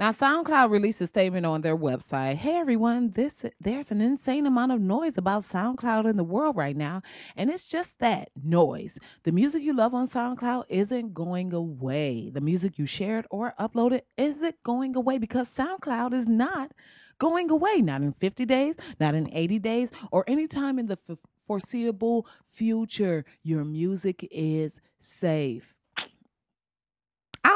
now, 0.00 0.10
SoundCloud 0.10 0.70
released 0.70 1.00
a 1.02 1.06
statement 1.06 1.46
on 1.46 1.60
their 1.60 1.76
website. 1.76 2.34
Hey 2.34 2.56
everyone, 2.56 3.10
this 3.10 3.44
there's 3.60 3.92
an 3.92 4.00
insane 4.00 4.44
amount 4.44 4.72
of 4.72 4.80
noise 4.80 5.16
about 5.16 5.44
SoundCloud 5.44 6.10
in 6.10 6.16
the 6.16 6.24
world 6.24 6.56
right 6.56 6.76
now, 6.76 7.00
and 7.36 7.48
it's 7.48 7.64
just 7.64 8.00
that 8.00 8.30
noise. 8.42 8.98
The 9.22 9.30
music 9.30 9.62
you 9.62 9.72
love 9.72 9.94
on 9.94 10.08
SoundCloud 10.08 10.64
isn't 10.68 11.14
going 11.14 11.52
away. 11.52 12.28
The 12.28 12.40
music 12.40 12.76
you 12.76 12.86
shared 12.86 13.26
or 13.30 13.54
uploaded 13.58 14.00
isn't 14.16 14.60
going 14.64 14.96
away 14.96 15.18
because 15.18 15.48
SoundCloud 15.56 16.12
is 16.12 16.28
not 16.28 16.72
going 17.20 17.48
away. 17.48 17.80
Not 17.80 18.02
in 18.02 18.12
50 18.12 18.44
days, 18.46 18.74
not 18.98 19.14
in 19.14 19.30
80 19.32 19.60
days, 19.60 19.92
or 20.10 20.24
anytime 20.26 20.80
in 20.80 20.86
the 20.86 20.98
f- 21.08 21.18
foreseeable 21.36 22.26
future. 22.44 23.24
Your 23.44 23.64
music 23.64 24.26
is 24.32 24.80
safe 25.00 25.73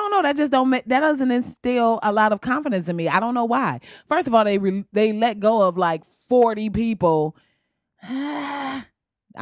don't 0.09 0.23
know. 0.23 0.29
That 0.29 0.37
just 0.37 0.53
don't 0.53 0.71
that 0.71 1.01
doesn't 1.01 1.31
instill 1.31 2.01
a 2.03 2.13
lot 2.13 2.33
of 2.33 2.41
confidence 2.41 2.89
in 2.89 2.97
me. 2.97 3.09
I 3.09 3.21
don't 3.21 3.35
know 3.35 3.45
why. 3.45 3.81
First 4.09 4.27
of 4.27 4.35
all, 4.35 4.45
they 4.45 4.59
re, 4.59 4.85
they 4.93 5.13
let 5.13 5.41
go 5.41 5.63
of 5.63 5.77
like 5.77 6.05
forty 6.05 6.71
people. 6.71 7.37
I 8.03 8.85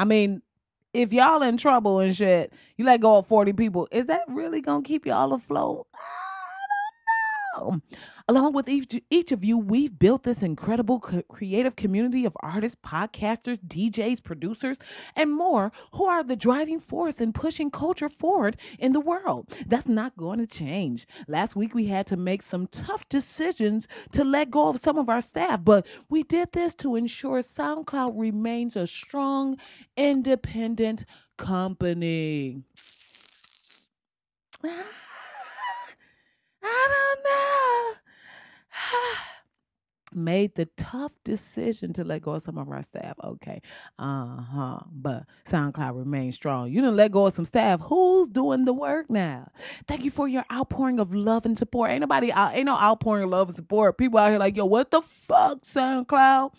mean, 0.05 0.43
if 0.93 1.13
y'all 1.13 1.43
in 1.43 1.57
trouble 1.57 2.01
and 2.01 2.15
shit, 2.15 2.53
you 2.77 2.85
let 2.85 3.01
go 3.01 3.17
of 3.17 3.27
forty 3.27 3.53
people. 3.53 3.89
Is 3.91 4.07
that 4.07 4.23
really 4.29 4.61
gonna 4.61 4.83
keep 4.83 5.07
y'all 5.07 5.33
afloat? 5.33 5.87
Along 8.29 8.53
with 8.53 8.69
each, 8.69 9.01
each 9.11 9.33
of 9.33 9.45
you, 9.45 9.57
we've 9.57 9.99
built 9.99 10.25
this 10.25 10.43
incredible 10.43 11.01
co- 11.01 11.23
creative 11.23 11.77
community 11.77 12.25
of 12.25 12.37
artists, 12.41 12.77
podcasters, 12.85 13.59
DJs, 13.61 14.23
producers, 14.23 14.79
and 15.15 15.33
more 15.33 15.73
who 15.93 16.07
are 16.07 16.25
the 16.25 16.37
driving 16.37 16.81
force 16.81 17.21
in 17.21 17.33
pushing 17.33 17.71
culture 17.71 18.09
forward 18.09 18.57
in 18.79 18.93
the 18.93 19.01
world. 19.01 19.49
That's 19.67 19.89
not 19.89 20.17
going 20.17 20.39
to 20.41 20.47
change. 20.47 21.07
Last 21.29 21.55
week, 21.57 21.75
we 21.75 21.87
had 21.87 22.07
to 22.09 22.17
make 22.17 22.43
some 22.43 22.67
tough 22.67 23.09
decisions 23.09 23.87
to 24.13 24.25
let 24.25 24.51
go 24.51 24.69
of 24.69 24.81
some 24.81 24.99
of 24.99 25.09
our 25.09 25.21
staff, 25.21 25.65
but 25.65 25.87
we 26.09 26.23
did 26.23 26.53
this 26.53 26.75
to 26.77 26.97
ensure 26.97 27.39
SoundCloud 27.39 28.13
remains 28.15 28.77
a 28.77 28.87
strong, 28.87 29.57
independent 29.97 31.05
company. 31.37 32.63
Ah. 34.65 35.06
I 36.67 36.89
don't 36.93 37.25
know. 37.25 39.17
made 40.17 40.55
the 40.55 40.67
tough 40.77 41.13
decision 41.25 41.93
to 41.93 42.03
let 42.03 42.23
go 42.23 42.33
of 42.33 42.43
some 42.43 42.59
of 42.59 42.69
our 42.71 42.83
staff. 42.83 43.15
Okay. 43.23 43.61
Uh 43.99 44.41
huh. 44.41 44.81
But 44.91 45.25
SoundCloud 45.45 45.97
remains 45.97 46.35
strong. 46.35 46.71
You 46.71 46.81
didn't 46.81 46.97
let 46.97 47.13
go 47.13 47.27
of 47.27 47.35
some 47.35 47.45
staff. 47.45 47.81
Who's 47.83 48.29
doing 48.29 48.65
the 48.65 48.73
work 48.73 49.11
now? 49.11 49.51
Thank 49.87 50.05
you 50.05 50.11
for 50.11 50.27
your 50.27 50.45
outpouring 50.53 50.99
of 50.99 51.15
love 51.15 51.45
and 51.45 51.59
support. 51.59 51.91
Ain't 51.91 52.01
nobody 52.01 52.33
out, 52.33 52.55
ain't 52.55 52.67
no 52.67 52.77
outpouring 52.77 53.25
of 53.25 53.31
love 53.31 53.49
and 53.49 53.57
support. 53.57 53.99
People 53.99 54.19
out 54.19 54.31
here 54.31 54.39
like, 54.39 54.57
yo, 54.57 54.65
what 54.65 54.91
the 54.91 55.03
fuck, 55.03 55.65
SoundCloud? 55.65 56.53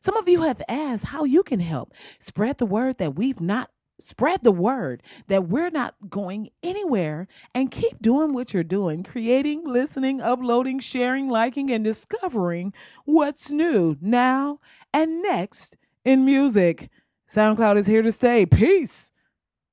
Some 0.00 0.16
of 0.16 0.28
you 0.28 0.42
have 0.42 0.62
asked 0.68 1.04
how 1.04 1.24
you 1.24 1.42
can 1.42 1.60
help 1.60 1.92
spread 2.18 2.58
the 2.58 2.66
word 2.66 2.98
that 2.98 3.16
we've 3.16 3.40
not 3.40 3.70
spread 3.98 4.42
the 4.42 4.52
word 4.52 5.02
that 5.28 5.48
we're 5.48 5.70
not 5.70 5.94
going 6.08 6.50
anywhere 6.62 7.28
and 7.54 7.70
keep 7.70 8.00
doing 8.02 8.32
what 8.32 8.54
you're 8.54 8.64
doing 8.64 9.02
creating, 9.02 9.64
listening, 9.64 10.20
uploading, 10.20 10.78
sharing, 10.80 11.28
liking, 11.28 11.70
and 11.70 11.84
discovering 11.84 12.72
what's 13.04 13.50
new 13.50 13.96
now 14.00 14.58
and 14.92 15.22
next 15.22 15.76
in 16.04 16.24
music. 16.24 16.90
SoundCloud 17.32 17.76
is 17.76 17.86
here 17.86 18.02
to 18.02 18.12
stay. 18.12 18.46
Peace. 18.46 19.12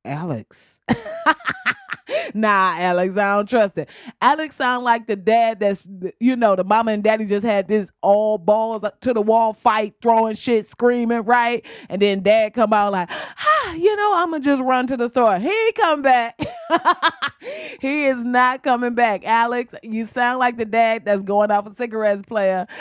Alex. 0.05 0.81
nah, 2.33 2.75
Alex, 2.77 3.17
I 3.17 3.35
don't 3.35 3.49
trust 3.49 3.77
it. 3.77 3.89
Alex 4.21 4.55
sound 4.55 4.83
like 4.83 5.07
the 5.07 5.15
dad 5.15 5.59
that's, 5.59 5.87
you 6.19 6.35
know, 6.35 6.55
the 6.55 6.63
mama 6.63 6.91
and 6.91 7.03
daddy 7.03 7.25
just 7.25 7.45
had 7.45 7.67
this 7.67 7.91
all 8.01 8.37
balls 8.37 8.83
to 9.01 9.13
the 9.13 9.21
wall 9.21 9.53
fight, 9.53 9.95
throwing 10.01 10.35
shit, 10.35 10.67
screaming, 10.67 11.23
right? 11.23 11.65
And 11.89 12.01
then 12.01 12.23
dad 12.23 12.53
come 12.53 12.73
out 12.73 12.91
like, 12.91 13.09
ah, 13.11 13.73
you 13.73 13.95
know, 13.95 14.13
I'm 14.15 14.31
gonna 14.31 14.43
just 14.43 14.61
run 14.61 14.87
to 14.87 14.97
the 14.97 15.07
store. 15.07 15.39
He 15.39 15.71
come 15.73 16.01
back. 16.01 16.39
he 17.81 18.05
is 18.05 18.23
not 18.23 18.63
coming 18.63 18.95
back. 18.95 19.25
Alex, 19.25 19.73
you 19.83 20.05
sound 20.05 20.39
like 20.39 20.57
the 20.57 20.65
dad 20.65 21.05
that's 21.05 21.23
going 21.23 21.51
off 21.51 21.67
a 21.67 21.73
cigarettes 21.73 22.23
player. 22.23 22.67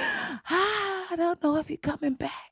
Ah, 0.54 1.06
I 1.11 1.16
don't 1.16 1.42
know 1.42 1.56
if 1.56 1.68
he 1.68 1.76
coming 1.76 2.14
back 2.14 2.52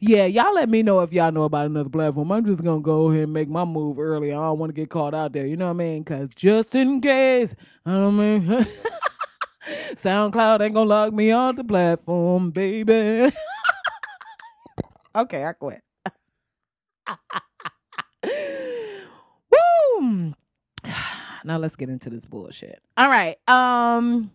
yeah, 0.00 0.26
y'all 0.26 0.54
let 0.54 0.68
me 0.68 0.82
know 0.82 1.00
if 1.00 1.12
y'all 1.12 1.32
know 1.32 1.44
about 1.44 1.66
another 1.66 1.88
platform. 1.88 2.32
I'm 2.32 2.44
just 2.44 2.62
gonna 2.62 2.80
go 2.80 3.10
ahead 3.10 3.24
and 3.24 3.32
make 3.32 3.48
my 3.48 3.64
move 3.64 3.98
early. 3.98 4.32
I 4.32 4.36
don't 4.36 4.58
want 4.58 4.70
to 4.70 4.74
get 4.74 4.90
caught 4.90 5.14
out 5.14 5.32
there. 5.32 5.46
You 5.46 5.56
know 5.56 5.66
what 5.66 5.72
I 5.72 5.74
mean? 5.74 6.04
Cause 6.04 6.28
just 6.34 6.74
in 6.74 7.00
case, 7.00 7.54
I 7.84 7.92
don't 7.92 8.16
mean 8.16 8.42
SoundCloud 9.94 10.60
ain't 10.60 10.74
gonna 10.74 10.88
log 10.88 11.14
me 11.14 11.30
on 11.30 11.56
the 11.56 11.64
platform, 11.64 12.50
baby. 12.50 13.30
okay, 15.16 15.44
I 15.44 15.52
quit. 15.52 15.82
Woo! 20.00 20.32
Now 21.44 21.58
let's 21.58 21.74
get 21.74 21.88
into 21.88 22.08
this 22.08 22.24
bullshit. 22.24 22.80
All 22.96 23.08
right. 23.08 23.36
Um 23.48 24.30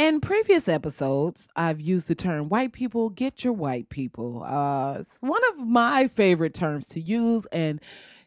in 0.00 0.18
previous 0.18 0.66
episodes, 0.66 1.46
I've 1.54 1.78
used 1.78 2.08
the 2.08 2.14
term 2.14 2.48
white 2.48 2.72
people, 2.72 3.10
get 3.10 3.44
your 3.44 3.52
white 3.52 3.90
people. 3.90 4.42
Uh, 4.42 4.96
it's 5.00 5.18
one 5.20 5.42
of 5.50 5.58
my 5.58 6.06
favorite 6.06 6.54
terms 6.54 6.86
to 6.88 7.00
use, 7.00 7.46
and 7.52 7.82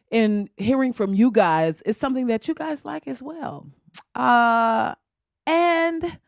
in 0.08 0.48
hearing 0.56 0.92
from 0.92 1.14
you 1.14 1.32
guys, 1.32 1.82
it's 1.84 1.98
something 1.98 2.28
that 2.28 2.46
you 2.46 2.54
guys 2.54 2.84
like 2.84 3.08
as 3.08 3.20
well. 3.20 3.66
Uh, 4.14 4.94
and 5.48 6.18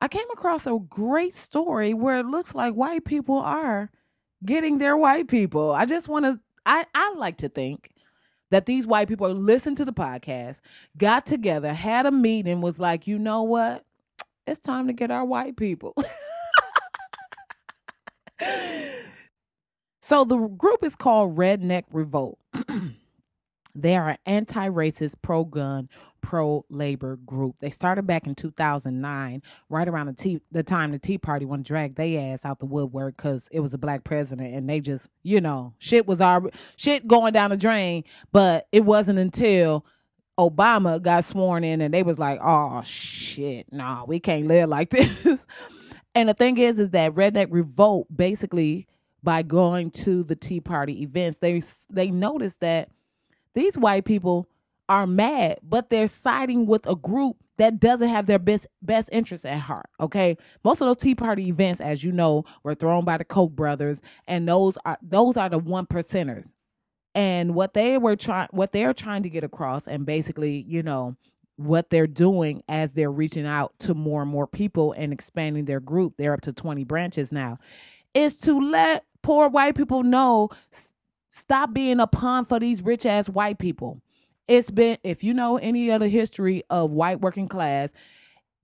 I 0.00 0.08
came 0.08 0.30
across 0.32 0.66
a 0.66 0.78
great 0.88 1.34
story 1.34 1.92
where 1.92 2.18
it 2.18 2.26
looks 2.26 2.54
like 2.54 2.72
white 2.72 3.04
people 3.04 3.36
are 3.36 3.90
getting 4.42 4.78
their 4.78 4.96
white 4.96 5.28
people. 5.28 5.72
I 5.72 5.84
just 5.84 6.08
want 6.08 6.24
to, 6.24 6.40
I, 6.64 6.86
I 6.94 7.12
like 7.18 7.36
to 7.38 7.50
think 7.50 7.90
that 8.50 8.64
these 8.64 8.86
white 8.86 9.08
people 9.08 9.30
listened 9.30 9.76
to 9.76 9.84
the 9.84 9.92
podcast, 9.92 10.62
got 10.96 11.26
together, 11.26 11.74
had 11.74 12.06
a 12.06 12.10
meeting, 12.10 12.62
was 12.62 12.78
like, 12.78 13.06
you 13.06 13.18
know 13.18 13.42
what? 13.42 13.84
It's 14.46 14.60
time 14.60 14.86
to 14.86 14.92
get 14.92 15.10
our 15.10 15.24
white 15.24 15.56
people. 15.56 15.94
so 20.02 20.24
the 20.24 20.36
group 20.36 20.84
is 20.84 20.96
called 20.96 21.36
Redneck 21.36 21.84
Revolt. 21.92 22.38
they 23.74 23.96
are 23.96 24.10
an 24.10 24.18
anti-racist, 24.26 25.14
pro-gun, 25.22 25.88
pro-labor 26.20 27.16
group. 27.16 27.56
They 27.60 27.70
started 27.70 28.06
back 28.06 28.26
in 28.26 28.34
2009, 28.34 29.42
right 29.68 29.88
around 29.88 30.06
the, 30.06 30.12
tea, 30.14 30.40
the 30.50 30.62
time 30.62 30.92
the 30.92 30.98
Tea 30.98 31.18
Party 31.18 31.44
wanted 31.44 31.64
to 31.66 31.68
drag 31.68 31.94
their 31.96 32.32
ass 32.32 32.44
out 32.44 32.58
the 32.58 32.66
woodwork 32.66 33.16
because 33.16 33.48
it 33.52 33.60
was 33.60 33.74
a 33.74 33.78
black 33.78 34.04
president, 34.04 34.54
and 34.54 34.68
they 34.68 34.80
just, 34.80 35.10
you 35.22 35.40
know, 35.40 35.74
shit 35.78 36.06
was 36.06 36.20
our 36.20 36.42
shit 36.76 37.06
going 37.06 37.32
down 37.32 37.50
the 37.50 37.56
drain. 37.56 38.04
But 38.32 38.66
it 38.72 38.84
wasn't 38.84 39.18
until 39.18 39.84
Obama 40.38 41.00
got 41.00 41.24
sworn 41.24 41.64
in 41.64 41.80
and 41.80 41.94
they 41.94 42.02
was 42.02 42.18
like, 42.18 42.40
oh 42.42 42.82
shit, 42.84 43.72
nah, 43.72 44.04
we 44.04 44.20
can't 44.20 44.46
live 44.46 44.68
like 44.68 44.90
this. 44.92 45.46
and 46.14 46.28
the 46.28 46.34
thing 46.34 46.58
is, 46.58 46.78
is 46.78 46.90
that 46.90 47.14
Redneck 47.14 47.48
Revolt 47.50 48.08
basically 48.14 48.86
by 49.22 49.42
going 49.42 49.90
to 49.90 50.22
the 50.24 50.36
Tea 50.36 50.60
Party 50.60 51.02
events, 51.02 51.38
they 51.38 51.62
they 51.90 52.10
noticed 52.10 52.60
that 52.60 52.90
these 53.54 53.78
white 53.78 54.04
people 54.04 54.48
are 54.88 55.06
mad, 55.06 55.58
but 55.62 55.88
they're 55.90 56.06
siding 56.06 56.66
with 56.66 56.86
a 56.86 56.96
group 56.96 57.36
that 57.56 57.80
doesn't 57.80 58.08
have 58.08 58.26
their 58.26 58.38
best 58.38 58.66
best 58.82 59.08
interests 59.12 59.46
at 59.46 59.58
heart. 59.60 59.86
Okay, 60.00 60.36
most 60.64 60.80
of 60.80 60.88
those 60.88 60.98
Tea 60.98 61.14
Party 61.14 61.48
events, 61.48 61.80
as 61.80 62.04
you 62.04 62.12
know, 62.12 62.44
were 62.64 62.74
thrown 62.74 63.04
by 63.04 63.16
the 63.16 63.24
Koch 63.24 63.52
brothers, 63.52 64.02
and 64.26 64.48
those 64.48 64.76
are 64.84 64.98
those 65.00 65.36
are 65.36 65.48
the 65.48 65.58
one 65.58 65.86
percenters 65.86 66.52
and 67.14 67.54
what 67.54 67.74
they 67.74 67.98
were 67.98 68.16
trying 68.16 68.48
what 68.50 68.72
they're 68.72 68.94
trying 68.94 69.22
to 69.22 69.30
get 69.30 69.44
across 69.44 69.86
and 69.86 70.06
basically 70.06 70.64
you 70.66 70.82
know 70.82 71.16
what 71.56 71.88
they're 71.90 72.08
doing 72.08 72.62
as 72.68 72.92
they're 72.92 73.12
reaching 73.12 73.46
out 73.46 73.72
to 73.78 73.94
more 73.94 74.22
and 74.22 74.30
more 74.30 74.46
people 74.46 74.92
and 74.92 75.12
expanding 75.12 75.64
their 75.66 75.80
group 75.80 76.14
they're 76.16 76.32
up 76.32 76.40
to 76.40 76.52
20 76.52 76.82
branches 76.84 77.30
now 77.30 77.58
is 78.14 78.38
to 78.38 78.58
let 78.58 79.04
poor 79.22 79.48
white 79.48 79.76
people 79.76 80.02
know 80.02 80.48
stop 81.34 81.72
being 81.72 81.98
a 81.98 82.06
pawn 82.06 82.44
for 82.44 82.60
these 82.60 82.80
rich 82.80 83.04
ass 83.04 83.28
white 83.28 83.58
people. 83.58 84.00
It's 84.46 84.70
been 84.70 84.98
if 85.02 85.24
you 85.24 85.34
know 85.34 85.56
any 85.56 85.90
other 85.90 86.06
history 86.06 86.62
of 86.70 86.92
white 86.92 87.20
working 87.20 87.48
class 87.48 87.90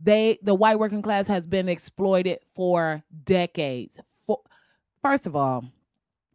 they 0.02 0.38
the 0.42 0.54
white 0.54 0.78
working 0.78 1.02
class 1.02 1.26
has 1.26 1.46
been 1.46 1.68
exploited 1.68 2.38
for 2.54 3.02
decades. 3.24 3.98
For 4.06 4.40
first 5.02 5.26
of 5.26 5.34
all 5.34 5.64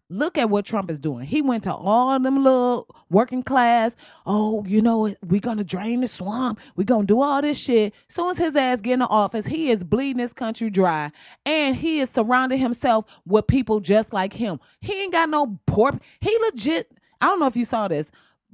Look 0.09 0.37
at 0.37 0.51
what 0.51 0.65
Trump 0.65 0.91
is 0.91 0.99
doing. 0.99 1.25
He 1.25 1.41
went 1.41 1.63
to 1.63 1.73
all 1.73 2.19
them 2.19 2.43
little 2.43 2.87
working 3.09 3.41
class. 3.41 3.95
Oh, 4.27 4.63
you 4.67 4.79
know, 4.79 5.13
we're 5.25 5.41
going 5.41 5.57
to 5.57 5.63
drain 5.63 6.01
the 6.01 6.07
swamp. 6.07 6.59
We're 6.75 6.83
going 6.83 7.07
to 7.07 7.13
do 7.13 7.21
all 7.21 7.41
this 7.41 7.57
shit. 7.57 7.91
Soon 8.07 8.29
as 8.29 8.37
his 8.37 8.55
ass 8.55 8.81
get 8.81 8.93
in 8.93 8.99
the 8.99 9.07
office, 9.07 9.47
he 9.47 9.71
is 9.71 9.83
bleeding 9.83 10.17
this 10.21 10.31
country 10.31 10.69
dry. 10.69 11.11
And 11.43 11.75
he 11.75 12.01
is 12.01 12.11
surrounding 12.11 12.59
himself 12.59 13.05
with 13.25 13.47
people 13.47 13.79
just 13.79 14.13
like 14.13 14.33
him. 14.33 14.59
He 14.79 14.93
ain't 15.01 15.11
got 15.11 15.27
no 15.27 15.59
poor. 15.65 15.99
He 16.21 16.37
legit, 16.39 16.91
I 17.19 17.25
don't 17.25 17.39
know 17.39 17.47
if 17.47 17.55
you 17.55 17.65
saw 17.65 17.87
this. 17.87 18.11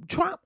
Trump 0.08 0.40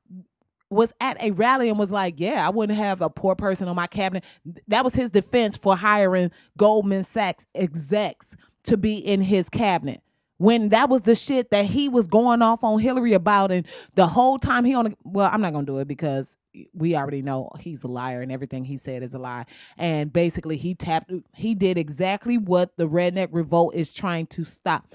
was 0.70 0.92
at 1.00 1.22
a 1.22 1.30
rally 1.30 1.68
and 1.68 1.78
was 1.78 1.92
like, 1.92 2.18
Yeah, 2.18 2.44
I 2.44 2.50
wouldn't 2.50 2.76
have 2.76 3.00
a 3.00 3.08
poor 3.08 3.36
person 3.36 3.68
on 3.68 3.76
my 3.76 3.86
cabinet. 3.86 4.24
That 4.66 4.82
was 4.82 4.94
his 4.94 5.10
defense 5.10 5.56
for 5.56 5.76
hiring 5.76 6.32
Goldman 6.58 7.04
Sachs 7.04 7.46
execs 7.54 8.34
to 8.64 8.76
be 8.76 8.96
in 8.96 9.20
his 9.20 9.48
cabinet 9.48 10.02
when 10.38 10.70
that 10.70 10.88
was 10.88 11.02
the 11.02 11.14
shit 11.14 11.50
that 11.50 11.64
he 11.64 11.88
was 11.88 12.06
going 12.06 12.42
off 12.42 12.62
on 12.64 12.78
Hillary 12.78 13.14
about 13.14 13.52
and 13.52 13.66
the 13.94 14.06
whole 14.06 14.38
time 14.38 14.64
he 14.64 14.74
on 14.74 14.94
well 15.04 15.30
I'm 15.32 15.40
not 15.40 15.52
to 15.52 15.72
do 15.72 15.78
it 15.78 15.88
because 15.88 16.36
we 16.72 16.96
already 16.96 17.22
know 17.22 17.50
he's 17.60 17.82
a 17.84 17.88
liar 17.88 18.22
and 18.22 18.32
everything 18.32 18.64
he 18.64 18.76
said 18.76 19.02
is 19.02 19.14
a 19.14 19.18
lie 19.18 19.46
and 19.76 20.12
basically 20.12 20.56
he 20.56 20.74
tapped 20.74 21.12
he 21.34 21.54
did 21.54 21.78
exactly 21.78 22.38
what 22.38 22.76
the 22.76 22.88
redneck 22.88 23.28
revolt 23.32 23.74
is 23.74 23.92
trying 23.92 24.26
to 24.28 24.44
stop 24.44 24.94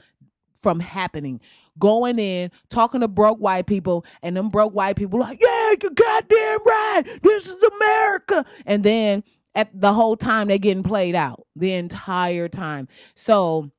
from 0.62 0.80
happening. 0.80 1.41
Going 1.80 2.19
in, 2.19 2.51
talking 2.69 3.01
to 3.01 3.08
broke 3.08 3.39
white 3.39 3.65
people, 3.65 4.06
and 4.21 4.38
them 4.38 4.49
broke 4.49 4.73
white 4.73 4.95
people 4.95 5.19
like, 5.19 5.41
yeah, 5.41 5.71
you 5.71 5.89
goddamn 5.89 6.60
right. 6.65 7.04
This 7.23 7.47
is 7.47 7.63
America. 7.63 8.45
And 8.65 8.84
then 8.84 9.23
at 9.56 9.69
the 9.80 9.93
whole 9.93 10.15
time 10.15 10.47
they 10.47 10.60
getting 10.60 10.84
played 10.84 11.15
out 11.15 11.45
the 11.56 11.73
entire 11.73 12.47
time. 12.47 12.88
So 13.15 13.71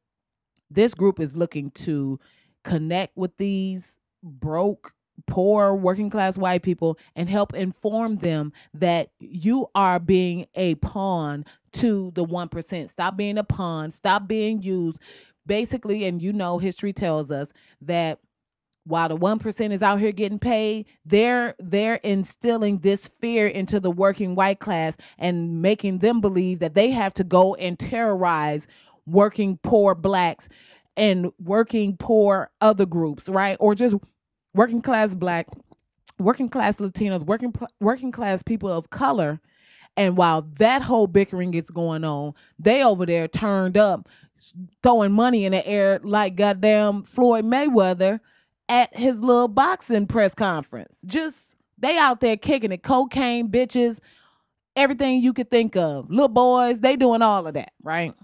this 0.74 0.94
group 0.94 1.20
is 1.20 1.36
looking 1.36 1.70
to 1.70 2.18
connect 2.64 3.16
with 3.16 3.36
these 3.36 3.98
broke 4.22 4.92
poor 5.26 5.74
working 5.74 6.10
class 6.10 6.38
white 6.38 6.62
people 6.62 6.98
and 7.14 7.28
help 7.28 7.54
inform 7.54 8.16
them 8.16 8.52
that 8.74 9.10
you 9.18 9.66
are 9.74 9.98
being 9.98 10.46
a 10.54 10.74
pawn 10.76 11.44
to 11.72 12.10
the 12.14 12.24
1%. 12.24 12.90
Stop 12.90 13.16
being 13.16 13.38
a 13.38 13.44
pawn, 13.44 13.90
stop 13.90 14.26
being 14.26 14.62
used. 14.62 14.98
Basically, 15.44 16.04
and 16.04 16.22
you 16.22 16.32
know, 16.32 16.58
history 16.58 16.92
tells 16.92 17.30
us 17.30 17.52
that 17.80 18.20
while 18.84 19.08
the 19.08 19.16
1% 19.16 19.70
is 19.72 19.82
out 19.82 20.00
here 20.00 20.12
getting 20.12 20.38
paid 20.38 20.86
they're 21.04 21.54
they're 21.60 21.96
instilling 21.96 22.78
this 22.78 23.06
fear 23.06 23.46
into 23.46 23.78
the 23.78 23.90
working 23.90 24.34
white 24.34 24.58
class 24.58 24.96
and 25.18 25.62
making 25.62 25.98
them 25.98 26.20
believe 26.20 26.58
that 26.58 26.74
they 26.74 26.90
have 26.90 27.14
to 27.14 27.22
go 27.22 27.54
and 27.56 27.78
terrorize 27.78 28.66
working 29.06 29.58
poor 29.62 29.94
blacks 29.94 30.48
and 30.96 31.30
working 31.38 31.96
poor 31.96 32.50
other 32.60 32.86
groups 32.86 33.28
right 33.28 33.56
or 33.60 33.74
just 33.74 33.96
working 34.54 34.82
class 34.82 35.14
black 35.14 35.48
working 36.18 36.48
class 36.48 36.78
latinos 36.78 37.24
working 37.24 37.52
working 37.80 38.12
class 38.12 38.42
people 38.42 38.68
of 38.68 38.90
color 38.90 39.40
and 39.96 40.16
while 40.16 40.42
that 40.58 40.82
whole 40.82 41.06
bickering 41.06 41.50
gets 41.50 41.70
going 41.70 42.04
on 42.04 42.34
they 42.58 42.82
over 42.82 43.06
there 43.06 43.26
turned 43.26 43.76
up 43.76 44.08
throwing 44.82 45.12
money 45.12 45.44
in 45.44 45.52
the 45.52 45.66
air 45.66 46.00
like 46.02 46.36
goddamn 46.36 47.02
floyd 47.02 47.44
mayweather 47.44 48.20
at 48.68 48.96
his 48.96 49.20
little 49.20 49.48
boxing 49.48 50.06
press 50.06 50.34
conference. 50.34 51.00
Just 51.06 51.56
they 51.78 51.98
out 51.98 52.20
there 52.20 52.36
kicking 52.36 52.72
it, 52.72 52.82
cocaine, 52.82 53.48
bitches, 53.48 54.00
everything 54.76 55.20
you 55.20 55.32
could 55.32 55.50
think 55.50 55.76
of. 55.76 56.10
Little 56.10 56.28
boys, 56.28 56.80
they 56.80 56.96
doing 56.96 57.22
all 57.22 57.46
of 57.46 57.54
that, 57.54 57.72
right? 57.82 58.14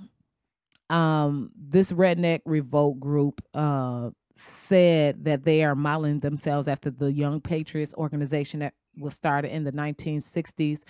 Um, 0.91 1.51
this 1.57 1.93
redneck 1.93 2.41
revolt 2.47 2.99
group 2.99 3.43
uh 3.53 4.11
said 4.39 5.25
that 5.25 5.45
they 5.45 5.65
are 5.65 5.75
modeling 5.75 6.21
themselves 6.21 6.69
after 6.69 6.91
the 6.91 7.13
Young 7.13 7.41
Patriots 7.41 7.93
organization 7.95 8.61
that 8.61 8.75
was 8.97 9.15
started 9.15 9.53
in 9.53 9.65
the 9.65 9.73
1960s. 9.73 10.83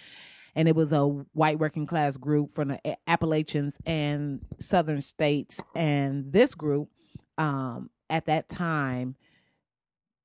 And 0.55 0.69
it 0.69 0.75
was 0.75 0.93
a 0.93 1.05
white 1.07 1.59
working 1.59 1.87
class 1.87 2.17
group 2.17 2.51
from 2.51 2.69
the 2.69 2.97
Appalachians 3.09 3.79
and 3.87 4.41
southern 4.59 5.01
states. 5.01 5.61
And 5.75 6.33
this 6.33 6.55
group, 6.55 6.89
um, 7.39 7.91
at 8.11 8.27
that 8.27 8.49
time, 8.49 9.17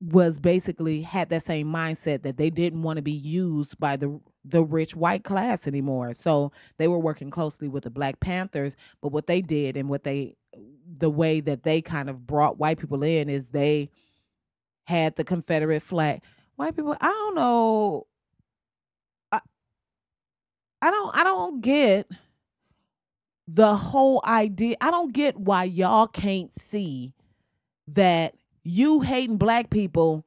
was 0.03 0.39
basically 0.39 1.01
had 1.01 1.29
that 1.29 1.43
same 1.43 1.67
mindset 1.67 2.23
that 2.23 2.37
they 2.37 2.49
didn't 2.51 2.83
want 2.83 2.97
to 2.97 3.03
be 3.03 3.11
used 3.13 3.79
by 3.79 3.97
the 3.97 4.19
the 4.45 4.63
rich 4.63 4.95
white 4.95 5.23
class 5.23 5.67
anymore. 5.67 6.13
So 6.13 6.51
they 6.77 6.89
were 6.89 6.99
working 6.99 7.31
closely 7.31 7.69
with 7.69 7.85
the 7.85 7.91
Black 7.91 8.19
Panthers, 8.19 8.75
but 9.01 9.13
what 9.13 9.27
they 9.27 9.41
did 9.41 9.77
and 9.77 9.89
what 9.89 10.03
they 10.03 10.35
the 10.97 11.09
way 11.09 11.41
that 11.41 11.63
they 11.63 11.81
kind 11.81 12.09
of 12.09 12.27
brought 12.27 12.59
white 12.59 12.79
people 12.79 13.03
in 13.03 13.29
is 13.29 13.49
they 13.49 13.89
had 14.87 15.15
the 15.15 15.23
Confederate 15.23 15.81
flag. 15.81 16.21
White 16.57 16.75
people, 16.75 16.97
I 17.01 17.07
don't 17.07 17.35
know 17.35 18.07
I 19.31 19.41
I 20.81 20.91
don't 20.91 21.17
I 21.17 21.23
don't 21.25 21.61
get 21.61 22.11
the 23.47 23.75
whole 23.75 24.21
idea. 24.25 24.77
I 24.81 24.91
don't 24.91 25.13
get 25.13 25.37
why 25.37 25.65
y'all 25.65 26.07
can't 26.07 26.53
see 26.53 27.13
that 27.89 28.35
you 28.63 29.02
hating 29.02 29.38
black 29.38 29.69
people 29.69 30.26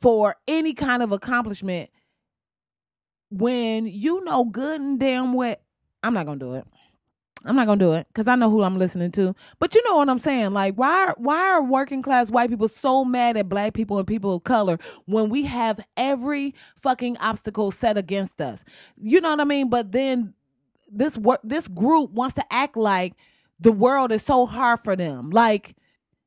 for 0.00 0.36
any 0.46 0.74
kind 0.74 1.02
of 1.02 1.12
accomplishment 1.12 1.90
when 3.30 3.86
you 3.86 4.24
know 4.24 4.44
good 4.44 4.80
and 4.80 5.00
damn 5.00 5.32
well 5.32 5.56
I'm 6.04 6.12
not 6.12 6.26
gonna 6.26 6.38
do 6.38 6.54
it. 6.54 6.66
I'm 7.46 7.56
not 7.56 7.66
gonna 7.66 7.78
do 7.78 7.92
it 7.92 8.06
because 8.08 8.26
I 8.26 8.36
know 8.36 8.50
who 8.50 8.62
I'm 8.62 8.78
listening 8.78 9.10
to. 9.12 9.34
But 9.58 9.74
you 9.74 9.82
know 9.84 9.96
what 9.96 10.08
I'm 10.08 10.18
saying? 10.18 10.52
Like, 10.52 10.74
why 10.74 11.12
why 11.16 11.36
are 11.36 11.62
working 11.62 12.02
class 12.02 12.30
white 12.30 12.50
people 12.50 12.68
so 12.68 13.04
mad 13.04 13.36
at 13.36 13.48
black 13.48 13.74
people 13.74 13.98
and 13.98 14.06
people 14.06 14.34
of 14.36 14.44
color 14.44 14.78
when 15.06 15.30
we 15.30 15.44
have 15.44 15.80
every 15.96 16.54
fucking 16.76 17.16
obstacle 17.18 17.70
set 17.70 17.96
against 17.96 18.40
us? 18.40 18.64
You 18.96 19.20
know 19.20 19.30
what 19.30 19.40
I 19.40 19.44
mean? 19.44 19.70
But 19.70 19.92
then 19.92 20.34
this 20.90 21.16
work 21.16 21.40
this 21.42 21.68
group 21.68 22.10
wants 22.10 22.34
to 22.36 22.52
act 22.52 22.76
like 22.76 23.14
the 23.60 23.72
world 23.72 24.12
is 24.12 24.22
so 24.22 24.46
hard 24.46 24.80
for 24.80 24.94
them. 24.94 25.30
Like 25.30 25.74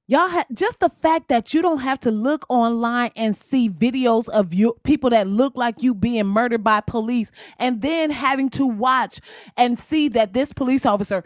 Y'all 0.09 0.29
ha- 0.29 0.45
just 0.53 0.79
the 0.79 0.87
fact 0.87 1.27
that 1.27 1.53
you 1.53 1.61
don't 1.61 1.79
have 1.79 1.99
to 1.99 2.11
look 2.11 2.45
online 2.47 3.11
and 3.17 3.35
see 3.35 3.69
videos 3.69 4.29
of 4.29 4.53
you 4.53 4.73
people 4.83 5.09
that 5.09 5.27
look 5.27 5.57
like 5.57 5.83
you 5.83 5.93
being 5.93 6.25
murdered 6.25 6.63
by 6.63 6.79
police 6.79 7.29
and 7.59 7.81
then 7.81 8.09
having 8.09 8.49
to 8.49 8.65
watch 8.65 9.19
and 9.57 9.77
see 9.77 10.07
that 10.07 10.31
this 10.31 10.53
police 10.53 10.85
officer 10.85 11.25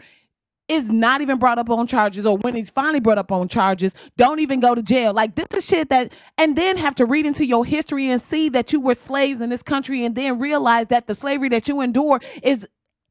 is 0.66 0.90
not 0.90 1.20
even 1.20 1.38
brought 1.38 1.58
up 1.58 1.70
on 1.70 1.86
charges 1.86 2.26
or 2.26 2.36
when 2.38 2.56
he's 2.56 2.70
finally 2.70 2.98
brought 2.98 3.18
up 3.18 3.30
on 3.30 3.46
charges 3.46 3.92
don't 4.16 4.40
even 4.40 4.58
go 4.58 4.74
to 4.74 4.82
jail. 4.82 5.12
Like 5.12 5.36
this 5.36 5.46
is 5.54 5.64
shit 5.64 5.88
that 5.90 6.12
and 6.36 6.56
then 6.56 6.76
have 6.76 6.96
to 6.96 7.06
read 7.06 7.24
into 7.24 7.46
your 7.46 7.64
history 7.64 8.08
and 8.10 8.20
see 8.20 8.48
that 8.48 8.72
you 8.72 8.80
were 8.80 8.94
slaves 8.94 9.40
in 9.40 9.48
this 9.48 9.62
country 9.62 10.04
and 10.04 10.16
then 10.16 10.40
realize 10.40 10.88
that 10.88 11.06
the 11.06 11.14
slavery 11.14 11.50
that 11.50 11.68
you 11.68 11.82
endure 11.82 12.20
is 12.42 12.66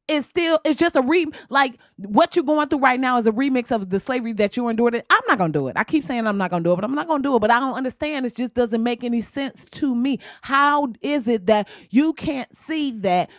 is 0.08 0.26
still 0.26 0.60
it's 0.64 0.78
just 0.78 0.96
a 0.96 1.02
re 1.02 1.26
like 1.50 1.78
what 1.98 2.36
you're 2.36 2.44
going 2.44 2.68
through 2.68 2.80
right 2.80 3.00
now 3.00 3.18
is 3.18 3.26
a 3.26 3.32
remix 3.32 3.70
of 3.72 3.90
the 3.90 4.00
slavery 4.00 4.32
that 4.34 4.56
you 4.56 4.68
endured. 4.68 4.94
I'm 5.10 5.22
not 5.28 5.38
gonna 5.38 5.52
do 5.52 5.68
it. 5.68 5.76
I 5.76 5.84
keep 5.84 6.04
saying 6.04 6.26
I'm 6.26 6.38
not 6.38 6.50
gonna 6.50 6.64
do 6.64 6.72
it, 6.72 6.76
but 6.76 6.84
I'm 6.84 6.94
not 6.94 7.08
gonna 7.08 7.22
do 7.22 7.36
it. 7.36 7.40
But 7.40 7.50
I 7.50 7.60
don't 7.60 7.74
understand. 7.74 8.26
It 8.26 8.36
just 8.36 8.54
doesn't 8.54 8.82
make 8.82 9.04
any 9.04 9.20
sense 9.22 9.70
to 9.72 9.94
me. 9.94 10.18
How 10.42 10.92
is 11.02 11.28
it 11.28 11.46
that 11.46 11.68
you 11.90 12.12
can't 12.14 12.54
see 12.56 12.92
that 13.00 13.30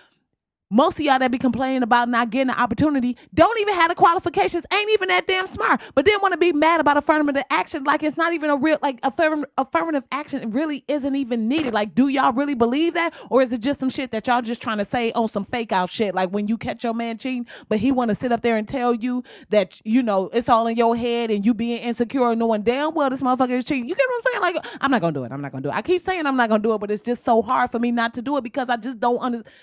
most 0.74 1.00
of 1.00 1.06
y'all 1.06 1.20
that 1.20 1.30
be 1.30 1.38
complaining 1.38 1.84
about 1.84 2.10
not 2.10 2.32
getting 2.32 2.50
an 2.50 2.60
opportunity 2.60 3.16
don't 3.34 3.60
even 3.60 3.76
have 3.76 3.90
the 3.90 3.96
qualifications, 3.96 4.66
ain't 4.74 4.90
even 4.92 5.08
that 5.10 5.28
damn 5.28 5.46
smart, 5.46 5.82
but 5.94 6.06
then 6.06 6.20
want 6.22 6.34
to 6.34 6.38
be 6.38 6.52
mad 6.52 6.80
about 6.80 6.98
affirmative 6.98 7.44
action 7.52 7.84
like 7.84 8.02
it's 8.02 8.18
not 8.18 8.34
even 8.34 8.50
a 8.50 8.56
real, 8.56 8.80
like 8.82 9.00
affirm, 9.04 9.46
affirmative 9.58 10.04
action 10.12 10.50
really 10.50 10.84
isn't 10.88 11.16
even 11.16 11.48
needed. 11.48 11.74
Like, 11.74 11.94
do 11.94 12.08
y'all 12.08 12.34
really 12.34 12.56
believe 12.56 12.96
that? 12.96 13.14
Or 13.30 13.44
is 13.44 13.54
it 13.54 13.62
just 13.62 13.80
some 13.80 13.92
shit 13.92 14.12
that 14.12 14.26
y'all 14.26 14.42
just 14.42 14.62
trying 14.64 14.80
to 14.80 14.86
say 14.86 15.12
on 15.12 15.28
some 15.28 15.46
fake 15.46 15.72
out 15.72 15.92
shit? 15.92 16.16
Like 16.16 16.32
when 16.32 16.48
you 16.48 16.58
catch 16.58 16.84
your 16.84 16.96
man 16.96 17.20
cheating, 17.20 17.46
but 17.70 17.78
he 17.78 17.92
want 17.92 18.10
to 18.10 18.16
sit 18.16 18.32
up 18.32 18.42
there 18.42 18.58
and 18.58 18.68
tell 18.68 18.96
you 18.96 19.24
that, 19.50 19.80
you 19.84 20.02
know, 20.02 20.30
it's 20.34 20.50
all 20.50 20.66
in 20.66 20.76
your 20.76 20.96
head 20.96 21.30
and 21.30 21.46
you 21.46 21.54
being 21.54 21.84
insecure 21.84 22.32
and 22.32 22.40
knowing 22.40 22.64
damn 22.64 22.96
well 22.96 23.12
this 23.12 23.22
motherfucker 23.22 23.60
is 23.60 23.66
cheating. 23.66 23.88
You 23.88 23.94
get 23.94 24.06
what 24.08 24.16
I'm 24.16 24.32
saying? 24.32 24.56
Like, 24.56 24.66
I'm 24.82 24.90
not 24.90 25.02
going 25.02 25.14
to 25.14 25.20
do 25.20 25.24
it. 25.24 25.32
I'm 25.32 25.42
not 25.42 25.52
going 25.52 25.62
to 25.62 25.70
do 25.70 25.74
it. 25.74 25.78
I 25.78 25.84
keep 25.84 26.02
saying 26.02 26.26
I'm 26.26 26.38
not 26.38 26.50
going 26.50 26.62
to 26.62 26.68
do 26.68 26.74
it, 26.74 26.80
but 26.80 26.90
it's 26.90 27.04
just 27.04 27.24
so 27.24 27.44
hard 27.44 27.70
for 27.70 27.78
me 27.78 27.92
not 27.92 28.16
to 28.16 28.24
do 28.24 28.38
it 28.38 28.44
because 28.44 28.70
I 28.70 28.78
just 28.78 29.00
don't 29.00 29.20
understand. 29.20 29.54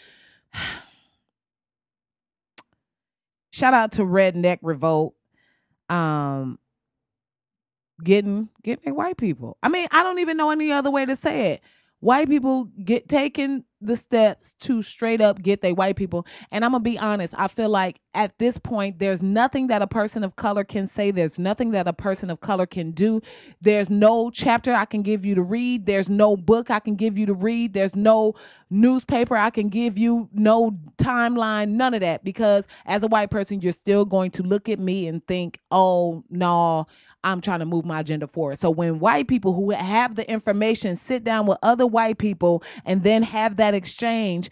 shout 3.61 3.75
out 3.75 3.93
to 3.93 4.03
Redneck 4.03 4.59
Revolt. 4.63 5.15
Um 5.89 6.59
getting 8.03 8.49
getting 8.63 8.95
white 8.95 9.19
people. 9.19 9.59
I 9.63 9.69
mean, 9.69 9.87
I 9.91 10.03
don't 10.03 10.19
even 10.21 10.37
know 10.37 10.51
any 10.51 10.73
other 10.73 10.91
way 10.91 11.05
to 11.05 11.17
say 11.17 11.53
it 11.53 11.63
white 12.01 12.29
people 12.29 12.65
get 12.83 13.09
taking 13.09 13.65
the 13.81 13.97
steps 13.97 14.55
to 14.55 14.83
straight 14.83 15.21
up 15.21 15.43
get 15.43 15.61
they 15.61 15.73
white 15.73 15.97
people. 15.97 16.27
And 16.51 16.65
i'm 16.65 16.73
gonna 16.73 16.83
be 16.83 16.99
honest 16.99 17.35
i 17.37 17.49
feel 17.49 17.69
like 17.69 18.01
at 18.15 18.39
this 18.39 18.59
point 18.59 18.99
there's 18.99 19.23
nothing 19.23 19.69
that 19.69 19.83
a 19.83 19.87
person 19.87 20.25
of 20.25 20.37
color 20.37 20.65
can 20.65 20.87
say. 20.87 21.11
There's 21.11 21.39
nothing 21.39 21.71
that 21.73 21.87
a 21.87 21.93
person 21.93 22.31
of 22.31 22.41
color 22.41 22.67
can 22.67 22.91
do. 22.91 23.21
There's 23.61 23.89
no 23.89 24.31
chapter 24.31 24.73
i 24.73 24.85
can 24.85 25.03
give 25.03 25.25
you 25.25 25.35
to 25.37 25.43
read. 25.43 25.87
There's 25.87 26.11
no 26.11 26.37
book 26.37 26.71
i 26.71 26.81
can 26.81 26.97
give 26.97 27.19
you 27.19 27.27
to 27.27 27.35
read. 27.35 27.73
There's 27.73 27.97
no 27.97 28.35
newspaper 28.69 29.37
i 29.37 29.51
can 29.51 29.69
give 29.69 29.99
you 29.99 30.29
no 30.33 30.79
timeline 30.99 31.71
none 31.71 31.95
of 31.95 32.01
that. 32.01 32.25
Because 32.25 32.67
as 32.87 33.03
a 33.03 33.09
white 33.09 33.31
person 33.31 33.61
you're 33.61 33.73
still 33.73 34.05
going 34.05 34.31
to 34.33 34.43
look 34.43 34.69
at 34.69 34.79
me 34.79 35.07
and 35.07 35.25
think 35.27 35.61
oh 35.71 36.25
no 36.31 36.87
I'm 37.25 37.41
trying 37.41 37.61
to 37.61 37.67
move 37.67 37.85
my 37.85 38.01
agenda 38.01 38.27
forward. 38.27 38.59
So 38.59 38.71
when 38.71 38.99
white 38.99 39.29
people 39.29 39.53
who 39.53 39.71
have 39.71 40.15
the 40.15 40.31
information 40.31 40.97
sit 40.97 41.25
down 41.25 41.47
with 41.47 41.59
other 41.63 41.87
white 41.87 42.19
people 42.19 42.63
and 42.85 43.03
then 43.03 43.23
have 43.23 43.57
that 43.57 43.75
exchange, 43.75 44.51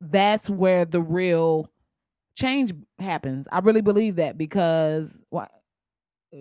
that's 0.00 0.50
where 0.50 0.84
the 0.84 1.00
real 1.00 1.70
change 2.36 2.72
happens. 2.98 3.48
I 3.52 3.60
really 3.60 3.82
believe 3.82 4.16
that 4.16 4.36
because 4.36 5.18
why 5.30 5.48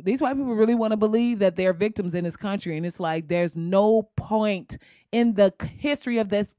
these 0.04 0.22
white 0.22 0.36
people 0.36 0.56
really 0.56 0.76
want 0.76 0.92
to 0.92 0.98
believe 0.98 1.40
that 1.40 1.58
they're 1.58 1.74
victims 1.74 2.16
in 2.16 2.24
this 2.24 2.38
country 2.38 2.78
and 2.78 2.86
it's 2.86 3.00
like 3.00 3.28
there's 3.28 3.58
no 3.58 4.04
point 4.16 4.78
in 5.12 5.34
the 5.34 5.54
history 5.78 6.18
of 6.18 6.30
this 6.30 6.56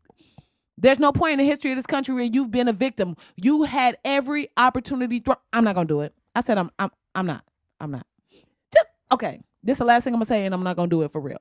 there's 0.78 0.98
no 0.98 1.12
point 1.12 1.34
in 1.34 1.38
the 1.38 1.44
history 1.44 1.70
of 1.70 1.76
this 1.76 1.86
country 1.86 2.14
where 2.14 2.24
you've 2.24 2.50
been 2.50 2.68
a 2.68 2.72
victim. 2.72 3.16
You 3.36 3.64
had 3.64 3.96
every 4.04 4.48
opportunity. 4.56 5.22
I'm 5.52 5.64
not 5.64 5.74
gonna 5.74 5.86
do 5.86 6.00
it. 6.00 6.14
I 6.34 6.42
said 6.42 6.58
I'm. 6.58 6.70
I'm. 6.78 6.90
I'm 7.14 7.26
not. 7.26 7.44
I'm 7.80 7.90
not. 7.90 8.06
Okay, 9.12 9.40
this 9.64 9.76
is 9.76 9.78
the 9.80 9.86
last 9.86 10.04
thing 10.04 10.14
I'm 10.14 10.20
gonna 10.20 10.26
say, 10.26 10.46
and 10.46 10.54
I'm 10.54 10.64
not 10.64 10.76
gonna 10.76 10.88
do 10.88 11.02
it 11.02 11.12
for 11.12 11.20
real. 11.22 11.38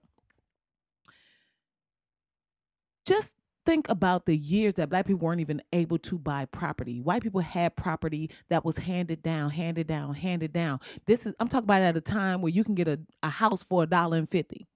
Just 3.08 3.36
think 3.66 3.90
about 3.90 4.26
the 4.26 4.38
years 4.38 4.76
that 4.76 4.90
black 4.90 5.08
people 5.08 5.26
weren't 5.26 5.42
even 5.42 5.62
able 5.74 6.00
to 6.00 6.20
buy 6.20 6.46
property. 6.46 7.02
White 7.02 7.24
people 7.24 7.42
had 7.42 7.76
property 7.76 8.32
that 8.50 8.66
was 8.66 8.78
handed 8.80 9.24
down, 9.24 9.52
handed 9.52 9.88
down, 9.88 10.16
handed 10.16 10.54
down. 10.54 10.80
This 11.08 11.26
is 11.28 11.36
I'm 11.40 11.50
talking 11.50 11.66
about 11.66 11.84
at 11.84 11.98
a 11.98 12.02
time 12.02 12.42
where 12.42 12.52
you 12.52 12.64
can 12.64 12.76
get 12.76 12.90
a, 12.90 13.00
a 13.24 13.30
house 13.30 13.64
for 13.64 13.84
a 13.84 13.88
dollar 13.88 14.18
and 14.18 14.30
fifty. 14.30 14.68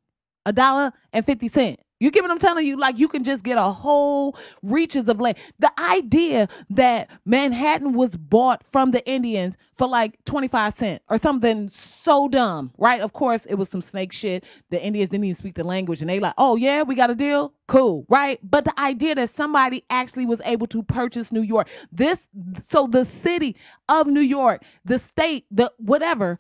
A 0.46 0.54
dollar 0.54 0.92
and 1.14 1.26
fifty 1.26 1.48
cent. 1.48 1.80
You 2.00 2.12
get 2.12 2.24
what 2.24 2.32
I'm 2.32 2.40
telling 2.40 2.66
you? 2.66 2.78
Like 2.78 3.00
you 3.00 3.08
can 3.08 3.24
just 3.24 3.44
get 3.44 3.58
a 3.58 3.72
whole 3.72 4.38
reaches 4.62 5.08
of 5.08 5.22
land. 5.22 5.38
The 5.60 5.72
idea 5.80 6.50
that 6.72 7.10
Manhattan 7.26 7.94
was 7.94 8.18
bought 8.18 8.66
from 8.66 8.92
the 8.92 9.06
Indians 9.10 9.56
for 9.74 9.88
like 9.88 10.24
25 10.26 10.74
cents 10.74 11.04
or 11.10 11.18
something 11.18 11.70
so 11.70 12.28
dumb, 12.28 12.72
right? 12.78 13.00
Of 13.00 13.14
course, 13.14 13.46
it 13.46 13.56
was 13.56 13.70
some 13.70 13.82
snake 13.82 14.12
shit. 14.12 14.44
The 14.72 14.84
Indians 14.84 15.10
didn't 15.10 15.24
even 15.24 15.36
speak 15.36 15.56
the 15.56 15.64
language 15.64 16.02
and 16.02 16.10
they 16.10 16.20
like, 16.20 16.34
oh 16.38 16.58
yeah, 16.58 16.84
we 16.84 16.96
got 16.96 17.10
a 17.10 17.16
deal? 17.16 17.54
Cool, 17.68 18.06
right? 18.10 18.40
But 18.44 18.66
the 18.66 18.80
idea 18.80 19.16
that 19.16 19.30
somebody 19.30 19.84
actually 19.90 20.26
was 20.26 20.42
able 20.46 20.68
to 20.68 20.84
purchase 20.84 21.32
New 21.32 21.42
York, 21.42 21.70
this, 21.92 22.30
so 22.62 22.88
the 22.88 23.06
city 23.06 23.56
of 23.88 24.08
New 24.08 24.22
York, 24.22 24.64
the 24.84 25.00
state, 25.00 25.46
the 25.50 25.72
whatever, 25.78 26.38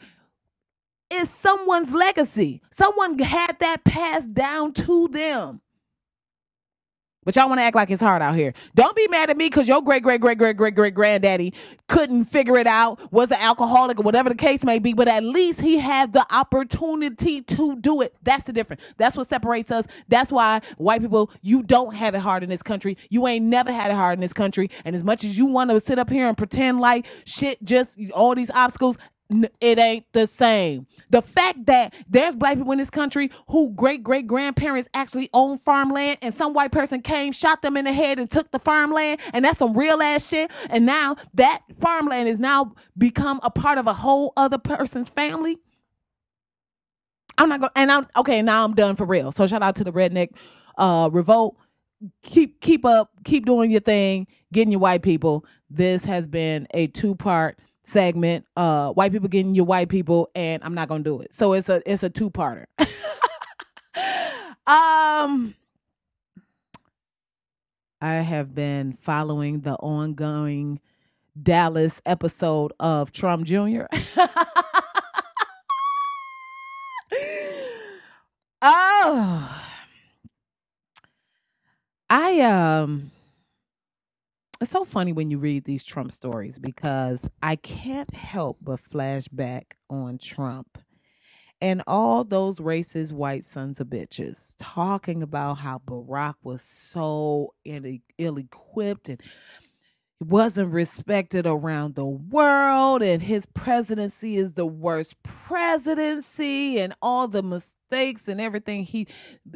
is 1.12 1.30
someone's 1.30 1.92
legacy. 1.92 2.62
Someone 2.72 3.18
had 3.20 3.60
that 3.60 3.84
passed 3.84 4.34
down 4.34 4.74
to 4.74 5.08
them. 5.08 5.62
But 7.26 7.36
y'all 7.36 7.48
want 7.50 7.58
to 7.58 7.64
act 7.64 7.76
like 7.76 7.90
it's 7.90 8.02
hard 8.02 8.22
out 8.22 8.36
here. 8.36 8.54
Don't 8.76 8.96
be 8.96 9.08
mad 9.10 9.32
at 9.32 9.36
me 9.36 9.48
because 9.48 9.68
your 9.68 9.82
great, 9.82 10.04
great, 10.04 10.22
great, 10.22 10.38
great, 10.38 10.56
great, 10.56 10.76
great 10.76 10.94
granddaddy 10.94 11.56
couldn't 11.88 12.26
figure 12.26 12.56
it 12.58 12.68
out, 12.68 13.12
was 13.12 13.32
an 13.32 13.40
alcoholic 13.40 14.00
or 14.00 14.04
whatever 14.04 14.30
the 14.30 14.36
case 14.36 14.64
may 14.64 14.78
be, 14.78 14.94
but 14.94 15.08
at 15.08 15.24
least 15.24 15.60
he 15.60 15.80
had 15.80 16.14
the 16.14 16.26
opportunity 16.34 17.42
to 17.42 17.76
do 17.78 18.02
it. 18.02 18.16
That's 18.22 18.44
the 18.44 18.54
difference. 18.54 18.84
That's 18.98 19.18
what 19.18 19.26
separates 19.26 19.72
us. 19.72 19.88
That's 20.08 20.32
why 20.32 20.62
white 20.78 21.02
people, 21.02 21.32
you 21.42 21.64
don't 21.64 21.96
have 21.96 22.14
it 22.14 22.20
hard 22.20 22.44
in 22.44 22.50
this 22.50 22.62
country. 22.62 22.96
You 23.10 23.26
ain't 23.26 23.46
never 23.46 23.72
had 23.72 23.90
it 23.90 23.96
hard 23.96 24.20
in 24.20 24.22
this 24.22 24.34
country. 24.34 24.70
And 24.86 24.96
as 24.96 25.04
much 25.04 25.24
as 25.24 25.36
you 25.36 25.48
want 25.48 25.72
to 25.72 25.82
sit 25.82 25.98
up 25.98 26.12
here 26.12 26.28
and 26.28 26.38
pretend 26.38 26.80
like 26.80 27.08
shit, 27.26 27.62
just 27.64 27.98
all 28.14 28.36
these 28.36 28.52
obstacles, 28.52 28.98
it 29.60 29.80
ain't 29.80 30.06
the 30.12 30.28
same. 30.28 30.86
The 31.10 31.22
fact 31.22 31.66
that 31.66 31.94
there's 32.08 32.36
black 32.36 32.58
people 32.58 32.72
in 32.72 32.78
this 32.78 32.92
country 32.92 33.32
who 33.48 33.72
great 33.72 34.04
great 34.04 34.28
grandparents 34.28 34.88
actually 34.94 35.30
own 35.34 35.58
farmland 35.58 36.20
and 36.22 36.34
some 36.34 36.54
white 36.54 36.72
person 36.72 37.02
came, 37.02 37.32
shot 37.34 37.62
them 37.62 37.76
in 37.76 37.86
the 37.86 37.94
head 37.94 38.20
and 38.20 38.30
took 38.30 38.52
the 38.52 38.60
farmland, 38.60 39.20
and 39.34 39.44
that's 39.44 39.60
some 39.60 39.76
real 39.76 40.02
ass 40.02 40.28
shit. 40.28 40.52
And 40.70 40.86
now 40.86 41.16
that 41.34 41.64
farmland 41.78 42.30
is 42.30 42.40
now 42.40 42.74
become 42.98 43.40
a 43.44 43.50
part 43.50 43.78
of 43.78 43.88
a 43.88 43.94
whole 43.94 44.34
other 44.38 44.60
person's 44.60 45.10
family. 45.10 45.58
I'm 47.38 47.50
not 47.50 47.60
going 47.60 47.72
and 47.76 47.92
I'm 47.92 48.08
okay, 48.18 48.42
now 48.42 48.64
I'm 48.64 48.76
done 48.76 48.96
for 48.96 49.06
real. 49.06 49.32
So 49.32 49.48
shout 49.48 49.64
out 49.64 49.76
to 49.78 49.84
the 49.84 49.92
redneck 49.92 50.30
uh 50.78 51.10
revolt. 51.12 51.58
Keep 52.24 52.62
keep 52.62 52.86
up, 52.86 53.10
keep 53.24 53.46
doing 53.46 53.72
your 53.72 53.82
thing, 53.82 54.28
getting 54.54 54.72
your 54.72 54.82
white 54.82 55.02
people. 55.02 55.46
This 55.70 56.06
has 56.06 56.28
been 56.28 56.68
a 56.74 56.88
two-part 56.88 57.58
segment, 57.86 58.46
uh, 58.58 58.92
white 58.92 59.12
people 59.12 59.30
getting 59.30 59.56
your 59.56 59.66
white 59.66 59.90
people, 59.90 60.30
and 60.36 60.64
I'm 60.64 60.74
not 60.74 60.88
gonna 60.90 61.04
do 61.04 61.22
it. 61.22 61.34
So 61.34 61.54
it's 61.54 61.70
a 61.70 61.82
it's 61.86 62.04
a 62.04 62.10
two 62.10 62.30
parter. 62.30 62.66
um 64.68 65.56
I 68.02 68.16
have 68.16 68.54
been 68.54 68.94
following 68.94 69.62
the 69.62 69.76
ongoing 69.76 70.80
Dallas 71.42 72.02
episode 72.06 72.74
of 72.80 73.12
Trump 73.12 73.46
Jr. 73.46 73.86
oh 78.62 79.62
I 82.10 82.42
um 82.42 83.12
it's 84.66 84.72
so 84.72 84.84
funny 84.84 85.14
when 85.14 85.30
you 85.30 85.38
read 85.38 85.64
these 85.64 85.84
Trump 85.84 86.12
stories 86.12 86.58
because 86.58 87.30
I 87.44 87.56
can't 87.56 88.12
help 88.16 88.58
but 88.64 88.80
flash 88.80 89.28
back 89.28 89.78
on 89.92 90.18
Trump 90.18 90.80
and 91.62 91.84
all 91.86 92.24
those 92.24 92.58
racist 92.58 93.14
white 93.14 93.46
sons 93.46 93.80
of 93.80 93.90
bitches 93.90 94.56
talking 94.58 95.22
about 95.22 95.60
how 95.60 95.84
Barack 95.86 96.34
was 96.42 96.64
so 96.64 97.54
ill 97.64 98.38
equipped 98.38 99.10
and 99.10 99.22
wasn't 100.22 100.72
respected 100.72 101.46
around 101.46 101.96
the 101.96 102.06
world 102.06 103.04
and 103.04 103.22
his 103.22 103.46
presidency 103.48 104.38
is 104.38 104.54
the 104.54 104.66
worst 104.66 105.22
presidency 105.24 106.80
and 106.80 106.96
all 107.02 107.28
the 107.28 107.44
mistakes 107.44 108.28
and 108.28 108.40
everything 108.40 108.84
he 108.84 109.08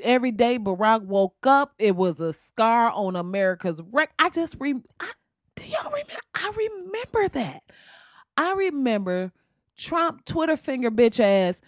every 0.04 0.32
day 0.32 0.60
Barack 0.60 1.04
woke 1.04 1.45
up 1.45 1.74
it 1.80 1.95
was 1.95 2.19
a 2.19 2.34
scar 2.34 2.91
on 2.91 3.15
America's 3.15 3.82
wreck 3.91 4.12
I 4.19 4.30
just 4.30 4.58
re 4.60 4.76
I, 5.00 5.12
do 5.56 5.63
y'all 5.65 5.91
remember 5.91 6.19
I 6.36 6.52
remember 6.58 7.28
that. 7.30 7.63
I 8.36 8.54
remember 8.54 9.32
Trump 9.78 10.26
Twitter 10.26 10.58
finger 10.58 10.91
bitch 10.91 11.19
ass 11.19 11.62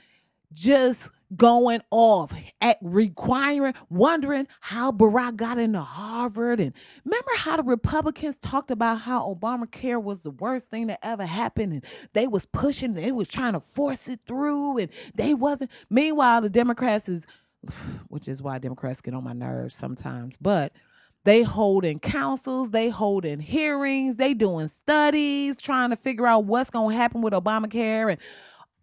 just 0.53 1.11
going 1.35 1.81
off 1.91 2.33
at 2.59 2.77
requiring, 2.81 3.73
wondering 3.89 4.47
how 4.59 4.91
Barack 4.91 5.35
got 5.35 5.57
into 5.57 5.81
Harvard. 5.81 6.59
And 6.59 6.73
remember 7.05 7.31
how 7.37 7.57
the 7.57 7.63
Republicans 7.63 8.37
talked 8.37 8.71
about 8.71 9.01
how 9.01 9.33
Obamacare 9.33 10.01
was 10.01 10.23
the 10.23 10.31
worst 10.31 10.69
thing 10.69 10.87
that 10.87 10.99
ever 11.03 11.25
happened. 11.25 11.73
And 11.73 11.85
they 12.13 12.27
was 12.27 12.45
pushing, 12.45 12.93
they 12.93 13.11
was 13.11 13.29
trying 13.29 13.53
to 13.53 13.59
force 13.59 14.07
it 14.07 14.19
through 14.25 14.77
and 14.77 14.89
they 15.15 15.33
wasn't. 15.33 15.71
Meanwhile, 15.89 16.41
the 16.41 16.49
Democrats 16.49 17.07
is, 17.07 17.25
which 18.07 18.27
is 18.27 18.41
why 18.41 18.59
Democrats 18.59 19.01
get 19.01 19.13
on 19.13 19.23
my 19.23 19.33
nerves 19.33 19.75
sometimes, 19.75 20.37
but 20.37 20.73
they 21.23 21.43
holding 21.43 21.99
councils, 21.99 22.71
they 22.71 22.89
holding 22.89 23.39
hearings, 23.39 24.15
they 24.15 24.33
doing 24.33 24.67
studies, 24.67 25.55
trying 25.55 25.91
to 25.91 25.95
figure 25.95 26.25
out 26.25 26.45
what's 26.45 26.71
going 26.71 26.89
to 26.89 26.97
happen 26.97 27.21
with 27.21 27.33
Obamacare 27.33 28.11
and 28.11 28.19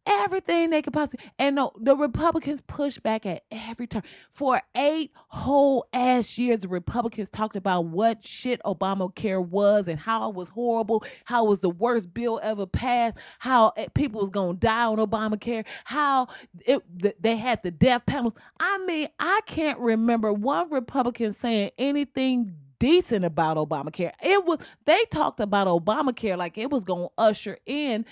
everything 0.09 0.71
they 0.71 0.83
could 0.83 0.92
possibly. 0.92 1.25
And 1.38 1.57
no, 1.57 1.73
the 1.79 1.97
Republicans 1.97 2.61
pushed 2.62 3.03
back 3.03 3.27
at 3.27 3.44
every 3.51 3.87
turn. 3.87 4.03
For 4.33 4.62
eight 4.77 5.12
whole 5.29 5.87
ass 5.92 6.38
years, 6.38 6.61
the 6.61 6.68
Republicans 6.68 7.29
talked 7.29 7.57
about 7.57 7.87
what 7.87 8.25
shit 8.25 8.61
Obamacare 8.64 9.44
was 9.47 9.88
and 9.88 9.99
how 9.99 10.31
it 10.31 10.35
was 10.35 10.49
horrible, 10.49 11.05
how 11.25 11.47
it 11.47 11.49
was 11.49 11.61
the 11.61 11.71
worst 11.71 12.12
bill 12.14 12.40
ever 12.42 12.66
passed, 12.66 13.18
how 13.38 13.73
eh, 13.77 13.87
people 13.94 14.21
was 14.21 14.31
gonna 14.31 14.55
die 14.55 14.87
on 14.87 14.99
Obamacare, 14.99 15.64
how 15.85 16.29
it 16.66 16.83
they 17.23 17.37
had 17.37 17.62
the 17.62 17.71
death 17.71 18.07
panels. 18.07 18.35
I 18.59 18.79
mean, 18.87 19.09
I 19.18 19.40
can't 19.47 19.79
remember 19.79 20.33
one 20.33 20.71
Republican 20.71 21.33
saying 21.33 21.71
anything 21.79 22.55
decent 22.79 23.25
about 23.25 23.57
Obamacare. 23.57 24.12
It 24.23 24.44
was 24.44 24.59
they 24.85 25.05
talked 25.11 25.40
about 25.40 25.66
Obamacare 25.66 26.37
like 26.37 26.59
it 26.59 26.71
was 26.71 26.85
going 26.85 27.09
to 27.09 27.12
usher 27.18 27.59
in 27.66 28.05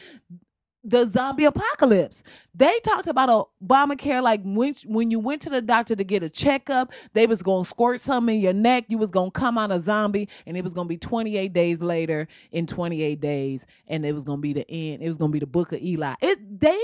the 0.86 1.06
zombie 1.06 1.44
apocalypse. 1.44 2.22
They 2.54 2.78
talked 2.80 3.08
about 3.08 3.50
Obamacare 3.62 4.22
like 4.22 4.40
when 4.44 4.74
when 4.86 5.10
you 5.10 5.18
went 5.18 5.42
to 5.42 5.50
the 5.50 5.60
doctor 5.60 5.96
to 5.96 6.04
get 6.04 6.22
a 6.22 6.30
checkup, 6.30 6.92
they 7.12 7.26
was 7.26 7.42
gonna 7.42 7.64
squirt 7.64 8.00
something 8.00 8.36
in 8.36 8.40
your 8.40 8.52
neck, 8.52 8.84
you 8.88 8.96
was 8.96 9.10
gonna 9.10 9.30
come 9.30 9.58
out 9.58 9.72
a 9.72 9.80
zombie, 9.80 10.28
and 10.46 10.56
it 10.56 10.62
was 10.62 10.72
gonna 10.72 10.88
be 10.88 10.96
28 10.96 11.52
days 11.52 11.82
later 11.82 12.28
in 12.52 12.66
28 12.66 13.20
days, 13.20 13.66
and 13.88 14.06
it 14.06 14.12
was 14.12 14.24
gonna 14.24 14.40
be 14.40 14.52
the 14.52 14.70
end. 14.70 15.02
It 15.02 15.08
was 15.08 15.18
gonna 15.18 15.32
be 15.32 15.40
the 15.40 15.46
book 15.46 15.72
of 15.72 15.80
Eli. 15.82 16.14
It 16.20 16.60
they 16.60 16.78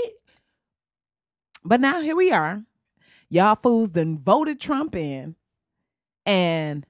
but 1.65 1.79
now 1.79 2.01
here 2.01 2.15
we 2.15 2.31
are. 2.31 2.63
Y'all 3.29 3.55
fools 3.55 3.91
then 3.91 4.19
voted 4.19 4.59
Trump 4.59 4.95
in. 4.95 5.35
And 6.25 6.85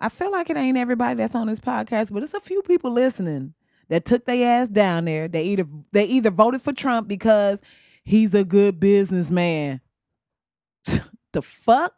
I 0.00 0.08
feel 0.08 0.30
like 0.30 0.50
it 0.50 0.56
ain't 0.56 0.78
everybody 0.78 1.16
that's 1.16 1.34
on 1.34 1.46
this 1.46 1.60
podcast, 1.60 2.12
but 2.12 2.22
it's 2.22 2.34
a 2.34 2.40
few 2.40 2.62
people 2.62 2.90
listening 2.90 3.54
that 3.88 4.04
took 4.04 4.24
their 4.24 4.62
ass 4.62 4.68
down 4.68 5.04
there. 5.04 5.28
They 5.28 5.44
either 5.44 5.66
they 5.92 6.04
either 6.04 6.30
voted 6.30 6.62
for 6.62 6.72
Trump 6.72 7.08
because 7.08 7.60
he's 8.04 8.34
a 8.34 8.44
good 8.44 8.80
businessman. 8.80 9.80
the 11.32 11.42
fuck? 11.42 11.94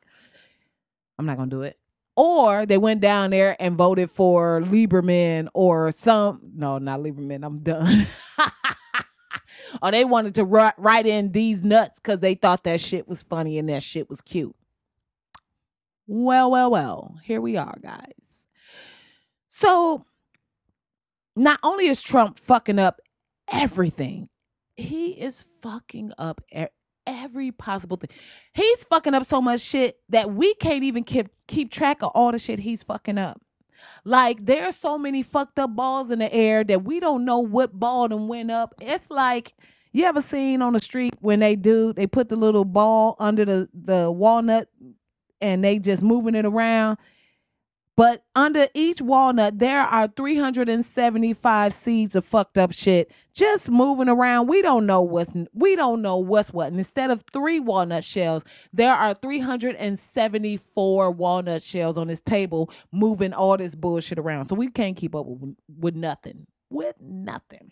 I'm 1.18 1.26
not 1.26 1.36
gonna 1.36 1.50
do 1.50 1.62
it. 1.62 1.78
Or 2.16 2.64
they 2.64 2.78
went 2.78 3.00
down 3.00 3.30
there 3.30 3.56
and 3.58 3.76
voted 3.76 4.10
for 4.10 4.60
Lieberman 4.60 5.48
or 5.52 5.90
some 5.90 6.40
no, 6.54 6.78
not 6.78 7.00
Lieberman. 7.00 7.44
I'm 7.44 7.58
done. 7.60 8.06
or 9.82 9.90
they 9.90 10.04
wanted 10.04 10.34
to 10.36 10.44
write, 10.44 10.74
write 10.78 11.06
in 11.06 11.32
these 11.32 11.64
nuts 11.64 11.98
because 11.98 12.20
they 12.20 12.34
thought 12.34 12.64
that 12.64 12.80
shit 12.80 13.08
was 13.08 13.22
funny 13.22 13.58
and 13.58 13.68
that 13.68 13.82
shit 13.82 14.08
was 14.08 14.20
cute. 14.20 14.54
Well, 16.06 16.50
well, 16.50 16.70
well, 16.70 17.16
here 17.24 17.40
we 17.40 17.56
are, 17.56 17.78
guys. 17.82 18.46
So 19.48 20.04
not 21.36 21.58
only 21.62 21.86
is 21.86 22.02
Trump 22.02 22.38
fucking 22.38 22.78
up 22.78 23.00
everything, 23.50 24.28
he 24.76 25.10
is 25.10 25.42
fucking 25.62 26.12
up 26.18 26.40
every 27.06 27.52
possible 27.52 27.96
thing. 27.96 28.10
He's 28.52 28.84
fucking 28.84 29.14
up 29.14 29.24
so 29.24 29.40
much 29.40 29.60
shit 29.60 29.98
that 30.08 30.32
we 30.32 30.54
can't 30.54 30.84
even 30.84 31.04
keep 31.04 31.28
keep 31.46 31.70
track 31.70 32.02
of 32.02 32.10
all 32.14 32.32
the 32.32 32.38
shit 32.38 32.58
he's 32.60 32.82
fucking 32.82 33.18
up. 33.18 33.40
Like 34.04 34.44
there 34.44 34.66
are 34.66 34.72
so 34.72 34.98
many 34.98 35.22
fucked 35.22 35.58
up 35.58 35.74
balls 35.76 36.10
in 36.10 36.18
the 36.18 36.32
air 36.32 36.64
that 36.64 36.84
we 36.84 37.00
don't 37.00 37.24
know 37.24 37.40
what 37.40 37.78
ball 37.78 38.08
them 38.08 38.28
went 38.28 38.50
up. 38.50 38.74
It's 38.80 39.10
like 39.10 39.54
you 39.92 40.04
ever 40.04 40.22
seen 40.22 40.62
on 40.62 40.72
the 40.72 40.80
street 40.80 41.14
when 41.20 41.40
they 41.40 41.56
do 41.56 41.92
they 41.92 42.06
put 42.06 42.28
the 42.28 42.36
little 42.36 42.64
ball 42.64 43.16
under 43.18 43.44
the 43.44 43.68
the 43.74 44.10
walnut 44.10 44.68
and 45.40 45.62
they 45.62 45.78
just 45.78 46.02
moving 46.02 46.34
it 46.34 46.46
around. 46.46 46.98
But 47.96 48.24
under 48.34 48.66
each 48.74 49.00
walnut, 49.00 49.60
there 49.60 49.82
are 49.82 50.08
375 50.08 51.72
seeds 51.72 52.16
of 52.16 52.24
fucked 52.24 52.58
up 52.58 52.72
shit 52.72 53.12
just 53.32 53.70
moving 53.70 54.08
around. 54.08 54.48
We 54.48 54.62
don't 54.62 54.84
know 54.84 55.00
what's 55.00 55.32
we 55.52 55.76
don't 55.76 56.02
know 56.02 56.16
what's 56.16 56.52
what. 56.52 56.68
And 56.68 56.78
instead 56.78 57.12
of 57.12 57.22
three 57.32 57.60
walnut 57.60 58.02
shells, 58.02 58.44
there 58.72 58.94
are 58.94 59.14
374 59.14 61.10
walnut 61.12 61.62
shells 61.62 61.96
on 61.96 62.08
this 62.08 62.20
table 62.20 62.68
moving 62.90 63.32
all 63.32 63.56
this 63.56 63.76
bullshit 63.76 64.18
around. 64.18 64.46
So 64.46 64.56
we 64.56 64.70
can't 64.70 64.96
keep 64.96 65.14
up 65.14 65.26
with, 65.26 65.54
with 65.78 65.94
nothing. 65.94 66.48
With 66.70 66.96
nothing. 67.00 67.70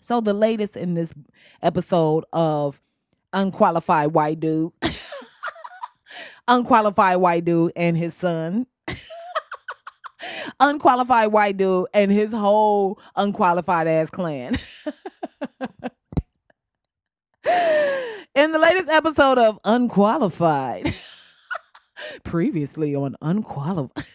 So 0.00 0.20
the 0.20 0.34
latest 0.34 0.76
in 0.76 0.94
this 0.94 1.12
episode 1.62 2.24
of 2.32 2.80
Unqualified 3.32 4.12
White 4.12 4.40
Dude. 4.40 4.72
unqualified 6.46 7.16
white 7.16 7.44
dude 7.44 7.72
and 7.74 7.96
his 7.96 8.14
son 8.14 8.66
unqualified 10.60 11.32
white 11.32 11.56
dude 11.56 11.86
and 11.94 12.10
his 12.10 12.32
whole 12.32 13.00
unqualified 13.16 13.86
ass 13.86 14.10
clan. 14.10 14.56
In 18.34 18.50
the 18.50 18.58
latest 18.58 18.88
episode 18.88 19.38
of 19.38 19.60
Unqualified, 19.64 20.92
previously 22.24 22.94
on 22.96 23.14
Unqualified. 23.22 24.06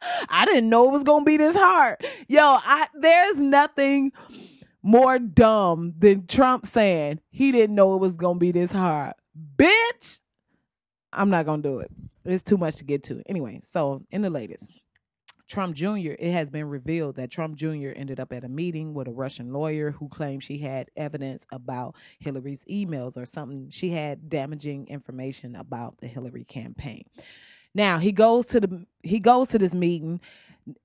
I 0.28 0.44
didn't 0.44 0.68
know 0.68 0.88
it 0.88 0.92
was 0.92 1.02
gonna 1.02 1.24
be 1.24 1.36
this 1.36 1.56
hard. 1.56 1.96
Yo, 2.28 2.40
I 2.42 2.86
there's 2.94 3.40
nothing 3.40 4.12
more 4.82 5.18
dumb 5.18 5.94
than 5.98 6.28
Trump 6.28 6.64
saying 6.66 7.20
he 7.30 7.50
didn't 7.50 7.74
know 7.74 7.96
it 7.96 8.00
was 8.00 8.16
gonna 8.16 8.38
be 8.38 8.52
this 8.52 8.70
hard. 8.70 9.14
Bitch, 9.56 10.20
I'm 11.12 11.30
not 11.30 11.46
gonna 11.46 11.62
do 11.62 11.80
it. 11.80 11.90
It's 12.24 12.42
too 12.42 12.56
much 12.56 12.76
to 12.76 12.84
get 12.84 13.02
to. 13.04 13.22
Anyway, 13.26 13.60
so 13.62 14.02
in 14.10 14.22
the 14.22 14.30
latest, 14.30 14.70
Trump 15.46 15.76
Jr., 15.76 16.12
it 16.18 16.32
has 16.32 16.50
been 16.50 16.68
revealed 16.68 17.16
that 17.16 17.30
Trump 17.30 17.56
Jr. 17.56 17.90
ended 17.94 18.18
up 18.18 18.32
at 18.32 18.44
a 18.44 18.48
meeting 18.48 18.94
with 18.94 19.08
a 19.08 19.12
Russian 19.12 19.52
lawyer 19.52 19.90
who 19.90 20.08
claimed 20.08 20.42
she 20.42 20.58
had 20.58 20.90
evidence 20.96 21.44
about 21.52 21.96
Hillary's 22.18 22.64
emails 22.64 23.16
or 23.16 23.26
something. 23.26 23.68
She 23.70 23.90
had 23.90 24.30
damaging 24.30 24.88
information 24.88 25.54
about 25.54 25.98
the 25.98 26.06
Hillary 26.06 26.44
campaign. 26.44 27.04
Now 27.74 27.98
he 27.98 28.12
goes 28.12 28.46
to 28.46 28.60
the 28.60 28.86
he 29.02 29.20
goes 29.20 29.48
to 29.48 29.58
this 29.58 29.74
meeting. 29.74 30.20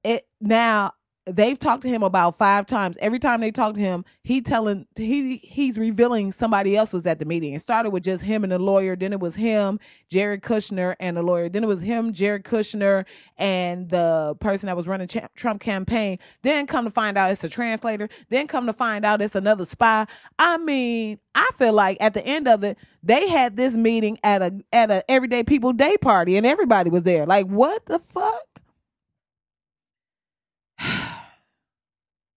It 0.03 0.27
now 0.41 0.93
they've 1.25 1.59
talked 1.59 1.83
to 1.83 1.89
him 1.89 2.03
about 2.03 2.37
five 2.37 2.65
times. 2.65 2.97
Every 3.01 3.19
time 3.19 3.41
they 3.41 3.51
talk 3.51 3.75
to 3.75 3.79
him, 3.79 4.05
he 4.23 4.41
telling 4.41 4.87
he 4.95 5.37
he's 5.37 5.77
revealing 5.77 6.31
somebody 6.31 6.75
else 6.75 6.93
was 6.93 7.05
at 7.05 7.19
the 7.19 7.25
meeting. 7.25 7.53
It 7.53 7.61
started 7.61 7.91
with 7.91 8.03
just 8.03 8.23
him 8.23 8.43
and 8.43 8.51
the 8.51 8.59
lawyer. 8.59 8.95
Then 8.95 9.13
it 9.13 9.19
was 9.19 9.35
him, 9.35 9.79
Jared 10.09 10.41
Kushner, 10.41 10.95
and 10.99 11.17
the 11.17 11.23
lawyer. 11.23 11.49
Then 11.49 11.63
it 11.63 11.67
was 11.67 11.81
him, 11.81 12.13
Jared 12.13 12.43
Kushner, 12.43 13.05
and 13.37 13.89
the 13.89 14.35
person 14.39 14.67
that 14.67 14.77
was 14.77 14.87
running 14.87 15.07
Trump 15.35 15.61
campaign. 15.61 16.17
Then 16.41 16.67
come 16.67 16.85
to 16.85 16.91
find 16.91 17.17
out 17.17 17.31
it's 17.31 17.43
a 17.43 17.49
translator. 17.49 18.09
Then 18.29 18.47
come 18.47 18.65
to 18.65 18.73
find 18.73 19.05
out 19.05 19.21
it's 19.21 19.35
another 19.35 19.65
spy. 19.65 20.07
I 20.37 20.57
mean, 20.57 21.19
I 21.35 21.49
feel 21.57 21.73
like 21.73 21.97
at 22.01 22.13
the 22.13 22.25
end 22.25 22.47
of 22.47 22.63
it, 22.63 22.77
they 23.03 23.29
had 23.29 23.55
this 23.55 23.75
meeting 23.75 24.19
at 24.23 24.41
a 24.41 24.59
at 24.73 24.91
a 24.91 25.09
everyday 25.09 25.43
people 25.43 25.73
day 25.73 25.97
party, 25.97 26.37
and 26.37 26.45
everybody 26.45 26.89
was 26.89 27.03
there. 27.03 27.25
Like, 27.25 27.47
what 27.47 27.85
the 27.85 27.99
fuck? 27.99 28.48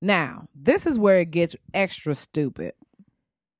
Now, 0.02 0.48
this 0.54 0.84
is 0.84 0.98
where 0.98 1.20
it 1.20 1.30
gets 1.30 1.54
extra 1.72 2.14
stupid. 2.14 2.74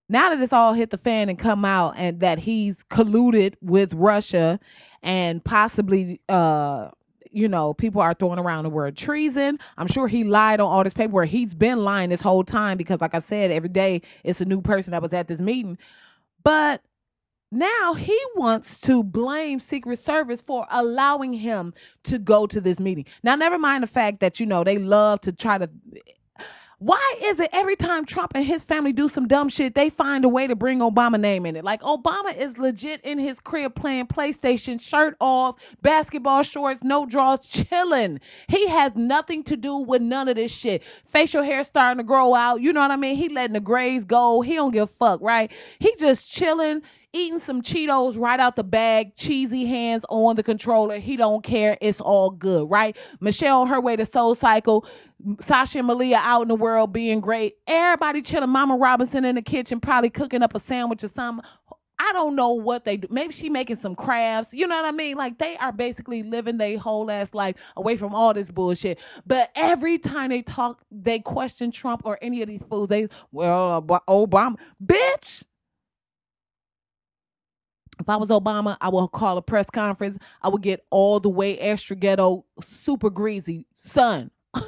Now 0.09 0.29
that 0.29 0.43
it's 0.43 0.53
all 0.53 0.75
hit 0.75 0.91
the 0.91 0.99
fan 0.99 1.29
and 1.29 1.39
come 1.39 1.65
out 1.65 1.95
and 1.97 2.21
that 2.21 2.41
he's 2.41 2.83
colluded 2.85 3.55
with 3.63 3.95
Russia 3.95 4.61
and 5.03 5.43
possibly 5.43 6.21
uh 6.29 6.91
you 7.35 7.49
know, 7.49 7.73
people 7.73 8.03
are 8.03 8.13
throwing 8.13 8.39
around 8.39 8.65
the 8.65 8.71
word 8.71 8.95
treason. 8.95 9.59
I'm 9.79 9.87
sure 9.87 10.07
he 10.07 10.23
lied 10.23 10.61
on 10.61 10.71
all 10.71 10.85
this 10.85 10.93
paperwork. 10.93 11.31
He's 11.31 11.55
been 11.55 11.83
lying 11.83 12.11
this 12.11 12.21
whole 12.21 12.45
time 12.45 12.77
because, 12.77 13.01
like 13.01 13.15
I 13.15 13.21
said, 13.21 13.51
every 13.51 13.71
day 13.71 14.03
it's 14.23 14.43
a 14.43 14.45
new 14.45 14.61
person 14.61 14.91
that 14.91 15.01
was 15.01 15.15
at 15.15 15.29
this 15.29 15.41
meeting. 15.41 15.79
But 16.45 16.83
now 17.51 17.95
he 17.95 18.19
wants 18.37 18.81
to 18.83 19.03
blame 19.03 19.61
Secret 19.61 19.99
Service 19.99 20.43
for 20.43 20.67
allowing 20.71 21.33
him 21.33 21.73
to 22.05 22.19
go 22.19 22.47
to 22.47 22.61
this 22.61 22.79
meeting. 22.79 23.07
Now, 23.23 23.35
never 23.35 23.59
mind 23.59 23.83
the 23.83 23.89
fact 23.89 24.21
that, 24.21 24.39
you 24.39 24.45
know, 24.45 24.63
they 24.63 24.77
love 24.77 25.23
to 25.23 25.33
try 25.33 25.57
to 25.57 25.71
why 26.83 27.15
is 27.23 27.39
it 27.39 27.49
every 27.53 27.77
time 27.77 28.05
Trump 28.05 28.33
and 28.35 28.45
his 28.45 28.65
family 28.65 28.93
do 28.93 29.09
some 29.09 29.29
dumb 29.29 29.49
shit, 29.49 29.77
they 29.77 29.89
find 29.89 30.25
a 30.25 30.29
way 30.29 30.49
to 30.49 30.57
bring 30.57 30.81
Obama 30.81 31.19
name 31.19 31.47
in 31.47 31.55
it? 31.55 31.63
Like 31.63 31.81
Obama 31.83 32.37
is 32.37 32.59
legit 32.59 33.01
in 33.03 33.19
his 33.19 33.39
crib 33.39 33.77
playing 33.77 34.09
PlayStation, 34.09 34.81
shirt 34.81 35.17
off, 35.21 35.55
basketball 35.81 36.43
shorts, 36.43 36.83
no 36.83 37.07
draws, 37.07 37.47
chilling. 37.47 38.21
He 38.49 38.67
has 38.67 38.97
nothing 38.97 39.45
to 39.45 39.57
do 39.57 39.77
with 39.77 40.03
none 40.03 40.27
of 40.27 40.35
this 40.35 40.51
shit. 40.51 40.83
Facial 41.05 41.45
hair 41.45 41.63
starting 41.63 41.99
to 41.99 42.05
grow 42.05 42.35
out. 42.35 42.61
You 42.61 42.73
know 42.73 42.81
what 42.81 42.91
I 42.91 42.97
mean? 42.97 43.15
He 43.15 43.29
letting 43.29 43.55
the 43.55 43.61
grays 43.61 44.05
go. 44.05 44.41
He 44.41 44.55
don't 44.55 44.73
give 44.73 44.83
a 44.83 44.87
fuck, 44.89 45.21
right? 45.23 45.53
He 45.79 45.95
just 46.01 46.33
chilling 46.33 46.83
eating 47.13 47.39
some 47.39 47.63
Cheetos 47.63 48.19
right 48.19 48.41
out 48.41 48.57
the 48.57 48.65
bag, 48.65 49.15
cheesy 49.17 49.67
hands 49.67 50.05
on 50.09 50.37
the 50.37 50.43
controller. 50.43 50.99
He 50.99 51.17
don't 51.17 51.43
care. 51.43 51.77
It's 51.81 52.01
all 52.01 52.31
good, 52.31 52.71
right? 52.71 52.97
Michelle 53.21 53.63
on 53.63 53.69
her 53.69 53.81
way 53.81 53.97
to 53.97 54.07
Soul 54.07 54.35
Cycle, 54.35 54.87
Sasha 55.41 55.79
and 55.79 55.87
Malia 55.87 56.21
out 56.23 56.43
in 56.43 56.49
the 56.49 56.55
world 56.55 56.93
being 56.93 57.21
great. 57.21 57.55
Everybody 57.67 58.23
chilling. 58.23 58.51
Mama 58.51 58.77
Robinson 58.77 59.25
in 59.25 59.37
the 59.37 59.43
kitchen, 59.43 59.81
probably 59.81 60.11
cooking 60.11 60.43
up 60.43 60.55
a 60.55 60.61
sandwich 60.61 61.05
or 61.05 61.09
something. 61.09 61.45
I 62.05 62.13
don't 62.13 62.35
know 62.35 62.53
what 62.53 62.85
they 62.85 62.97
do. 62.97 63.07
Maybe 63.11 63.33
she 63.33 63.49
making 63.49 63.77
some 63.77 63.95
crafts. 63.95 64.53
You 64.53 64.67
know 64.67 64.75
what 64.75 64.85
I 64.85 64.91
mean? 64.91 65.17
Like 65.17 65.39
they 65.39 65.57
are 65.59 65.71
basically 65.71 66.25
living 66.25 66.57
their 66.59 66.77
whole 66.77 67.09
ass 67.11 67.33
life 67.33 67.55
away 67.77 67.97
from 67.97 68.13
all 68.13 68.35
this 68.35 68.51
bullshit. 68.51 68.99
But 69.25 69.51
every 69.55 69.99
time 69.99 70.31
they 70.31 70.43
talk, 70.43 70.83
they 70.91 71.21
question 71.21 71.71
Trump 71.71 72.03
or 72.05 72.19
any 72.21 72.43
of 72.43 72.49
these 72.49 72.65
fools. 72.65 72.89
They 72.89 73.09
well, 73.31 73.83
Obama, 73.83 74.57
bitch. 74.85 75.45
If 78.01 78.09
I 78.09 78.17
was 78.17 78.31
Obama, 78.31 78.77
I 78.81 78.89
would 78.89 79.09
call 79.13 79.37
a 79.37 79.43
press 79.43 79.71
conference. 79.71 80.19
I 80.43 80.49
would 80.49 80.63
get 80.63 80.85
all 80.91 81.21
the 81.21 81.29
way 81.29 81.59
extra 81.59 81.95
ghetto, 81.95 82.45
super 82.63 83.11
greasy, 83.11 83.67
son. 83.75 84.31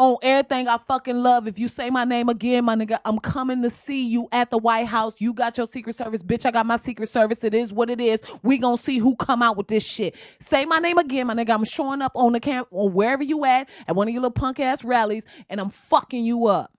on 0.00 0.16
everything 0.22 0.66
I 0.66 0.78
fucking 0.88 1.22
love. 1.22 1.46
If 1.46 1.58
you 1.58 1.68
say 1.68 1.90
my 1.90 2.04
name 2.04 2.30
again, 2.30 2.64
my 2.64 2.74
nigga, 2.74 2.98
I'm 3.04 3.18
coming 3.18 3.60
to 3.62 3.68
see 3.68 4.08
you 4.08 4.28
at 4.32 4.50
the 4.50 4.56
White 4.56 4.86
House. 4.86 5.20
You 5.20 5.34
got 5.34 5.58
your 5.58 5.66
Secret 5.66 5.94
Service, 5.94 6.22
bitch. 6.22 6.46
I 6.46 6.50
got 6.50 6.64
my 6.64 6.78
Secret 6.78 7.10
Service. 7.10 7.44
It 7.44 7.52
is 7.52 7.70
what 7.70 7.90
it 7.90 8.00
is. 8.00 8.22
We 8.42 8.56
gonna 8.56 8.78
see 8.78 8.96
who 8.96 9.14
come 9.16 9.42
out 9.42 9.58
with 9.58 9.68
this 9.68 9.86
shit. 9.86 10.16
Say 10.40 10.64
my 10.64 10.78
name 10.78 10.96
again, 10.96 11.26
my 11.26 11.34
nigga. 11.34 11.50
I'm 11.50 11.64
showing 11.64 12.00
up 12.00 12.12
on 12.14 12.32
the 12.32 12.40
camp 12.40 12.68
or 12.70 12.88
wherever 12.88 13.22
you 13.22 13.44
at 13.44 13.68
at 13.86 13.94
one 13.94 14.08
of 14.08 14.14
your 14.14 14.22
little 14.22 14.32
punk 14.32 14.58
ass 14.58 14.84
rallies, 14.84 15.26
and 15.50 15.60
I'm 15.60 15.68
fucking 15.68 16.24
you 16.24 16.46
up. 16.46 16.72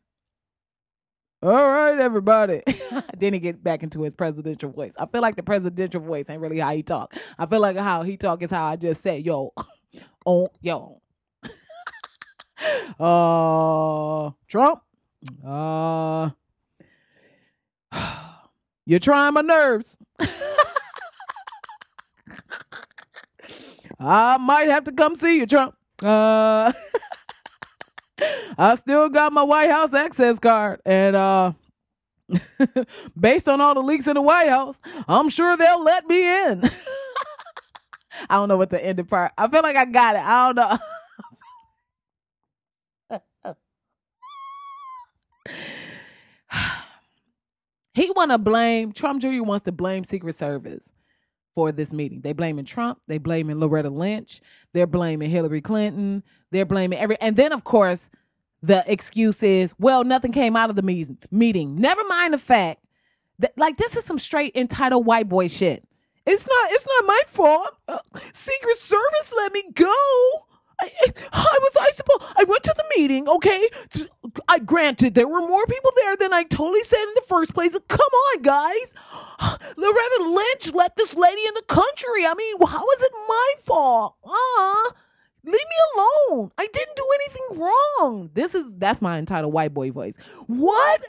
All 1.44 1.72
right, 1.72 1.98
everybody. 1.98 2.62
then 3.18 3.34
he 3.34 3.40
get 3.40 3.64
back 3.64 3.82
into 3.82 4.04
his 4.04 4.14
presidential 4.14 4.70
voice. 4.70 4.94
I 5.00 5.08
feel 5.08 5.22
like 5.22 5.36
the 5.36 5.42
presidential 5.42 6.00
voice 6.00 6.30
ain't 6.30 6.40
really 6.40 6.60
how 6.60 6.76
he 6.76 6.84
talk. 6.84 7.16
I 7.40 7.48
feel 7.48 7.60
like 7.60 7.78
how 7.78 8.04
he 8.04 8.16
talk 8.16 8.44
is 8.44 8.52
how 8.52 8.68
I 8.68 8.76
just 8.76 9.02
said, 9.02 9.26
yo, 9.26 9.52
oh, 10.26 10.50
yo, 10.62 11.02
uh, 13.00 14.30
Trump, 14.48 14.82
uh, 15.44 16.30
you're 18.86 19.00
trying 19.00 19.34
my 19.34 19.42
nerves. 19.42 19.98
I 24.00 24.38
might 24.38 24.68
have 24.68 24.84
to 24.84 24.92
come 24.92 25.16
see 25.16 25.38
you, 25.38 25.48
Trump. 25.48 25.76
Uh, 26.04 26.72
I 28.58 28.76
still 28.76 29.10
got 29.10 29.34
my 29.34 29.44
White 29.44 29.70
House 29.70 29.94
access 29.94 30.40
card, 30.40 30.82
and 30.86 31.16
uh, 31.16 31.54
based 33.20 33.48
on 33.50 33.62
all 33.62 33.74
the 33.74 33.82
leaks 33.82 34.08
in 34.08 34.16
the 34.16 34.22
White 34.22 34.50
House, 34.50 34.80
I'm 35.08 35.30
sure 35.30 35.58
they'll 35.58 35.84
let 35.84 36.08
me 36.08 36.20
in. 36.20 36.64
I 38.30 38.36
don't 38.36 38.50
know 38.50 38.58
what 38.58 38.70
the 38.70 38.84
ending 38.84 39.06
part. 39.06 39.32
I 39.38 39.48
feel 39.48 39.64
like 39.64 39.76
I 39.76 39.86
got 39.86 40.16
it. 40.16 40.22
I 40.22 40.54
don't 40.54 40.56
know. 40.56 40.78
he 47.94 48.12
want 48.12 48.32
to 48.32 48.38
blame 48.38 48.92
Trump 48.92 49.22
Jr. 49.22 49.44
wants 49.44 49.66
to 49.66 49.72
blame 49.72 50.04
Secret 50.04 50.36
Service 50.36 50.92
for 51.56 51.72
this 51.72 51.92
meeting. 51.92 52.22
They 52.22 52.34
blaming 52.34 52.66
Trump. 52.66 53.00
They 53.08 53.18
blaming 53.18 53.60
Loretta 53.60 53.90
Lynch. 53.90 54.42
They're 54.74 54.88
blaming 54.88 55.30
Hillary 55.30 55.62
Clinton. 55.62 56.24
They're 56.52 56.66
blaming 56.66 57.00
every. 57.00 57.20
And 57.20 57.36
then 57.36 57.52
of 57.52 57.64
course, 57.64 58.10
the 58.64 58.84
excuse 58.88 59.42
is, 59.42 59.74
well, 59.80 60.04
nothing 60.04 60.32
came 60.32 60.56
out 60.56 60.70
of 60.70 60.76
the 60.76 61.18
meeting. 61.32 61.76
Never 61.76 62.04
mind 62.06 62.34
the 62.34 62.38
fact 62.38 62.86
that 63.40 63.58
like 63.58 63.78
this 63.78 63.96
is 63.98 64.06
some 64.06 64.20
straight 64.20 64.56
entitled 64.56 65.06
white 65.06 65.28
boy 65.28 65.48
shit. 65.48 65.84
It's 66.26 66.48
not. 66.48 66.72
It's 66.72 66.88
not 66.88 67.08
my 67.08 67.22
fault. 67.26 67.70
Uh, 67.88 67.98
Secret 68.34 68.78
Service 68.78 69.34
let 69.36 69.52
me 69.52 69.64
go. 69.74 69.94
I, 70.82 70.92
I, 71.34 71.60
was 71.62 71.78
I 71.80 71.92
supposed? 71.92 72.34
I 72.38 72.44
went 72.46 72.64
to 72.64 72.76
the 72.76 72.84
meeting. 72.98 73.28
Okay, 73.30 73.70
I 74.48 74.60
granted 74.60 75.14
there 75.14 75.28
were 75.28 75.42
more 75.42 75.66
people 75.66 75.92
there 75.98 76.18
than 76.18 76.34
I 76.34 76.44
totally 76.44 76.84
said 76.84 77.04
in 77.04 77.14
the 77.16 77.26
first 77.28 77.54
place, 77.54 77.72
but 77.72 77.88
come 77.88 78.00
on, 78.00 78.42
guys. 78.42 78.94
Loretta 79.78 80.24
Lynch 80.24 80.74
let 80.74 80.96
this 80.96 81.16
lady 81.16 81.42
in 81.48 81.54
the 81.56 81.64
country. 81.68 82.26
I 82.26 82.34
mean, 82.36 82.56
how 82.68 82.86
is 82.86 83.02
it 83.02 83.12
my 83.28 83.54
fault? 83.60 84.16
Uh, 84.24 84.92
leave 85.44 85.54
me 85.54 85.80
alone. 85.96 86.52
I 86.58 86.68
didn't 86.72 86.96
do 86.96 87.06
anything 87.16 87.62
wrong. 87.62 88.30
This 88.34 88.56
is 88.56 88.66
that's 88.78 89.02
my 89.02 89.18
entitled 89.18 89.54
white 89.54 89.74
boy 89.74 89.92
voice. 89.92 90.16
What? 90.48 91.02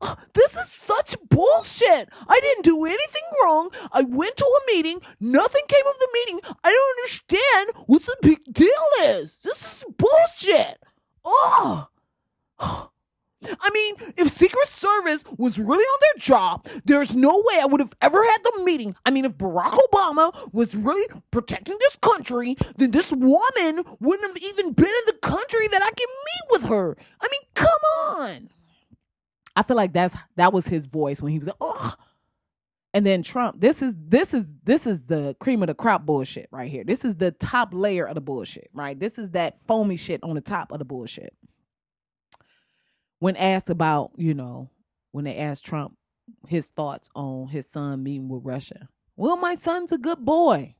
This 0.34 0.56
is 0.56 0.68
such 0.68 1.16
bullshit. 1.28 2.08
I 2.28 2.40
didn't 2.40 2.64
do 2.64 2.84
anything 2.84 3.22
wrong. 3.42 3.70
I 3.92 4.02
went 4.02 4.36
to 4.36 4.44
a 4.44 4.72
meeting. 4.72 5.00
Nothing 5.20 5.62
came 5.68 5.86
of 5.86 5.98
the 5.98 6.08
meeting. 6.14 6.40
I 6.64 6.70
don't 6.70 6.98
understand 6.98 7.86
what 7.86 8.02
the 8.02 8.16
big 8.22 8.44
deal 8.52 8.68
is. 9.02 9.38
This 9.42 9.60
is 9.60 9.84
bullshit. 9.96 10.82
Oh. 11.24 11.88
I 13.60 13.70
mean, 13.70 14.12
if 14.16 14.36
Secret 14.36 14.66
Service 14.66 15.22
was 15.36 15.58
really 15.58 15.84
on 15.84 15.98
their 16.00 16.20
job, 16.20 16.66
there's 16.84 17.14
no 17.14 17.36
way 17.46 17.60
I 17.60 17.66
would 17.66 17.80
have 17.80 17.94
ever 18.02 18.22
had 18.22 18.38
the 18.42 18.62
meeting. 18.64 18.96
I 19.06 19.10
mean, 19.10 19.24
if 19.24 19.36
Barack 19.38 19.78
Obama 19.92 20.52
was 20.52 20.74
really 20.74 21.06
protecting 21.30 21.76
this 21.78 21.96
country, 22.02 22.56
then 22.76 22.90
this 22.90 23.12
woman 23.12 23.84
wouldn't 24.00 24.26
have 24.26 24.42
even 24.42 24.72
been 24.72 24.86
in 24.86 25.06
the 25.06 25.18
country 25.22 25.68
that 25.68 25.82
I 25.82 25.90
can 25.90 26.08
meet 26.08 26.50
with 26.50 26.64
her. 26.68 26.96
I 27.20 27.28
mean, 27.30 27.40
come 27.54 27.68
on. 28.08 28.50
I 29.58 29.64
feel 29.64 29.76
like 29.76 29.92
that's 29.92 30.16
that 30.36 30.52
was 30.52 30.68
his 30.68 30.86
voice 30.86 31.20
when 31.20 31.32
he 31.32 31.40
was 31.40 31.48
like, 31.48 31.56
oh. 31.60 31.94
And 32.94 33.04
then 33.04 33.24
Trump, 33.24 33.60
this 33.60 33.82
is 33.82 33.92
this 33.98 34.32
is 34.32 34.44
this 34.62 34.86
is 34.86 35.02
the 35.06 35.34
cream 35.40 35.64
of 35.64 35.66
the 35.66 35.74
crop 35.74 36.06
bullshit 36.06 36.48
right 36.52 36.70
here. 36.70 36.84
This 36.84 37.04
is 37.04 37.16
the 37.16 37.32
top 37.32 37.70
layer 37.72 38.04
of 38.04 38.14
the 38.14 38.20
bullshit, 38.20 38.70
right? 38.72 38.96
This 38.96 39.18
is 39.18 39.32
that 39.32 39.60
foamy 39.66 39.96
shit 39.96 40.22
on 40.22 40.36
the 40.36 40.40
top 40.40 40.70
of 40.70 40.78
the 40.78 40.84
bullshit 40.84 41.34
when 43.18 43.34
asked 43.34 43.68
about, 43.68 44.12
you 44.16 44.32
know, 44.32 44.70
when 45.10 45.24
they 45.24 45.36
asked 45.36 45.66
Trump 45.66 45.96
his 46.46 46.68
thoughts 46.68 47.10
on 47.16 47.48
his 47.48 47.68
son 47.68 48.04
meeting 48.04 48.28
with 48.28 48.44
Russia. 48.44 48.88
Well, 49.16 49.36
my 49.36 49.56
son's 49.56 49.90
a 49.90 49.98
good 49.98 50.24
boy. 50.24 50.76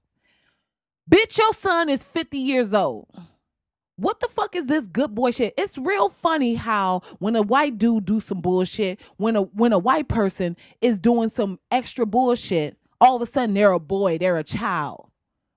Bitch, 1.10 1.36
your 1.36 1.52
son 1.52 1.88
is 1.88 2.04
50 2.04 2.38
years 2.38 2.72
old. 2.72 3.08
What 3.98 4.20
the 4.20 4.28
fuck 4.28 4.54
is 4.54 4.66
this 4.66 4.86
good 4.86 5.12
boy 5.12 5.32
shit? 5.32 5.54
It's 5.58 5.76
real 5.76 6.08
funny 6.08 6.54
how 6.54 7.02
when 7.18 7.34
a 7.34 7.42
white 7.42 7.78
dude 7.78 8.04
do 8.04 8.20
some 8.20 8.40
bullshit, 8.40 9.00
when 9.16 9.34
a 9.34 9.42
when 9.42 9.72
a 9.72 9.78
white 9.78 10.06
person 10.06 10.56
is 10.80 11.00
doing 11.00 11.30
some 11.30 11.58
extra 11.72 12.06
bullshit, 12.06 12.76
all 13.00 13.16
of 13.16 13.22
a 13.22 13.26
sudden 13.26 13.54
they're 13.54 13.72
a 13.72 13.80
boy, 13.80 14.16
they're 14.16 14.38
a 14.38 14.44
child 14.44 15.10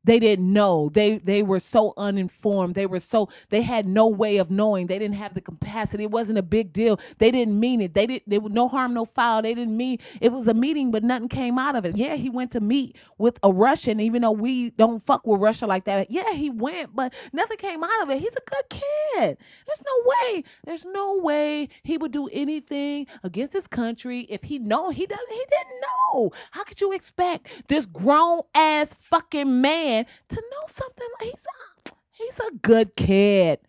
they 0.03 0.19
didn't 0.19 0.51
know. 0.51 0.89
They 0.89 1.19
they 1.19 1.43
were 1.43 1.59
so 1.59 1.93
uninformed. 1.97 2.75
They 2.75 2.85
were 2.87 2.99
so 2.99 3.29
they 3.49 3.61
had 3.61 3.87
no 3.87 4.07
way 4.07 4.37
of 4.37 4.49
knowing. 4.49 4.87
They 4.87 4.97
didn't 4.99 5.15
have 5.15 5.33
the 5.35 5.41
capacity. 5.41 6.03
It 6.03 6.11
wasn't 6.11 6.39
a 6.39 6.43
big 6.43 6.73
deal. 6.73 6.99
They 7.19 7.31
didn't 7.31 7.59
mean 7.59 7.81
it. 7.81 7.93
They 7.93 8.07
didn't 8.07 8.23
there 8.27 8.39
was 8.39 8.53
no 8.53 8.67
harm 8.67 8.93
no 8.93 9.05
foul. 9.05 9.41
They 9.43 9.53
didn't 9.53 9.77
mean 9.77 9.99
it 10.19 10.31
was 10.31 10.47
a 10.47 10.53
meeting 10.53 10.91
but 10.91 11.03
nothing 11.03 11.29
came 11.29 11.59
out 11.59 11.75
of 11.75 11.85
it. 11.85 11.97
Yeah 11.97 12.15
he 12.15 12.29
went 12.29 12.51
to 12.51 12.59
meet 12.59 12.97
with 13.17 13.39
a 13.43 13.51
russian 13.51 13.99
even 13.99 14.23
though 14.23 14.31
we 14.31 14.71
don't 14.71 14.99
fuck 14.99 15.25
with 15.27 15.39
russia 15.41 15.67
like 15.67 15.85
that. 15.85 16.09
Yeah 16.09 16.31
he 16.33 16.49
went 16.49 16.95
but 16.95 17.13
nothing 17.33 17.57
came 17.57 17.83
out 17.83 18.01
of 18.01 18.09
it. 18.09 18.19
He's 18.19 18.35
a 18.35 18.49
good 18.49 18.69
kid. 18.69 19.37
There's 19.67 19.83
no 19.85 20.11
way 20.11 20.43
there's 20.65 20.85
no 20.85 21.17
way 21.17 21.69
he 21.83 21.97
would 21.97 22.11
do 22.11 22.27
anything 22.31 23.07
against 23.23 23.53
his 23.53 23.67
country 23.67 24.21
if 24.21 24.43
he 24.43 24.57
know 24.57 24.89
he 24.89 25.05
doesn't 25.05 25.31
he 25.31 25.45
didn't 25.49 25.81
know. 25.81 26.31
How 26.51 26.63
could 26.63 26.81
you 26.81 26.91
expect 26.91 27.47
this 27.67 27.85
grown 27.85 28.41
ass 28.55 28.95
fucking 28.95 29.61
man 29.61 29.90
man 29.91 30.05
to 30.29 30.35
know 30.35 30.67
something. 30.67 31.07
He's 31.21 31.45
a, 31.45 31.91
he's 32.11 32.39
a 32.39 32.51
good 32.61 32.95
kid. 32.95 33.59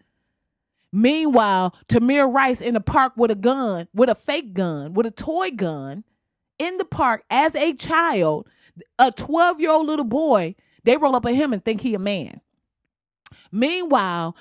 Meanwhile, 0.93 1.75
Tamir 1.89 2.33
Rice 2.33 2.61
in 2.61 2.75
the 2.75 2.81
park 2.81 3.15
with 3.17 3.31
a 3.31 3.35
gun, 3.35 3.89
with 3.95 4.11
a 4.11 4.15
fake 4.15 4.53
gun, 4.53 4.93
with 4.93 5.07
a 5.07 5.11
toy 5.11 5.51
gun, 5.51 6.05
in 6.59 6.77
the 6.79 6.85
park 6.85 7.25
as 7.31 7.55
a 7.55 7.73
child, 7.73 8.49
a 8.99 9.11
12 9.11 9.61
year 9.61 9.71
old 9.71 9.87
little 9.87 10.05
boy, 10.05 10.55
they 10.85 10.97
roll 10.97 11.17
up 11.17 11.27
at 11.27 11.35
him 11.35 11.53
and 11.53 11.65
think 11.65 11.81
he 11.81 11.95
a 11.95 11.99
man. 11.99 12.41
Meanwhile, 13.51 14.37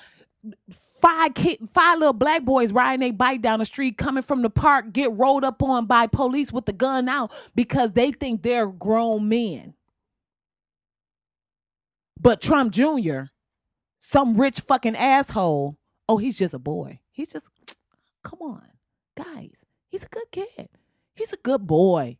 five 0.70 1.34
kid, 1.34 1.58
five 1.72 1.98
little 1.98 2.12
black 2.12 2.44
boys 2.44 2.72
riding 2.72 3.00
their 3.00 3.12
bike 3.12 3.40
down 3.40 3.60
the 3.60 3.64
street, 3.64 3.96
coming 3.96 4.22
from 4.22 4.42
the 4.42 4.50
park, 4.50 4.92
get 4.92 5.12
rolled 5.12 5.44
up 5.44 5.62
on 5.62 5.86
by 5.86 6.06
police 6.06 6.52
with 6.52 6.66
the 6.66 6.72
gun 6.72 7.08
out 7.08 7.32
because 7.54 7.92
they 7.92 8.12
think 8.12 8.42
they're 8.42 8.66
grown 8.66 9.28
men. 9.28 9.74
But 12.22 12.40
Trump 12.40 12.72
Jr., 12.72 13.22
some 13.98 14.40
rich 14.40 14.60
fucking 14.60 14.94
asshole, 14.96 15.76
oh, 16.08 16.18
he's 16.18 16.38
just 16.38 16.54
a 16.54 16.58
boy. 16.58 17.00
He's 17.10 17.32
just, 17.32 17.48
come 18.22 18.40
on, 18.40 18.62
guys. 19.16 19.64
He's 19.88 20.04
a 20.04 20.08
good 20.08 20.30
kid. 20.30 20.68
He's 21.14 21.32
a 21.32 21.36
good 21.36 21.66
boy. 21.66 22.16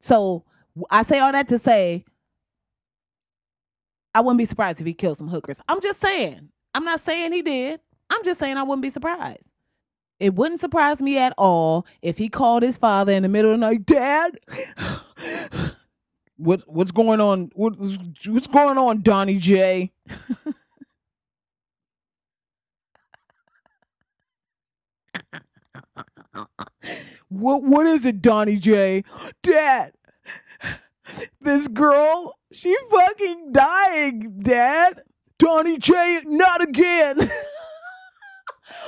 So 0.00 0.44
I 0.90 1.02
say 1.02 1.20
all 1.20 1.32
that 1.32 1.48
to 1.48 1.58
say, 1.58 2.04
I 4.14 4.20
wouldn't 4.20 4.38
be 4.38 4.46
surprised 4.46 4.80
if 4.80 4.86
he 4.86 4.94
killed 4.94 5.18
some 5.18 5.28
hookers. 5.28 5.60
I'm 5.68 5.80
just 5.80 6.00
saying. 6.00 6.48
I'm 6.74 6.84
not 6.84 7.00
saying 7.00 7.32
he 7.32 7.42
did. 7.42 7.80
I'm 8.10 8.24
just 8.24 8.40
saying 8.40 8.56
I 8.56 8.62
wouldn't 8.62 8.82
be 8.82 8.90
surprised. 8.90 9.52
It 10.18 10.34
wouldn't 10.34 10.60
surprise 10.60 11.02
me 11.02 11.18
at 11.18 11.34
all 11.36 11.86
if 12.00 12.16
he 12.16 12.28
called 12.28 12.62
his 12.62 12.78
father 12.78 13.12
in 13.12 13.22
the 13.22 13.28
middle 13.28 13.52
of 13.52 13.60
the 13.60 13.66
night, 13.66 13.84
Dad, 13.86 14.38
What's 16.42 16.64
what's 16.64 16.90
going 16.90 17.20
on? 17.20 17.50
What's 17.54 17.98
what's 18.26 18.48
going 18.48 18.76
on, 18.76 19.02
Donnie 19.02 19.38
J? 19.38 19.92
what 27.28 27.62
what 27.62 27.86
is 27.86 28.04
it, 28.04 28.20
Donnie 28.20 28.56
J? 28.56 29.04
Dad, 29.44 29.92
this 31.40 31.68
girl, 31.68 32.36
she 32.50 32.76
fucking 32.90 33.52
dying, 33.52 34.38
Dad. 34.38 35.02
Donnie 35.38 35.78
J, 35.78 36.22
not 36.24 36.60
again. 36.60 37.18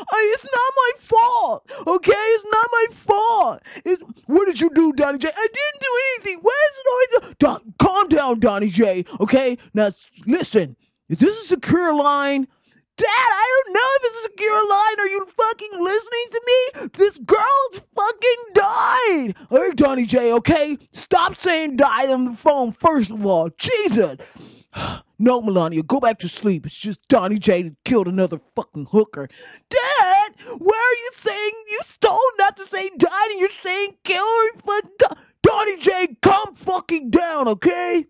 Uh, 0.00 0.04
it's 0.34 0.44
not 0.44 0.72
my 0.76 0.92
fault. 0.96 1.70
Okay, 1.86 2.12
it's 2.12 2.44
not 2.44 2.66
my 2.72 2.86
fault. 2.90 3.62
It's, 3.84 4.04
what 4.26 4.46
did 4.46 4.60
you 4.60 4.70
do, 4.70 4.92
Donnie 4.92 5.18
J? 5.18 5.28
I 5.28 5.46
didn't 5.46 5.80
do 5.80 5.88
anything. 6.14 6.42
Where's 6.42 7.30
it? 7.30 7.38
Don, 7.38 7.74
calm 7.78 8.08
down, 8.08 8.40
Donnie 8.40 8.68
J. 8.68 9.04
Okay, 9.20 9.58
now 9.72 9.90
listen. 10.26 10.76
This 11.08 11.36
is 11.36 11.44
a 11.44 11.46
secure 11.54 11.94
line, 11.94 12.48
Dad, 12.96 13.06
I 13.08 13.62
don't 13.64 13.74
know 13.74 13.80
if 13.96 14.02
it's 14.04 14.18
a 14.18 14.22
secure 14.30 14.70
line. 14.70 15.00
Are 15.00 15.08
you 15.08 15.26
fucking 15.26 15.82
listening 15.82 16.26
to 16.30 16.40
me? 16.46 16.88
This 16.92 17.18
girl 17.18 17.68
fucking 17.72 18.44
died. 18.54 19.34
Hey, 19.50 19.72
Donnie 19.74 20.06
J, 20.06 20.32
okay? 20.34 20.78
Stop 20.92 21.34
saying 21.34 21.76
died 21.76 22.10
on 22.10 22.24
the 22.26 22.32
phone, 22.32 22.70
first 22.70 23.10
of 23.10 23.26
all. 23.26 23.50
Jesus. 23.58 24.18
No, 25.18 25.40
Melania, 25.40 25.82
go 25.82 26.00
back 26.00 26.18
to 26.18 26.28
sleep. 26.28 26.66
It's 26.66 26.78
just 26.78 27.06
Donnie 27.08 27.38
J 27.38 27.72
killed 27.84 28.08
another 28.08 28.36
fucking 28.38 28.86
hooker. 28.90 29.28
Dad, 29.70 30.32
where 30.58 30.80
are 30.80 30.98
you 31.04 31.10
saying 31.14 31.52
you 31.70 31.80
stole 31.84 32.18
not 32.38 32.56
to 32.56 32.66
say 32.66 32.90
died 32.98 33.30
you're 33.38 33.48
saying 33.48 33.96
kill? 34.02 34.26
Fucking 34.56 34.90
Donnie 35.42 35.76
J, 35.78 36.16
calm 36.20 36.54
fucking 36.54 37.10
down, 37.10 37.48
okay? 37.48 38.06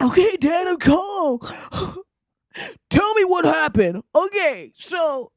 Okay, 0.00 0.36
Dad, 0.36 0.68
I'm 0.68 0.78
calm. 0.78 1.40
Tell 2.90 3.14
me 3.14 3.24
what 3.24 3.44
happened. 3.44 4.02
Okay, 4.14 4.70
so 4.74 5.32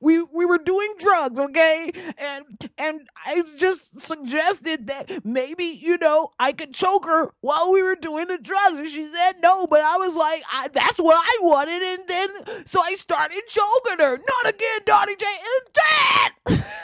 we 0.00 0.22
we 0.22 0.46
were 0.46 0.58
doing 0.58 0.94
drugs, 0.98 1.38
okay? 1.38 1.90
And 2.18 2.44
and 2.76 3.00
I 3.24 3.42
just 3.58 4.00
suggested 4.00 4.86
that 4.88 5.24
maybe, 5.24 5.64
you 5.64 5.98
know, 5.98 6.30
I 6.38 6.52
could 6.52 6.74
choke 6.74 7.04
her 7.06 7.30
while 7.40 7.72
we 7.72 7.82
were 7.82 7.96
doing 7.96 8.28
the 8.28 8.38
drugs. 8.38 8.78
And 8.78 8.88
she 8.88 9.10
said 9.12 9.34
no, 9.42 9.66
but 9.66 9.80
I 9.80 9.96
was 9.96 10.14
like, 10.14 10.42
I, 10.52 10.68
that's 10.68 10.98
what 10.98 11.16
I 11.16 11.38
wanted. 11.42 11.82
And 11.82 12.08
then, 12.08 12.66
so 12.66 12.80
I 12.80 12.94
started 12.94 13.42
choking 13.48 14.04
her. 14.04 14.16
Not 14.16 14.54
again, 14.54 14.80
Donnie 14.84 15.16
J. 15.16 15.26
And 15.26 15.74
that! 15.74 16.34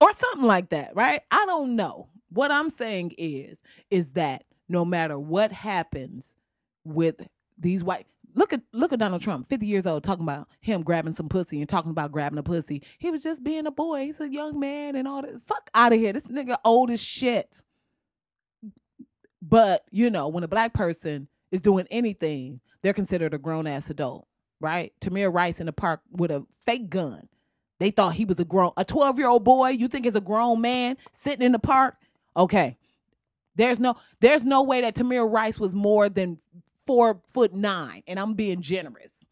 or 0.00 0.12
something 0.12 0.46
like 0.46 0.70
that, 0.70 0.94
right? 0.94 1.22
I 1.30 1.46
don't 1.46 1.76
know. 1.76 2.08
What 2.28 2.50
I'm 2.50 2.70
saying 2.70 3.14
is, 3.18 3.62
is 3.90 4.10
that 4.10 4.44
no 4.68 4.84
matter 4.84 5.18
what 5.18 5.52
happens 5.52 6.34
with 6.84 7.26
these 7.58 7.82
white 7.82 8.06
look 8.36 8.52
at 8.52 8.60
look 8.72 8.92
at 8.92 8.98
Donald 9.00 9.22
Trump, 9.22 9.48
50 9.48 9.66
years 9.66 9.86
old, 9.86 10.04
talking 10.04 10.22
about 10.22 10.48
him 10.60 10.82
grabbing 10.82 11.14
some 11.14 11.28
pussy 11.28 11.60
and 11.60 11.68
talking 11.68 11.90
about 11.90 12.12
grabbing 12.12 12.38
a 12.38 12.42
pussy. 12.42 12.82
He 12.98 13.10
was 13.10 13.22
just 13.22 13.42
being 13.42 13.66
a 13.66 13.72
boy. 13.72 14.04
He's 14.04 14.20
a 14.20 14.30
young 14.30 14.60
man 14.60 14.94
and 14.94 15.08
all 15.08 15.22
that. 15.22 15.42
Fuck 15.46 15.70
out 15.74 15.92
of 15.92 15.98
here. 15.98 16.12
This 16.12 16.24
nigga 16.24 16.58
old 16.64 16.90
as 16.90 17.02
shit. 17.02 17.64
But, 19.42 19.84
you 19.90 20.10
know, 20.10 20.28
when 20.28 20.44
a 20.44 20.48
black 20.48 20.74
person 20.74 21.28
is 21.50 21.60
doing 21.60 21.86
anything, 21.90 22.60
they're 22.82 22.92
considered 22.92 23.32
a 23.34 23.38
grown 23.38 23.66
ass 23.66 23.90
adult, 23.90 24.26
right? 24.60 24.92
Tamir 25.00 25.32
Rice 25.32 25.60
in 25.60 25.66
the 25.66 25.72
park 25.72 26.00
with 26.10 26.30
a 26.30 26.44
fake 26.52 26.90
gun. 26.90 27.28
They 27.78 27.90
thought 27.90 28.14
he 28.14 28.24
was 28.24 28.40
a 28.40 28.44
grown 28.44 28.72
a 28.76 28.84
12 28.84 29.18
year 29.18 29.28
old 29.28 29.44
boy. 29.44 29.70
You 29.70 29.88
think 29.88 30.06
is 30.06 30.14
a 30.14 30.20
grown 30.20 30.60
man 30.60 30.96
sitting 31.12 31.44
in 31.44 31.52
the 31.52 31.58
park? 31.58 31.96
Okay. 32.36 32.76
There's 33.56 33.80
no 33.80 33.96
there's 34.20 34.44
no 34.44 34.62
way 34.62 34.82
that 34.82 34.94
Tamir 34.94 35.30
Rice 35.30 35.58
was 35.58 35.74
more 35.74 36.08
than 36.08 36.38
four 36.86 37.20
foot 37.32 37.54
nine, 37.54 38.02
and 38.06 38.18
I'm 38.20 38.34
being 38.34 38.60
generous. 38.60 39.26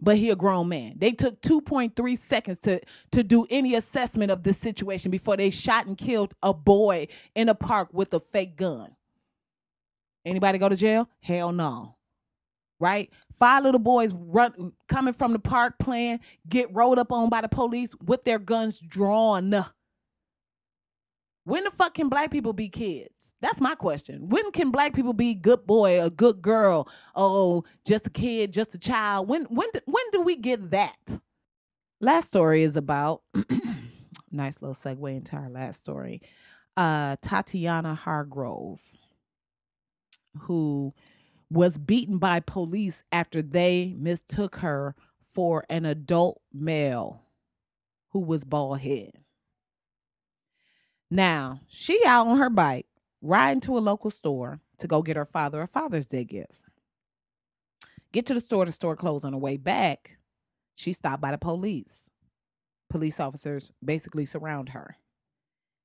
But 0.00 0.16
he 0.16 0.30
a 0.30 0.36
grown 0.36 0.68
man. 0.68 0.94
They 0.98 1.10
took 1.10 1.40
2.3 1.40 2.18
seconds 2.18 2.58
to 2.60 2.80
to 3.12 3.22
do 3.22 3.46
any 3.50 3.74
assessment 3.74 4.30
of 4.30 4.42
this 4.42 4.58
situation 4.58 5.10
before 5.10 5.36
they 5.36 5.50
shot 5.50 5.86
and 5.86 5.96
killed 5.96 6.34
a 6.42 6.52
boy 6.52 7.08
in 7.34 7.48
a 7.48 7.54
park 7.54 7.88
with 7.92 8.12
a 8.14 8.20
fake 8.20 8.56
gun. 8.56 8.94
Anybody 10.24 10.58
go 10.58 10.68
to 10.68 10.76
jail? 10.76 11.08
Hell 11.20 11.52
no. 11.52 11.96
Right? 12.80 13.10
Five 13.38 13.64
little 13.64 13.80
boys 13.80 14.12
run 14.12 14.72
coming 14.88 15.14
from 15.14 15.32
the 15.32 15.38
park 15.38 15.78
playing, 15.78 16.20
get 16.48 16.72
rolled 16.74 16.98
up 16.98 17.10
on 17.12 17.28
by 17.28 17.40
the 17.40 17.48
police 17.48 17.94
with 18.04 18.24
their 18.24 18.38
guns 18.38 18.78
drawn. 18.80 19.50
When 21.48 21.64
the 21.64 21.70
fuck 21.70 21.94
can 21.94 22.10
black 22.10 22.30
people 22.30 22.52
be 22.52 22.68
kids? 22.68 23.34
That's 23.40 23.58
my 23.58 23.74
question. 23.74 24.28
When 24.28 24.50
can 24.50 24.70
black 24.70 24.92
people 24.92 25.14
be 25.14 25.34
good 25.34 25.66
boy, 25.66 26.04
a 26.04 26.10
good 26.10 26.42
girl? 26.42 26.86
Oh, 27.14 27.64
just 27.86 28.06
a 28.06 28.10
kid, 28.10 28.52
just 28.52 28.74
a 28.74 28.78
child. 28.78 29.30
When 29.30 29.44
when 29.44 29.70
when 29.86 30.04
do 30.12 30.20
we 30.20 30.36
get 30.36 30.72
that? 30.72 31.18
Last 32.02 32.28
story 32.28 32.64
is 32.64 32.76
about 32.76 33.22
nice 34.30 34.60
little 34.60 34.74
segue 34.74 35.16
into 35.16 35.36
our 35.36 35.48
last 35.48 35.80
story. 35.80 36.20
Uh 36.76 37.16
Tatiana 37.22 37.94
Hargrove, 37.94 38.82
who 40.40 40.92
was 41.48 41.78
beaten 41.78 42.18
by 42.18 42.40
police 42.40 43.04
after 43.10 43.40
they 43.40 43.94
mistook 43.96 44.56
her 44.56 44.94
for 45.24 45.64
an 45.70 45.86
adult 45.86 46.42
male 46.52 47.22
who 48.10 48.20
was 48.20 48.44
bald 48.44 48.80
head. 48.80 49.12
Now, 51.10 51.60
she 51.68 52.02
out 52.06 52.26
on 52.26 52.38
her 52.38 52.50
bike, 52.50 52.86
riding 53.22 53.60
to 53.62 53.78
a 53.78 53.80
local 53.80 54.10
store 54.10 54.60
to 54.78 54.86
go 54.86 55.02
get 55.02 55.16
her 55.16 55.24
father 55.24 55.62
a 55.62 55.66
Father's 55.66 56.06
Day 56.06 56.24
gift. 56.24 56.64
Get 58.12 58.26
to 58.26 58.34
the 58.34 58.40
store, 58.40 58.64
the 58.64 58.72
store 58.72 58.96
closed 58.96 59.24
on 59.24 59.32
the 59.32 59.38
way 59.38 59.56
back. 59.56 60.18
She 60.76 60.92
stopped 60.92 61.20
by 61.20 61.30
the 61.30 61.38
police. 61.38 62.08
Police 62.90 63.20
officers 63.20 63.72
basically 63.84 64.24
surround 64.24 64.70
her. 64.70 64.96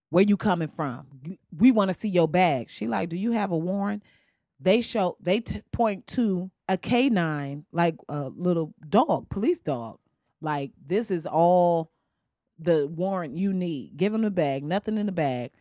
Where 0.10 0.24
you 0.24 0.38
coming 0.38 0.68
from? 0.68 1.08
We 1.58 1.72
want 1.72 1.90
to 1.90 1.96
see 1.96 2.08
your 2.10 2.28
bag. 2.28 2.70
She 2.70 2.88
like, 2.88 3.10
do 3.10 3.18
you 3.18 3.32
have 3.32 3.52
a 3.52 3.58
warrant? 3.58 4.04
They 4.60 4.82
show 4.82 5.18
they 5.20 5.40
t- 5.40 5.64
point 5.72 6.08
to 6.08 6.52
a 6.70 6.78
canine, 6.78 7.66
like 7.72 7.96
a 8.08 8.30
little 8.30 8.74
dog, 8.88 9.30
police 9.30 9.60
dog. 9.60 9.98
Like 10.40 10.72
this 10.86 11.10
is 11.10 11.26
all 11.26 11.92
the 12.64 12.88
warrant 12.88 13.36
you 13.36 13.54
need. 13.54 13.98
Give 13.98 14.14
him 14.14 14.22
the 14.22 14.32
bag, 14.32 14.64
nothing 14.64 14.98
in 14.98 15.06
the 15.06 15.12
bag. 15.12 15.52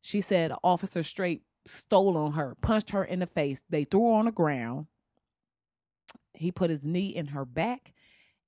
She 0.00 0.20
said 0.20 0.52
officer 0.62 1.02
straight 1.02 1.42
stole 1.66 2.16
on 2.16 2.32
her, 2.32 2.56
punched 2.60 2.90
her 2.90 3.04
in 3.04 3.20
the 3.20 3.26
face. 3.26 3.62
They 3.70 3.84
threw 3.84 4.08
her 4.08 4.18
on 4.18 4.24
the 4.26 4.32
ground. 4.32 4.86
He 6.34 6.52
put 6.52 6.70
his 6.70 6.84
knee 6.84 7.14
in 7.14 7.28
her 7.28 7.44
back 7.44 7.92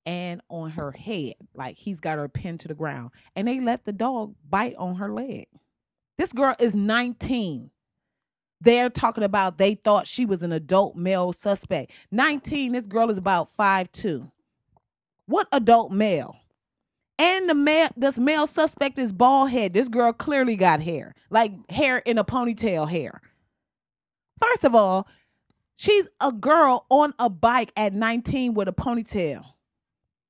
and 0.05 0.41
on 0.49 0.71
her 0.71 0.91
head, 0.91 1.35
like 1.53 1.77
he's 1.77 1.99
got 1.99 2.17
her 2.17 2.29
pinned 2.29 2.61
to 2.61 2.67
the 2.67 2.73
ground. 2.73 3.11
And 3.35 3.47
they 3.47 3.59
let 3.59 3.85
the 3.85 3.93
dog 3.93 4.35
bite 4.47 4.75
on 4.77 4.95
her 4.95 5.11
leg. 5.11 5.47
This 6.17 6.33
girl 6.33 6.55
is 6.59 6.75
19. 6.75 7.71
They're 8.59 8.89
talking 8.89 9.23
about 9.23 9.57
they 9.57 9.75
thought 9.75 10.07
she 10.07 10.25
was 10.25 10.41
an 10.41 10.51
adult 10.51 10.95
male 10.95 11.31
suspect. 11.33 11.91
19, 12.11 12.71
this 12.71 12.87
girl 12.87 13.09
is 13.09 13.17
about 13.17 13.49
five 13.49 13.91
two. 13.91 14.31
What 15.25 15.47
adult 15.51 15.91
male? 15.91 16.37
And 17.19 17.49
the 17.49 17.55
male, 17.55 17.89
this 17.97 18.19
male 18.19 18.45
suspect 18.45 18.99
is 18.99 19.11
bald 19.11 19.49
head. 19.49 19.73
This 19.73 19.89
girl 19.89 20.13
clearly 20.13 20.55
got 20.55 20.81
hair, 20.81 21.15
like 21.29 21.51
hair 21.71 21.97
in 21.99 22.17
a 22.17 22.23
ponytail 22.23 22.87
hair. 22.89 23.21
First 24.39 24.63
of 24.63 24.75
all, 24.75 25.07
she's 25.77 26.07
a 26.21 26.31
girl 26.31 26.85
on 26.89 27.13
a 27.17 27.29
bike 27.29 27.71
at 27.75 27.93
19 27.93 28.53
with 28.53 28.67
a 28.67 28.73
ponytail. 28.73 29.43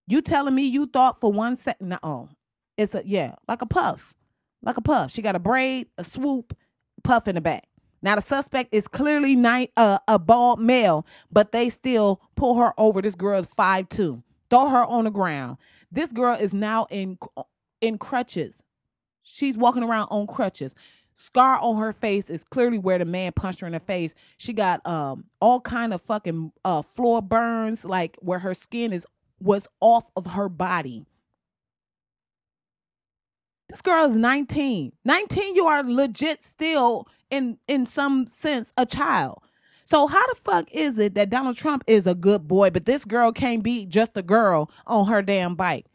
You 0.07 0.21
telling 0.21 0.55
me 0.55 0.63
you 0.63 0.85
thought 0.85 1.19
for 1.19 1.31
one 1.31 1.57
second? 1.57 1.97
No, 2.01 2.29
it's 2.77 2.95
a 2.95 3.01
yeah, 3.05 3.35
like 3.49 3.61
a 3.61 3.65
puff, 3.65 4.15
like 4.61 4.77
a 4.77 4.81
puff. 4.81 5.11
She 5.11 5.21
got 5.21 5.35
a 5.35 5.39
braid, 5.39 5.88
a 5.97 6.05
swoop, 6.05 6.55
puff 7.03 7.27
in 7.27 7.35
the 7.35 7.41
back. 7.41 7.65
Now 8.01 8.15
the 8.15 8.21
suspect 8.21 8.73
is 8.73 8.88
clearly 8.88 9.35
night, 9.35 9.71
uh, 9.75 9.99
a 10.07 10.17
bald 10.17 10.61
male, 10.61 11.05
but 11.29 11.51
they 11.51 11.67
still 11.67 12.21
pull 12.38 12.55
her 12.55 12.73
over. 12.77 13.01
This 13.01 13.15
girl 13.15 13.39
is 13.39 13.47
five 13.47 13.89
two. 13.89 14.23
Throw 14.49 14.69
her 14.69 14.85
on 14.85 15.03
the 15.03 15.11
ground. 15.11 15.57
This 15.91 16.11
girl 16.11 16.35
is 16.35 16.53
now 16.53 16.88
in 16.89 17.17
in 17.81 17.97
crutches. 17.97 18.63
She's 19.23 19.57
walking 19.57 19.83
around 19.83 20.07
on 20.09 20.27
crutches. 20.27 20.73
Scar 21.15 21.59
on 21.59 21.77
her 21.77 21.93
face 21.93 22.29
is 22.29 22.43
clearly 22.43 22.77
where 22.77 22.99
the 22.99 23.05
man 23.05 23.31
punched 23.31 23.61
her 23.61 23.67
in 23.67 23.73
the 23.73 23.79
face. 23.79 24.13
She 24.38 24.53
got 24.53 24.85
um 24.85 25.25
all 25.41 25.59
kind 25.61 25.93
of 25.93 26.01
fucking 26.01 26.51
uh 26.63 26.81
floor 26.81 27.21
burns, 27.21 27.85
like 27.85 28.17
where 28.21 28.39
her 28.39 28.53
skin 28.53 28.93
is 28.93 29.05
was 29.39 29.67
off 29.81 30.09
of 30.15 30.25
her 30.25 30.49
body. 30.49 31.05
This 33.69 33.81
girl 33.81 34.05
is 34.09 34.15
19. 34.15 34.93
19, 35.03 35.55
you 35.55 35.65
are 35.65 35.83
legit 35.83 36.41
still 36.41 37.07
in 37.29 37.57
in 37.67 37.85
some 37.85 38.27
sense 38.27 38.71
a 38.77 38.85
child. 38.85 39.41
So 39.88 40.05
how 40.05 40.27
the 40.27 40.35
fuck 40.35 40.69
is 40.73 40.99
it 40.99 41.15
that 41.15 41.29
Donald 41.29 41.55
Trump 41.55 41.83
is 41.88 42.07
a 42.07 42.13
good 42.13 42.45
boy, 42.45 42.71
but 42.71 42.85
this 42.85 43.05
girl 43.05 43.31
can't 43.31 43.63
be 43.63 43.85
just 43.85 44.17
a 44.17 44.21
girl 44.21 44.69
on 44.85 45.07
her 45.07 45.21
damn 45.21 45.55
bike? 45.55 45.85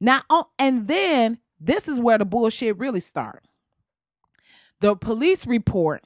Now, 0.00 0.22
oh, 0.30 0.46
and 0.56 0.86
then 0.86 1.38
this 1.58 1.88
is 1.88 1.98
where 1.98 2.16
the 2.16 2.24
bullshit 2.24 2.78
really 2.78 3.00
starts. 3.00 3.48
The 4.80 4.94
police 4.94 5.48
report 5.48 6.04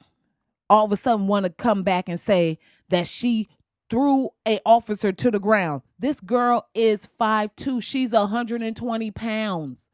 all 0.71 0.85
of 0.85 0.91
a 0.91 0.97
sudden 0.97 1.27
want 1.27 1.45
to 1.45 1.51
come 1.51 1.83
back 1.83 2.09
and 2.09 2.19
say 2.19 2.57
that 2.89 3.05
she 3.05 3.47
threw 3.91 4.31
a 4.47 4.59
officer 4.65 5.11
to 5.11 5.29
the 5.29 5.39
ground. 5.39 5.83
This 5.99 6.19
girl 6.19 6.67
is 6.73 7.05
five 7.05 7.55
two. 7.55 7.79
She's 7.79 8.11
120 8.11 9.11
pounds. 9.11 9.87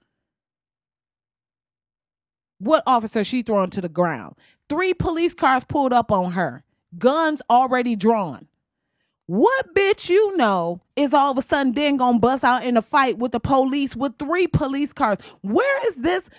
What 2.59 2.83
officer 2.87 3.25
she 3.25 3.41
thrown 3.41 3.69
to 3.71 3.81
the 3.81 3.89
ground? 3.89 4.35
Three 4.71 4.93
police 4.93 5.33
cars 5.33 5.65
pulled 5.65 5.91
up 5.91 6.13
on 6.13 6.31
her, 6.31 6.63
guns 6.97 7.41
already 7.49 7.97
drawn. 7.97 8.47
What 9.25 9.75
bitch 9.75 10.09
you 10.09 10.37
know 10.37 10.79
is 10.95 11.13
all 11.13 11.31
of 11.31 11.37
a 11.37 11.41
sudden 11.41 11.73
then 11.73 11.97
gonna 11.97 12.19
bust 12.19 12.45
out 12.45 12.63
in 12.63 12.77
a 12.77 12.81
fight 12.81 13.17
with 13.17 13.33
the 13.33 13.41
police 13.41 13.97
with 13.97 14.17
three 14.17 14.47
police 14.47 14.93
cars? 14.93 15.17
Where 15.41 15.87
is 15.89 15.97
this? 15.97 16.29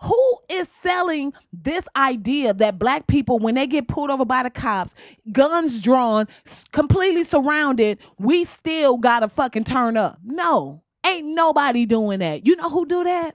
Who 0.00 0.38
is 0.48 0.68
selling 0.68 1.32
this 1.52 1.88
idea 1.96 2.54
that 2.54 2.78
black 2.78 3.08
people, 3.08 3.40
when 3.40 3.56
they 3.56 3.66
get 3.66 3.88
pulled 3.88 4.10
over 4.10 4.24
by 4.24 4.44
the 4.44 4.50
cops, 4.50 4.94
guns 5.32 5.80
drawn, 5.80 6.28
completely 6.70 7.24
surrounded, 7.24 7.98
we 8.16 8.44
still 8.44 8.96
gotta 8.96 9.28
fucking 9.28 9.64
turn 9.64 9.96
up? 9.96 10.20
No, 10.22 10.84
ain't 11.04 11.26
nobody 11.26 11.84
doing 11.84 12.20
that. 12.20 12.46
You 12.46 12.54
know 12.54 12.70
who 12.70 12.86
do 12.86 13.02
that? 13.02 13.34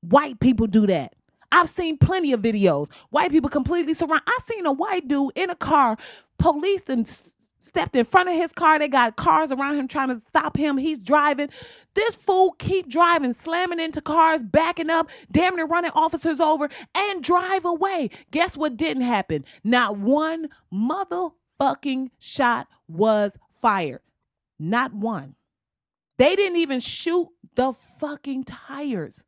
White 0.00 0.38
people 0.38 0.68
do 0.68 0.86
that. 0.86 1.13
I've 1.54 1.68
seen 1.68 1.96
plenty 1.98 2.32
of 2.32 2.40
videos. 2.40 2.90
White 3.10 3.30
people 3.30 3.48
completely 3.48 3.94
surround. 3.94 4.22
I 4.26 4.38
seen 4.42 4.66
a 4.66 4.72
white 4.72 5.06
dude 5.06 5.30
in 5.36 5.50
a 5.50 5.54
car. 5.54 5.96
Police 6.36 6.82
and 6.88 7.06
stepped 7.06 7.94
in 7.94 8.04
front 8.04 8.28
of 8.28 8.34
his 8.34 8.52
car. 8.52 8.76
They 8.76 8.88
got 8.88 9.14
cars 9.14 9.52
around 9.52 9.76
him 9.76 9.86
trying 9.86 10.08
to 10.08 10.18
stop 10.18 10.56
him. 10.56 10.76
He's 10.76 10.98
driving. 10.98 11.50
This 11.94 12.16
fool 12.16 12.56
keep 12.58 12.88
driving, 12.88 13.32
slamming 13.32 13.78
into 13.78 14.00
cars, 14.00 14.42
backing 14.42 14.90
up, 14.90 15.08
damn 15.30 15.54
near 15.54 15.66
running 15.66 15.92
officers 15.94 16.40
over, 16.40 16.68
and 16.92 17.22
drive 17.22 17.64
away. 17.64 18.10
Guess 18.32 18.56
what 18.56 18.76
didn't 18.76 19.04
happen? 19.04 19.44
Not 19.62 19.96
one 19.96 20.48
motherfucking 20.72 22.10
shot 22.18 22.66
was 22.88 23.38
fired. 23.52 24.00
Not 24.58 24.92
one. 24.92 25.36
They 26.18 26.34
didn't 26.34 26.58
even 26.58 26.80
shoot 26.80 27.28
the 27.54 27.72
fucking 27.72 28.42
tires. 28.42 29.22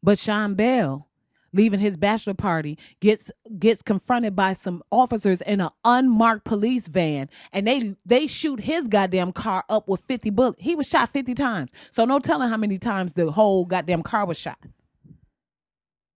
But 0.00 0.16
Sean 0.16 0.54
Bell 0.54 1.08
leaving 1.54 1.80
his 1.80 1.96
bachelor 1.96 2.34
party 2.34 2.76
gets 3.00 3.30
gets 3.58 3.80
confronted 3.80 4.36
by 4.36 4.52
some 4.52 4.82
officers 4.90 5.40
in 5.42 5.60
an 5.60 5.70
unmarked 5.84 6.44
police 6.44 6.88
van 6.88 7.30
and 7.52 7.66
they 7.66 7.94
they 8.04 8.26
shoot 8.26 8.60
his 8.60 8.88
goddamn 8.88 9.32
car 9.32 9.64
up 9.70 9.88
with 9.88 10.00
50 10.02 10.30
bullets. 10.30 10.60
He 10.60 10.74
was 10.74 10.88
shot 10.88 11.10
50 11.10 11.34
times. 11.34 11.70
So 11.90 12.04
no 12.04 12.18
telling 12.18 12.48
how 12.48 12.56
many 12.56 12.76
times 12.76 13.14
the 13.14 13.30
whole 13.30 13.64
goddamn 13.64 14.02
car 14.02 14.26
was 14.26 14.38
shot. 14.38 14.58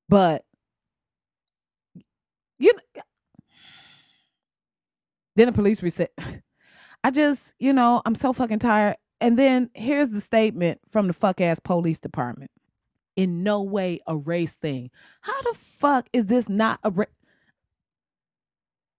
But 0.08 0.44
you 2.58 2.72
know, 2.72 3.02
then 5.36 5.46
the 5.46 5.52
police 5.52 5.82
reset. 5.82 6.10
I 7.04 7.12
just 7.12 7.54
you 7.60 7.72
know 7.72 8.02
i'm 8.04 8.16
so 8.16 8.32
fucking 8.32 8.58
tired. 8.58 8.96
And 9.20 9.38
then 9.38 9.70
here's 9.74 10.10
the 10.10 10.20
statement 10.20 10.80
from 10.90 11.06
the 11.06 11.12
fuck 11.12 11.40
ass 11.40 11.60
police 11.60 11.98
department 11.98 12.50
in 13.18 13.42
no 13.42 13.60
way 13.60 13.98
a 14.06 14.16
race 14.16 14.54
thing. 14.54 14.90
How 15.22 15.42
the 15.42 15.54
fuck 15.54 16.08
is 16.12 16.26
this 16.26 16.48
not 16.48 16.78
a 16.84 16.92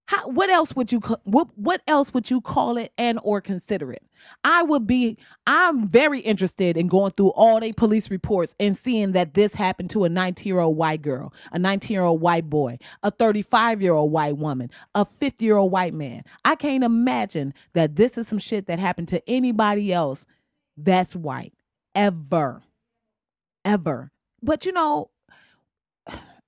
how, 0.07 0.27
what 0.27 0.49
else 0.49 0.75
would 0.75 0.91
you 0.91 0.99
what 1.23 1.47
what 1.55 1.81
else 1.87 2.13
would 2.13 2.29
you 2.29 2.41
call 2.41 2.77
it 2.77 2.91
and 2.97 3.17
or 3.23 3.39
consider 3.39 3.93
it? 3.93 4.03
I 4.43 4.63
would 4.63 4.85
be 4.85 5.17
I'm 5.47 5.87
very 5.87 6.19
interested 6.19 6.75
in 6.75 6.87
going 6.87 7.11
through 7.11 7.29
all 7.29 7.61
the 7.61 7.71
police 7.71 8.11
reports 8.11 8.55
and 8.59 8.75
seeing 8.75 9.13
that 9.13 9.35
this 9.35 9.53
happened 9.53 9.91
to 9.91 10.03
a 10.03 10.09
19-year-old 10.09 10.75
white 10.75 11.01
girl, 11.01 11.31
a 11.53 11.59
19-year-old 11.59 12.19
white 12.19 12.49
boy, 12.49 12.77
a 13.03 13.11
35-year-old 13.11 14.11
white 14.11 14.37
woman, 14.37 14.69
a 14.95 15.05
50-year-old 15.05 15.71
white 15.71 15.93
man. 15.93 16.23
I 16.43 16.55
can't 16.55 16.83
imagine 16.83 17.53
that 17.73 17.95
this 17.95 18.17
is 18.17 18.27
some 18.27 18.39
shit 18.39 18.65
that 18.65 18.79
happened 18.79 19.07
to 19.09 19.29
anybody 19.29 19.93
else 19.93 20.25
that's 20.75 21.15
white 21.15 21.53
ever. 21.95 22.63
Ever. 23.65 24.11
But 24.41 24.65
you 24.65 24.71
know, 24.71 25.11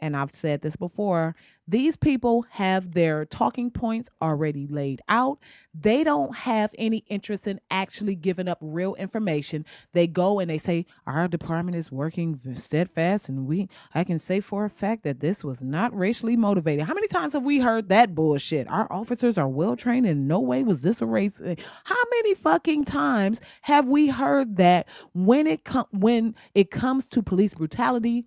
and 0.01 0.17
I've 0.17 0.33
said 0.33 0.61
this 0.61 0.75
before, 0.75 1.35
these 1.67 1.95
people 1.95 2.45
have 2.49 2.93
their 2.93 3.23
talking 3.23 3.71
points 3.71 4.09
already 4.21 4.67
laid 4.67 5.01
out. 5.07 5.39
They 5.73 6.03
don't 6.03 6.35
have 6.35 6.75
any 6.77 7.05
interest 7.07 7.47
in 7.47 7.61
actually 7.69 8.15
giving 8.15 8.47
up 8.49 8.57
real 8.59 8.95
information. 8.95 9.65
They 9.93 10.07
go 10.07 10.39
and 10.39 10.49
they 10.49 10.57
say, 10.57 10.85
Our 11.07 11.27
department 11.27 11.77
is 11.77 11.91
working 11.91 12.41
steadfast, 12.55 13.29
and 13.29 13.45
we 13.47 13.69
I 13.93 14.03
can 14.03 14.19
say 14.19 14.41
for 14.41 14.65
a 14.65 14.69
fact 14.69 15.03
that 15.03 15.21
this 15.21 15.43
was 15.43 15.61
not 15.61 15.95
racially 15.97 16.35
motivated. 16.35 16.85
How 16.85 16.93
many 16.93 17.07
times 17.07 17.33
have 17.33 17.43
we 17.43 17.59
heard 17.59 17.89
that 17.89 18.15
bullshit? 18.15 18.67
Our 18.67 18.91
officers 18.91 19.37
are 19.37 19.47
well 19.47 19.75
trained, 19.77 20.07
and 20.07 20.27
no 20.27 20.39
way 20.39 20.63
was 20.63 20.81
this 20.81 21.01
a 21.01 21.05
race. 21.05 21.39
How 21.85 22.03
many 22.11 22.33
fucking 22.35 22.85
times 22.85 23.39
have 23.61 23.87
we 23.87 24.09
heard 24.09 24.57
that 24.57 24.87
when 25.13 25.47
it 25.47 25.63
com- 25.63 25.87
when 25.91 26.35
it 26.55 26.71
comes 26.71 27.07
to 27.07 27.21
police 27.23 27.53
brutality? 27.53 28.25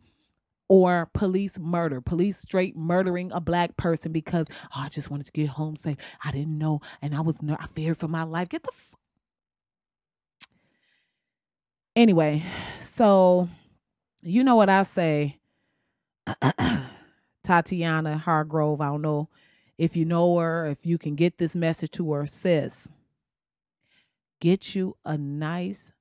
Or 0.69 1.11
police 1.15 1.59
murder, 1.59 2.01
police 2.01 2.39
straight 2.39 2.77
murdering 2.77 3.33
a 3.33 3.41
black 3.41 3.77
person 3.77 4.13
because 4.13 4.47
oh, 4.77 4.83
I 4.83 4.89
just 4.89 5.11
wanted 5.11 5.27
to 5.27 5.33
get 5.33 5.51
home 5.51 5.77
safe. 5.77 5.99
I 6.25 6.33
didn't 6.33 6.59
know, 6.59 6.81
and 7.03 7.15
I 7.15 7.21
was 7.21 7.43
ner- 7.43 7.59
I 7.61 7.67
feared 7.67 7.99
for 7.99 8.09
my 8.09 8.25
life. 8.25 8.49
Get 8.51 8.63
the 8.65 8.73
f- 8.73 8.95
anyway. 11.97 12.43
So 12.79 13.49
you 14.23 14.45
know 14.45 14.57
what 14.57 14.71
I 14.71 14.85
say, 14.85 15.39
Tatiana 17.45 18.19
Hargrove. 18.19 18.81
I 18.81 18.89
don't 18.89 19.03
know 19.03 19.29
if 19.79 19.97
you 19.97 20.05
know 20.05 20.39
her, 20.39 20.67
if 20.67 20.87
you 20.87 20.99
can 20.99 21.15
get 21.17 21.39
this 21.39 21.57
message 21.57 21.93
to 21.93 22.13
her, 22.13 22.27
sis. 22.27 22.93
Get 24.41 24.75
you 24.75 24.97
a 25.05 25.19
nice 25.19 25.93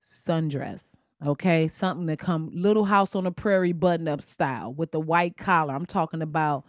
sundress 0.00 0.91
Okay, 1.26 1.68
something 1.68 2.06
that 2.06 2.18
come 2.18 2.50
little 2.52 2.84
house 2.84 3.14
on 3.14 3.24
the 3.24 3.32
prairie 3.32 3.72
button 3.72 4.08
up 4.08 4.22
style 4.22 4.72
with 4.72 4.92
the 4.92 5.00
white 5.00 5.36
collar. 5.36 5.74
I'm 5.74 5.86
talking 5.86 6.22
about 6.22 6.64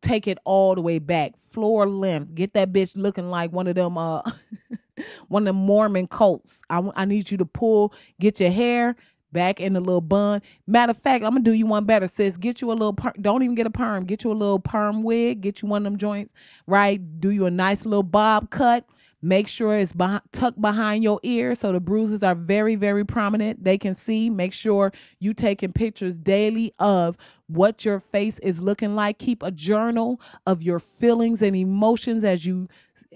take 0.00 0.26
it 0.26 0.38
all 0.44 0.74
the 0.74 0.82
way 0.82 0.98
back, 0.98 1.38
floor 1.38 1.86
length. 1.88 2.34
Get 2.34 2.54
that 2.54 2.72
bitch 2.72 2.94
looking 2.96 3.30
like 3.30 3.52
one 3.52 3.68
of 3.68 3.76
them 3.76 3.98
uh 3.98 4.22
one 5.28 5.42
of 5.42 5.54
them 5.54 5.56
Mormon 5.56 6.08
coats. 6.08 6.62
I 6.70 6.82
I 6.96 7.04
need 7.04 7.30
you 7.30 7.38
to 7.38 7.46
pull, 7.46 7.94
get 8.20 8.40
your 8.40 8.50
hair 8.50 8.96
back 9.32 9.60
in 9.60 9.76
a 9.76 9.80
little 9.80 10.00
bun. 10.00 10.42
Matter 10.66 10.90
of 10.90 10.98
fact, 10.98 11.24
I'm 11.24 11.32
gonna 11.32 11.44
do 11.44 11.52
you 11.52 11.66
one 11.66 11.84
better, 11.84 12.08
sis. 12.08 12.36
Get 12.36 12.60
you 12.60 12.70
a 12.70 12.74
little 12.74 12.94
per- 12.94 13.12
don't 13.20 13.42
even 13.44 13.54
get 13.54 13.66
a 13.66 13.70
perm. 13.70 14.04
Get 14.04 14.24
you 14.24 14.32
a 14.32 14.34
little 14.34 14.58
perm 14.58 15.04
wig. 15.04 15.42
Get 15.42 15.62
you 15.62 15.68
one 15.68 15.82
of 15.86 15.92
them 15.92 15.98
joints, 15.98 16.32
right? 16.66 17.00
Do 17.20 17.30
you 17.30 17.46
a 17.46 17.50
nice 17.52 17.84
little 17.84 18.02
bob 18.02 18.50
cut 18.50 18.88
Make 19.26 19.48
sure 19.48 19.76
it's 19.76 19.92
behind, 19.92 20.22
tucked 20.30 20.60
behind 20.60 21.02
your 21.02 21.18
ear 21.24 21.56
so 21.56 21.72
the 21.72 21.80
bruises 21.80 22.22
are 22.22 22.36
very, 22.36 22.76
very 22.76 23.04
prominent. 23.04 23.64
They 23.64 23.76
can 23.76 23.92
see. 23.92 24.30
Make 24.30 24.52
sure 24.52 24.92
you 25.18 25.34
taking 25.34 25.72
pictures 25.72 26.16
daily 26.16 26.72
of 26.78 27.16
what 27.48 27.84
your 27.84 27.98
face 27.98 28.38
is 28.38 28.60
looking 28.60 28.94
like. 28.94 29.18
Keep 29.18 29.42
a 29.42 29.50
journal 29.50 30.20
of 30.46 30.62
your 30.62 30.78
feelings 30.78 31.42
and 31.42 31.56
emotions 31.56 32.22
as 32.22 32.46
you 32.46 32.68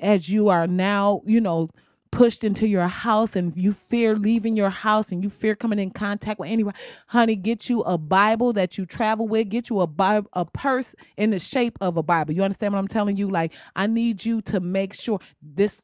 as 0.02 0.28
you 0.28 0.48
are 0.48 0.66
now, 0.66 1.22
you 1.26 1.40
know, 1.40 1.68
pushed 2.10 2.44
into 2.44 2.66
your 2.66 2.88
house 2.88 3.36
and 3.36 3.56
you 3.56 3.72
fear 3.72 4.16
leaving 4.16 4.56
your 4.56 4.70
house 4.70 5.12
and 5.12 5.22
you 5.22 5.30
fear 5.30 5.54
coming 5.54 5.78
in 5.78 5.90
contact 5.90 6.40
with 6.40 6.50
anyone, 6.50 6.74
honey, 7.08 7.36
get 7.36 7.68
you 7.68 7.82
a 7.82 7.96
Bible 7.96 8.52
that 8.52 8.76
you 8.76 8.86
travel 8.86 9.28
with. 9.28 9.48
Get 9.48 9.70
you 9.70 9.80
a 9.80 9.86
Bible, 9.86 10.28
a 10.32 10.44
purse 10.44 10.94
in 11.16 11.30
the 11.30 11.38
shape 11.38 11.78
of 11.80 11.96
a 11.96 12.02
Bible. 12.02 12.34
You 12.34 12.42
understand 12.42 12.72
what 12.72 12.80
I'm 12.80 12.88
telling 12.88 13.16
you? 13.16 13.28
Like, 13.28 13.52
I 13.76 13.86
need 13.86 14.24
you 14.24 14.40
to 14.42 14.60
make 14.60 14.94
sure 14.94 15.20
this 15.42 15.82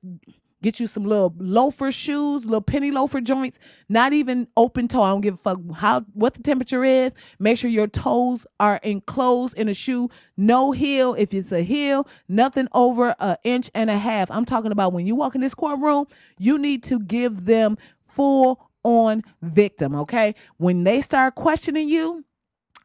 Get 0.66 0.80
you 0.80 0.88
some 0.88 1.04
little 1.04 1.32
loafer 1.38 1.92
shoes, 1.92 2.44
little 2.44 2.60
penny 2.60 2.90
loafer 2.90 3.20
joints, 3.20 3.60
not 3.88 4.12
even 4.12 4.48
open 4.56 4.88
toe. 4.88 5.02
I 5.02 5.10
don't 5.10 5.20
give 5.20 5.34
a 5.34 5.36
fuck 5.36 5.60
how 5.76 6.00
what 6.12 6.34
the 6.34 6.42
temperature 6.42 6.82
is. 6.82 7.14
Make 7.38 7.56
sure 7.56 7.70
your 7.70 7.86
toes 7.86 8.48
are 8.58 8.80
enclosed 8.82 9.56
in 9.56 9.68
a 9.68 9.74
shoe. 9.74 10.10
No 10.36 10.72
heel. 10.72 11.14
If 11.14 11.32
it's 11.32 11.52
a 11.52 11.62
heel, 11.62 12.08
nothing 12.26 12.66
over 12.72 13.14
an 13.20 13.36
inch 13.44 13.70
and 13.76 13.90
a 13.90 13.96
half. 13.96 14.28
I'm 14.28 14.44
talking 14.44 14.72
about 14.72 14.92
when 14.92 15.06
you 15.06 15.14
walk 15.14 15.36
in 15.36 15.40
this 15.40 15.54
courtroom, 15.54 16.06
you 16.36 16.58
need 16.58 16.82
to 16.82 16.98
give 16.98 17.44
them 17.44 17.78
full 18.04 18.68
on 18.82 19.22
victim, 19.42 19.94
okay? 19.94 20.34
When 20.56 20.82
they 20.82 21.00
start 21.00 21.36
questioning 21.36 21.88
you, 21.88 22.24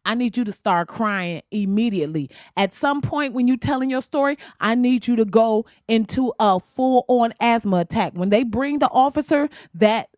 I 0.05 0.15
need 0.15 0.37
you 0.37 0.43
to 0.43 0.51
start 0.51 0.87
crying 0.87 1.41
immediately. 1.51 2.29
At 2.57 2.73
some 2.73 3.01
point 3.01 3.33
when 3.33 3.47
you're 3.47 3.57
telling 3.57 3.89
your 3.89 4.01
story, 4.01 4.37
I 4.59 4.75
need 4.75 5.07
you 5.07 5.15
to 5.17 5.25
go 5.25 5.65
into 5.87 6.33
a 6.39 6.59
full 6.59 7.05
on 7.07 7.33
asthma 7.39 7.77
attack. 7.77 8.13
When 8.13 8.29
they 8.29 8.43
bring 8.43 8.79
the 8.79 8.89
officer 8.89 9.49
that 9.75 10.09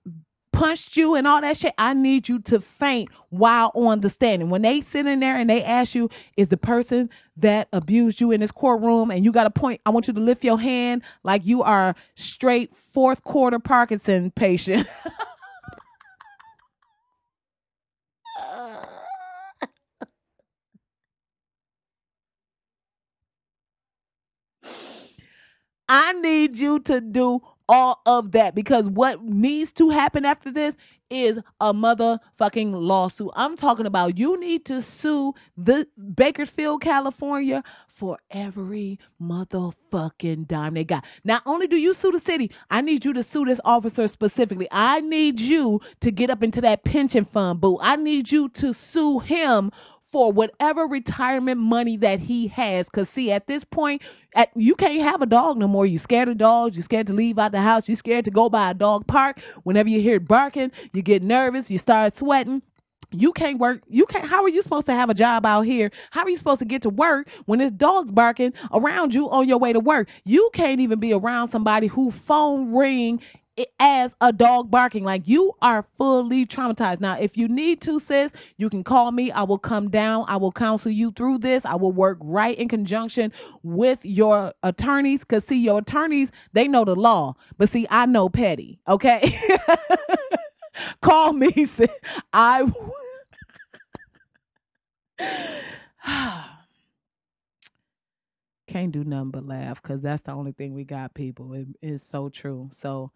punched 0.53 0.95
you 0.95 1.15
and 1.15 1.27
all 1.27 1.41
that 1.41 1.57
shit, 1.57 1.73
I 1.77 1.93
need 1.93 2.29
you 2.29 2.39
to 2.43 2.61
faint 2.61 3.09
while 3.29 3.71
on 3.75 3.99
the 3.99 4.09
stand. 4.09 4.41
And 4.41 4.51
when 4.51 4.61
they 4.61 4.79
sit 4.79 5.05
in 5.05 5.19
there 5.19 5.35
and 5.35 5.49
they 5.49 5.63
ask 5.63 5.95
you, 5.95 6.09
is 6.37 6.49
the 6.49 6.57
person 6.57 7.09
that 7.35 7.67
abused 7.73 8.21
you 8.21 8.31
in 8.31 8.39
this 8.39 8.51
courtroom 8.51 9.11
and 9.11 9.25
you 9.25 9.31
got 9.31 9.47
a 9.47 9.51
point, 9.51 9.81
I 9.85 9.89
want 9.89 10.07
you 10.07 10.13
to 10.13 10.21
lift 10.21 10.43
your 10.43 10.59
hand 10.59 11.01
like 11.23 11.45
you 11.45 11.63
are 11.63 11.95
straight 12.15 12.73
fourth 12.75 13.23
quarter 13.23 13.59
Parkinson 13.59 14.31
patient. 14.31 14.87
I 25.95 26.13
need 26.13 26.57
you 26.57 26.79
to 26.79 27.01
do 27.01 27.41
all 27.69 28.01
of 28.07 28.31
that 28.31 28.55
because 28.55 28.89
what 28.89 29.23
needs 29.23 29.71
to 29.73 29.89
happen 29.91 30.25
after 30.25 30.49
this 30.49 30.75
is 31.11 31.39
a 31.61 31.71
motherfucking 31.71 32.73
lawsuit. 32.73 33.29
I'm 33.35 33.55
talking 33.55 33.85
about 33.85 34.17
you 34.17 34.39
need 34.39 34.65
to 34.65 34.81
sue 34.81 35.35
the 35.55 35.87
Bakersfield, 36.15 36.81
California 36.81 37.63
for 37.87 38.17
every 38.31 38.97
motherfucking 39.21 40.47
dime 40.47 40.73
they 40.73 40.83
got. 40.83 41.05
Not 41.23 41.43
only 41.45 41.67
do 41.67 41.77
you 41.77 41.93
sue 41.93 42.11
the 42.11 42.19
city, 42.19 42.49
I 42.71 42.81
need 42.81 43.05
you 43.05 43.13
to 43.13 43.21
sue 43.21 43.45
this 43.45 43.61
officer 43.63 44.07
specifically. 44.07 44.67
I 44.71 45.01
need 45.01 45.39
you 45.39 45.79
to 45.99 46.09
get 46.09 46.31
up 46.31 46.41
into 46.41 46.59
that 46.61 46.83
pension 46.85 47.23
fund, 47.23 47.61
boo. 47.61 47.77
I 47.79 47.97
need 47.97 48.31
you 48.31 48.49
to 48.49 48.73
sue 48.73 49.19
him 49.19 49.69
for 50.03 50.31
whatever 50.33 50.85
retirement 50.85 51.59
money 51.59 51.97
that 51.97 52.19
he 52.19 52.47
has. 52.47 52.89
Cause 52.89 53.09
see, 53.09 53.31
at 53.31 53.47
this 53.47 53.63
point, 53.63 54.01
at, 54.35 54.49
you 54.55 54.75
can't 54.75 55.01
have 55.01 55.21
a 55.21 55.25
dog 55.25 55.57
no 55.57 55.67
more. 55.67 55.85
You 55.85 55.97
scared 55.97 56.27
of 56.27 56.37
dogs. 56.37 56.75
You 56.75 56.83
scared 56.83 57.07
to 57.07 57.13
leave 57.13 57.39
out 57.39 57.53
the 57.53 57.61
house. 57.61 57.87
You 57.87 57.95
scared 57.95 58.25
to 58.25 58.31
go 58.31 58.49
by 58.49 58.71
a 58.71 58.73
dog 58.73 59.07
park. 59.07 59.39
Whenever 59.63 59.89
you 59.89 60.01
hear 60.01 60.17
it 60.17 60.27
barking, 60.27 60.71
you 60.91 61.01
get 61.01 61.23
nervous. 61.23 61.71
You 61.71 61.77
start 61.77 62.13
sweating 62.13 62.61
you 63.13 63.31
can't 63.31 63.59
work 63.59 63.81
you 63.87 64.05
can't 64.05 64.25
how 64.25 64.43
are 64.43 64.49
you 64.49 64.61
supposed 64.61 64.87
to 64.87 64.93
have 64.93 65.09
a 65.09 65.13
job 65.13 65.45
out 65.45 65.61
here 65.61 65.91
how 66.11 66.23
are 66.23 66.29
you 66.29 66.37
supposed 66.37 66.59
to 66.59 66.65
get 66.65 66.81
to 66.81 66.89
work 66.89 67.29
when 67.45 67.59
there's 67.59 67.71
dogs 67.71 68.11
barking 68.11 68.53
around 68.73 69.13
you 69.13 69.29
on 69.29 69.47
your 69.47 69.57
way 69.59 69.71
to 69.71 69.79
work 69.79 70.09
you 70.25 70.49
can't 70.53 70.79
even 70.79 70.99
be 70.99 71.13
around 71.13 71.47
somebody 71.47 71.87
who 71.87 72.11
phone 72.11 72.73
ring 72.73 73.21
as 73.79 74.15
a 74.21 74.33
dog 74.33 74.71
barking. 74.71 75.03
Like 75.03 75.27
you 75.27 75.53
are 75.61 75.85
fully 75.97 76.45
traumatized. 76.45 77.01
Now, 77.01 77.17
if 77.19 77.37
you 77.37 77.47
need 77.47 77.81
to, 77.81 77.99
sis, 77.99 78.33
you 78.57 78.69
can 78.69 78.83
call 78.83 79.11
me. 79.11 79.31
I 79.31 79.43
will 79.43 79.59
come 79.59 79.89
down. 79.89 80.25
I 80.27 80.37
will 80.37 80.51
counsel 80.51 80.91
you 80.91 81.11
through 81.11 81.39
this. 81.39 81.65
I 81.65 81.75
will 81.75 81.91
work 81.91 82.17
right 82.21 82.57
in 82.57 82.67
conjunction 82.67 83.31
with 83.61 84.05
your 84.05 84.53
attorneys. 84.63 85.21
Because, 85.21 85.45
see, 85.45 85.63
your 85.63 85.79
attorneys, 85.79 86.31
they 86.53 86.67
know 86.67 86.85
the 86.85 86.95
law. 86.95 87.35
But, 87.57 87.69
see, 87.69 87.87
I 87.89 88.05
know 88.05 88.29
petty. 88.29 88.79
Okay. 88.87 89.31
call 91.01 91.33
me, 91.33 91.51
sis. 91.65 91.89
I. 92.31 92.71
Can't 98.67 98.91
do 98.91 99.03
nothing 99.03 99.29
but 99.29 99.45
laugh 99.45 99.81
because 99.81 100.01
that's 100.01 100.23
the 100.23 100.31
only 100.31 100.51
thing 100.51 100.73
we 100.73 100.83
got, 100.83 101.13
people. 101.13 101.53
It 101.53 101.67
is 101.81 102.01
so 102.01 102.29
true. 102.29 102.69
So, 102.71 103.11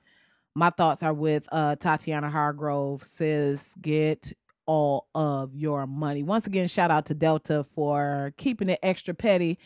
my 0.58 0.72
thoughts 0.72 1.04
are 1.04 1.14
with 1.14 1.48
uh, 1.52 1.76
Tatiana 1.76 2.32
Hargrove 2.32 3.04
says 3.04 3.76
get 3.80 4.34
all 4.66 5.08
of 5.14 5.56
your 5.56 5.86
money. 5.86 6.24
Once 6.24 6.48
again, 6.48 6.68
shout 6.68 6.90
out 6.90 7.06
to 7.06 7.14
Delta 7.14 7.64
for 7.64 8.34
keeping 8.38 8.70
it 8.70 8.80
extra 8.82 9.14
petty. 9.14 9.60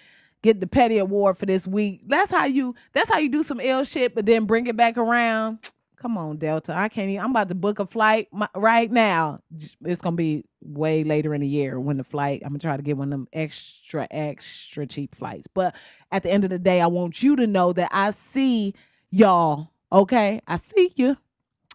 Get 0.44 0.60
the 0.60 0.68
petty 0.68 0.98
award 0.98 1.38
for 1.38 1.46
this 1.46 1.66
week. 1.66 2.02
That's 2.08 2.30
how 2.30 2.44
you 2.44 2.76
that's 2.92 3.10
how 3.10 3.20
you 3.20 3.30
do 3.30 3.42
some 3.42 3.62
ill 3.62 3.86
shit, 3.86 4.14
but 4.14 4.26
then 4.26 4.44
bring 4.44 4.68
it 4.68 4.76
back 4.76 4.98
around. 4.98 5.72
Come 5.96 6.18
on, 6.18 6.38
Delta. 6.38 6.76
I 6.76 6.90
can't 6.90 7.10
even. 7.10 7.24
I'm 7.24 7.32
about 7.32 7.48
to 7.50 7.56
book 7.56 7.80
a 7.80 7.86
flight 7.86 8.28
my, 8.34 8.50
right 8.54 8.92
now. 8.92 9.40
It's 9.86 10.02
gonna 10.02 10.18
be 10.18 10.44
way 10.62 11.06
later 11.06 11.34
in 11.34 11.40
the 11.40 11.48
year 11.48 11.80
when 11.80 11.98
the 11.98 12.04
flight. 12.04 12.42
I'm 12.44 12.50
gonna 12.50 12.60
try 12.60 12.76
to 12.76 12.84
get 12.84 12.98
one 12.98 13.08
of 13.08 13.12
them 13.12 13.28
extra, 13.32 14.08
extra 14.12 14.86
cheap 14.88 15.16
flights. 15.16 15.48
But 15.48 15.74
at 16.12 16.24
the 16.24 16.32
end 16.32 16.44
of 16.44 16.50
the 16.50 16.60
day, 16.60 16.82
I 16.82 16.88
want 16.88 17.24
you 17.24 17.38
to 17.38 17.48
know 17.48 17.72
that 17.72 17.92
I 17.94 18.12
see 18.12 18.74
y'all. 19.10 19.71
Okay, 19.92 20.42
I 20.48 20.58
see 20.58 20.94
you. 20.96 21.18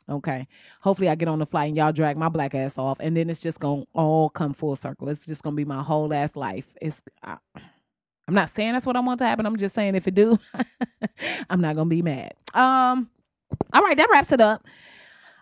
Okay. 0.08 0.46
Hopefully, 0.82 1.08
I 1.08 1.16
get 1.16 1.28
on 1.28 1.40
the 1.40 1.46
flight 1.46 1.68
and 1.68 1.76
y'all 1.76 1.92
drag 1.92 2.16
my 2.16 2.28
black 2.28 2.54
ass 2.54 2.78
off, 2.78 2.98
and 3.00 3.16
then 3.16 3.30
it's 3.30 3.40
just 3.40 3.60
gonna 3.60 3.84
all 3.92 4.30
come 4.30 4.54
full 4.54 4.76
circle. 4.76 5.08
It's 5.08 5.26
just 5.26 5.42
gonna 5.42 5.56
be 5.56 5.64
my 5.64 5.82
whole 5.82 6.12
ass 6.14 6.36
life. 6.36 6.74
It's. 6.80 7.02
I, 7.22 7.38
I'm 8.28 8.34
not 8.34 8.50
saying 8.50 8.72
that's 8.72 8.86
what 8.86 8.96
I 8.96 9.00
want 9.00 9.18
to 9.20 9.26
happen. 9.26 9.46
I'm 9.46 9.56
just 9.56 9.74
saying 9.74 9.94
if 9.94 10.08
it 10.08 10.14
do, 10.14 10.38
I'm 11.50 11.60
not 11.60 11.76
gonna 11.76 11.90
be 11.90 12.02
mad. 12.02 12.34
Um 12.54 13.10
all 13.72 13.82
right, 13.82 13.96
that 13.96 14.10
wraps 14.10 14.32
it 14.32 14.40
up. 14.40 14.66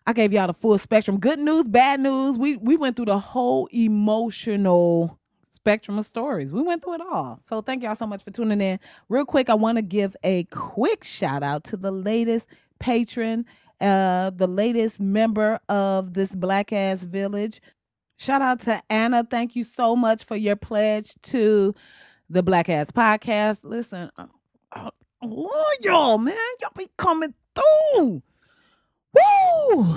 I 0.07 0.13
gave 0.13 0.33
y'all 0.33 0.49
the 0.49 0.55
full 0.55 0.79
spectrum. 0.79 1.19
Good 1.19 1.39
news, 1.39 1.69
bad 1.69 2.01
news. 2.01 2.37
We 2.37 2.57
we 2.57 2.77
went 2.77 2.97
through 2.97 3.07
the 3.07 3.19
whole 3.19 3.69
emotional 3.73 5.19
spectrum 5.65 5.99
of 5.99 6.05
stories. 6.05 6.53
We 6.53 6.61
went 6.61 6.83
through 6.83 6.97
it 6.97 7.01
all. 7.01 7.39
So 7.41 7.63
thank 7.63 7.83
y'all 7.83 7.95
so 7.95 8.07
much 8.07 8.23
for 8.23 8.31
tuning 8.31 8.61
in. 8.61 8.79
Real 9.09 9.25
quick, 9.25 9.49
I 9.49 9.55
want 9.55 9.79
to 9.79 9.83
give 9.83 10.15
a 10.23 10.45
quick 10.51 11.03
shout 11.03 11.43
out 11.43 11.65
to 11.65 11.79
the 11.79 11.91
latest 11.91 12.49
patron, 12.81 13.47
uh, 13.81 14.29
the 14.29 14.47
latest 14.47 15.01
member 15.01 15.59
of 15.71 16.13
this 16.13 16.35
black 16.35 16.71
ass 16.71 17.03
village. 17.03 17.63
Shout 18.19 18.43
out 18.43 18.61
to 18.61 18.83
Anna. 18.91 19.25
Thank 19.25 19.57
you 19.57 19.65
so 19.65 19.97
much 19.97 20.25
for 20.25 20.37
your 20.37 20.55
pledge 20.55 21.15
to 21.23 21.75
the 22.29 22.43
Black 22.43 22.69
Ass 22.69 22.91
Podcast. 22.91 23.65
Listen, 23.65 24.11
I, 24.19 24.27
I 24.75 24.91
love 25.23 25.51
y'all, 25.81 26.19
man. 26.19 26.37
Y'all 26.61 26.73
be 26.77 26.91
coming 26.99 27.33
through. 27.55 28.23
Woo! 29.15 29.97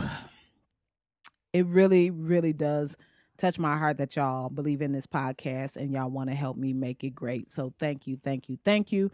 It 1.51 1.65
really, 1.65 2.09
really 2.09 2.53
does 2.53 2.95
touch 3.38 3.60
my 3.60 3.78
heart 3.78 3.98
that 3.98 4.16
y'all 4.16 4.50
believe 4.50 4.82
in 4.82 4.92
this 4.92 5.08
podcast 5.08 5.76
and 5.76 5.92
y'all 5.92 6.10
want 6.10 6.30
to 6.30 6.36
help 6.36 6.58
me 6.58 6.74
make 6.74 7.04
it 7.04 7.12
great. 7.12 7.50
So 7.50 7.74
thank 7.80 8.08
you, 8.08 8.18
thank 8.24 8.50
you, 8.50 8.58
thank 8.64 8.92
you. 8.92 9.12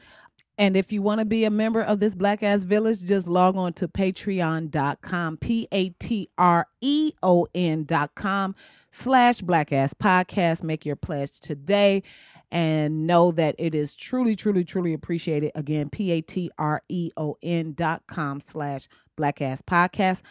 And 0.58 0.78
if 0.78 0.92
you 0.92 1.02
want 1.02 1.20
to 1.20 1.26
be 1.26 1.46
a 1.46 1.50
member 1.50 1.82
of 1.82 2.00
this 2.00 2.14
Black 2.14 2.44
Ass 2.44 2.64
Village, 2.64 3.02
just 3.02 3.28
log 3.28 3.58
on 3.58 3.74
to 3.74 3.88
patreon.com, 3.88 5.38
P 5.38 5.68
A 5.72 5.90
T 5.90 6.30
R 6.38 6.68
E 6.82 7.12
O 7.24 7.48
N.com 7.56 8.56
slash 8.92 9.42
Black 9.42 9.72
Ass 9.72 9.96
Podcast. 9.96 10.64
Make 10.64 10.86
your 10.86 10.96
pledge 10.96 11.40
today 11.40 12.04
and 12.52 13.08
know 13.08 13.32
that 13.32 13.56
it 13.58 13.74
is 13.74 13.96
truly, 13.96 14.36
truly, 14.36 14.64
truly 14.64 14.94
appreciated. 14.94 15.52
Again, 15.56 15.90
P 15.90 16.12
A 16.12 16.22
T 16.22 16.52
R 16.60 16.84
E 16.88 17.12
O 17.18 17.36
N 17.42 17.74
dot 17.74 18.04
com 18.06 18.40
slash 18.40 18.88
black 19.16 19.42
ass 19.42 19.62
podcast. 19.62 20.22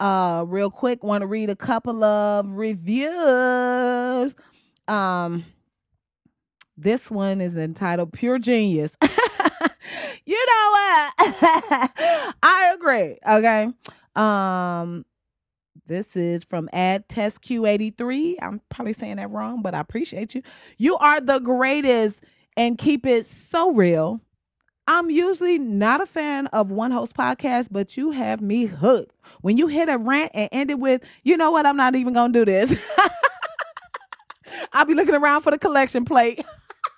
Uh, 0.00 0.44
real 0.48 0.70
quick, 0.70 1.04
want 1.04 1.20
to 1.20 1.26
read 1.26 1.50
a 1.50 1.56
couple 1.56 2.02
of 2.02 2.52
reviews. 2.52 4.34
Um, 4.88 5.44
this 6.78 7.10
one 7.10 7.42
is 7.42 7.54
entitled 7.56 8.14
Pure 8.14 8.38
Genius. 8.38 8.96
you 10.24 10.46
know 10.46 10.70
what? 10.70 11.12
I 12.42 12.74
agree. 12.74 13.18
Okay. 13.28 13.68
Um, 14.16 15.04
this 15.86 16.16
is 16.16 16.44
from 16.44 16.70
Ad 16.72 17.06
Test 17.08 17.42
Q83. 17.42 18.36
I'm 18.40 18.62
probably 18.70 18.94
saying 18.94 19.16
that 19.16 19.30
wrong, 19.30 19.60
but 19.60 19.74
I 19.74 19.80
appreciate 19.80 20.34
you. 20.34 20.42
You 20.78 20.96
are 20.96 21.20
the 21.20 21.40
greatest 21.40 22.20
and 22.56 22.78
keep 22.78 23.04
it 23.04 23.26
so 23.26 23.72
real. 23.74 24.20
I'm 24.92 25.08
usually 25.08 25.56
not 25.56 26.00
a 26.00 26.06
fan 26.06 26.48
of 26.48 26.72
one 26.72 26.90
host 26.90 27.14
podcast, 27.14 27.68
but 27.70 27.96
you 27.96 28.10
have 28.10 28.40
me 28.40 28.64
hooked. 28.64 29.14
When 29.40 29.56
you 29.56 29.68
hit 29.68 29.88
a 29.88 29.96
rant 29.96 30.32
and 30.34 30.48
end 30.50 30.68
it 30.68 30.80
with, 30.80 31.04
you 31.22 31.36
know 31.36 31.52
what, 31.52 31.64
I'm 31.64 31.76
not 31.76 31.94
even 31.94 32.12
gonna 32.12 32.32
do 32.32 32.44
this. 32.44 32.90
I'll 34.72 34.84
be 34.84 34.94
looking 34.94 35.14
around 35.14 35.42
for 35.42 35.52
the 35.52 35.60
collection 35.60 36.04
plate. 36.04 36.44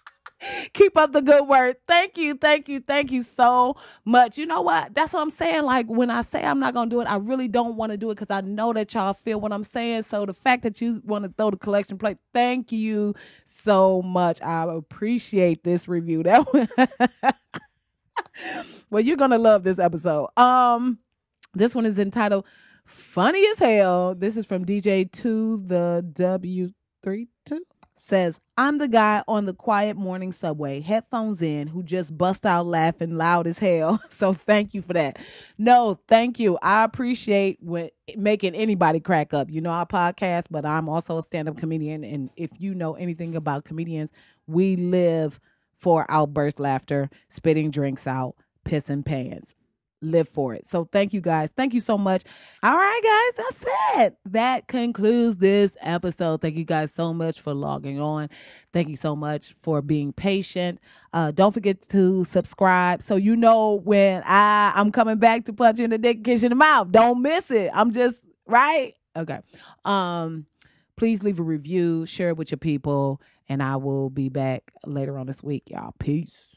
Keep 0.73 0.97
up 0.97 1.13
the 1.13 1.21
good 1.21 1.47
work. 1.47 1.81
Thank 1.87 2.17
you, 2.17 2.33
thank 2.33 2.67
you, 2.67 2.81
thank 2.81 3.13
you 3.13 3.23
so 3.23 3.77
much. 4.07 4.39
You 4.39 4.47
know 4.47 4.63
what? 4.63 4.95
That's 4.95 5.13
what 5.13 5.21
I'm 5.21 5.29
saying. 5.29 5.65
Like 5.65 5.87
when 5.87 6.09
I 6.09 6.23
say 6.23 6.43
I'm 6.43 6.61
not 6.61 6.73
gonna 6.73 6.89
do 6.89 7.03
it, 7.03 7.05
I 7.05 7.17
really 7.17 7.47
don't 7.47 7.77
want 7.77 7.93
to 7.93 7.99
do 7.99 8.11
it 8.11 8.15
because 8.15 8.35
I 8.35 8.41
know 8.41 8.73
that 8.73 8.95
y'all 8.95 9.13
feel 9.13 9.39
what 9.39 9.53
I'm 9.53 9.65
saying. 9.65 10.05
So 10.05 10.25
the 10.25 10.33
fact 10.33 10.63
that 10.63 10.81
you 10.81 11.03
want 11.05 11.25
to 11.27 11.31
throw 11.37 11.51
the 11.51 11.59
collection 11.59 11.99
plate, 11.99 12.17
thank 12.33 12.73
you 12.73 13.15
so 13.45 14.01
much. 14.01 14.41
I 14.41 14.63
appreciate 14.63 15.63
this 15.63 15.89
review. 15.89 16.23
That 16.23 17.37
well, 18.91 19.03
you're 19.03 19.17
gonna 19.17 19.39
love 19.39 19.65
this 19.65 19.79
episode. 19.79 20.29
Um, 20.37 20.99
this 21.55 21.75
one 21.75 21.87
is 21.87 21.99
entitled 21.99 22.45
"Funny 22.85 23.47
as 23.49 23.59
Hell." 23.59 24.15
This 24.15 24.37
is 24.37 24.47
from 24.47 24.65
DJ 24.65 25.11
to 25.13 25.63
the 25.67 26.05
W 26.15 26.71
three 27.03 27.29
two 27.45 27.65
says, 28.03 28.41
I'm 28.59 28.79
the 28.79 28.89
guy 28.89 29.23
on 29.29 29.47
the 29.47 29.55
quiet 29.55 29.97
morning 29.97 30.33
subway, 30.33 30.81
headphones 30.81 31.41
in, 31.41 31.69
who 31.69 31.85
just 31.85 32.19
bust 32.19 32.45
out 32.45 32.67
laughing 32.67 33.17
loud 33.17 33.47
as 33.47 33.59
hell. 33.59 34.03
So 34.11 34.33
thank 34.33 34.73
you 34.75 34.83
for 34.83 34.93
that. 34.93 35.19
No, 35.59 35.99
thank 36.07 36.39
you. 36.39 36.59
I 36.63 36.85
appreciate 36.85 37.59
making 38.17 38.55
anybody 38.55 39.01
crack 39.01 39.35
up. 39.35 39.51
You 39.51 39.61
know 39.61 39.71
our 39.71 39.87
podcast, 39.87 40.47
but 40.51 40.65
I'm 40.65 40.89
also 40.89 41.19
a 41.19 41.23
stand-up 41.23 41.57
comedian. 41.57 42.05
And 42.05 42.31
if 42.37 42.61
you 42.61 42.75
know 42.75 42.95
anything 42.95 43.35
about 43.35 43.65
comedians, 43.65 44.11
we 44.47 44.77
live 44.77 45.41
for 45.83 46.07
outburst 46.09 46.61
laughter, 46.61 47.11
spitting 47.29 47.73
drinks 47.73 48.07
out, 48.07 48.37
pissing 48.65 49.05
pants 49.05 49.57
live 50.01 50.29
for 50.29 50.55
it. 50.55 50.69
So 50.69 50.85
thank 50.85 51.13
you 51.13 51.21
guys. 51.21 51.51
Thank 51.57 51.75
you 51.75 51.81
so 51.81 51.97
much. 51.97 52.23
All 52.63 52.77
right, 52.77 53.01
guys, 53.03 53.45
that's 53.45 53.65
it. 53.97 54.17
That 54.27 54.67
concludes 54.67 55.39
this 55.39 55.77
episode. 55.81 56.41
Thank 56.41 56.57
you 56.57 56.65
guys 56.65 56.93
so 56.93 57.15
much 57.15 57.41
for 57.41 57.55
logging 57.55 58.01
on. 58.01 58.29
Thank 58.73 58.89
you 58.89 58.97
so 58.97 59.17
much 59.17 59.53
for 59.53 59.81
being 59.83 60.13
patient. 60.13 60.81
Uh, 61.13 61.31
don't 61.31 61.53
forget 61.53 61.83
to 61.83 62.25
subscribe 62.25 63.03
so 63.03 63.17
you 63.17 63.37
know 63.37 63.81
when 63.85 64.23
I 64.25 64.73
I'm 64.75 64.91
coming 64.93 65.19
back 65.19 65.45
to 65.47 65.53
punch 65.53 65.79
you 65.79 65.85
in 65.85 65.91
the 65.91 65.99
dick, 65.99 66.25
kiss 66.25 66.43
you 66.43 66.47
in 66.47 66.51
the 66.51 66.57
mouth. 66.57 66.91
Don't 66.91 67.23
miss 67.23 67.51
it. 67.51 67.71
I'm 67.75 67.93
just 67.93 68.25
right. 68.47 68.93
Okay. 69.17 69.41
Um, 69.85 70.47
please 70.97 71.23
leave 71.23 71.39
a 71.39 71.43
review, 71.43 72.07
share 72.07 72.29
it 72.29 72.37
with 72.37 72.51
your 72.51 72.59
people, 72.59 73.21
and 73.53 73.63
I 73.63 73.77
will 73.77 74.09
be 74.11 74.31
back 74.31 74.73
later 74.87 75.19
on 75.19 75.27
this 75.27 75.43
week, 75.43 75.65
y'all. 75.71 75.95
Peace. 75.99 76.52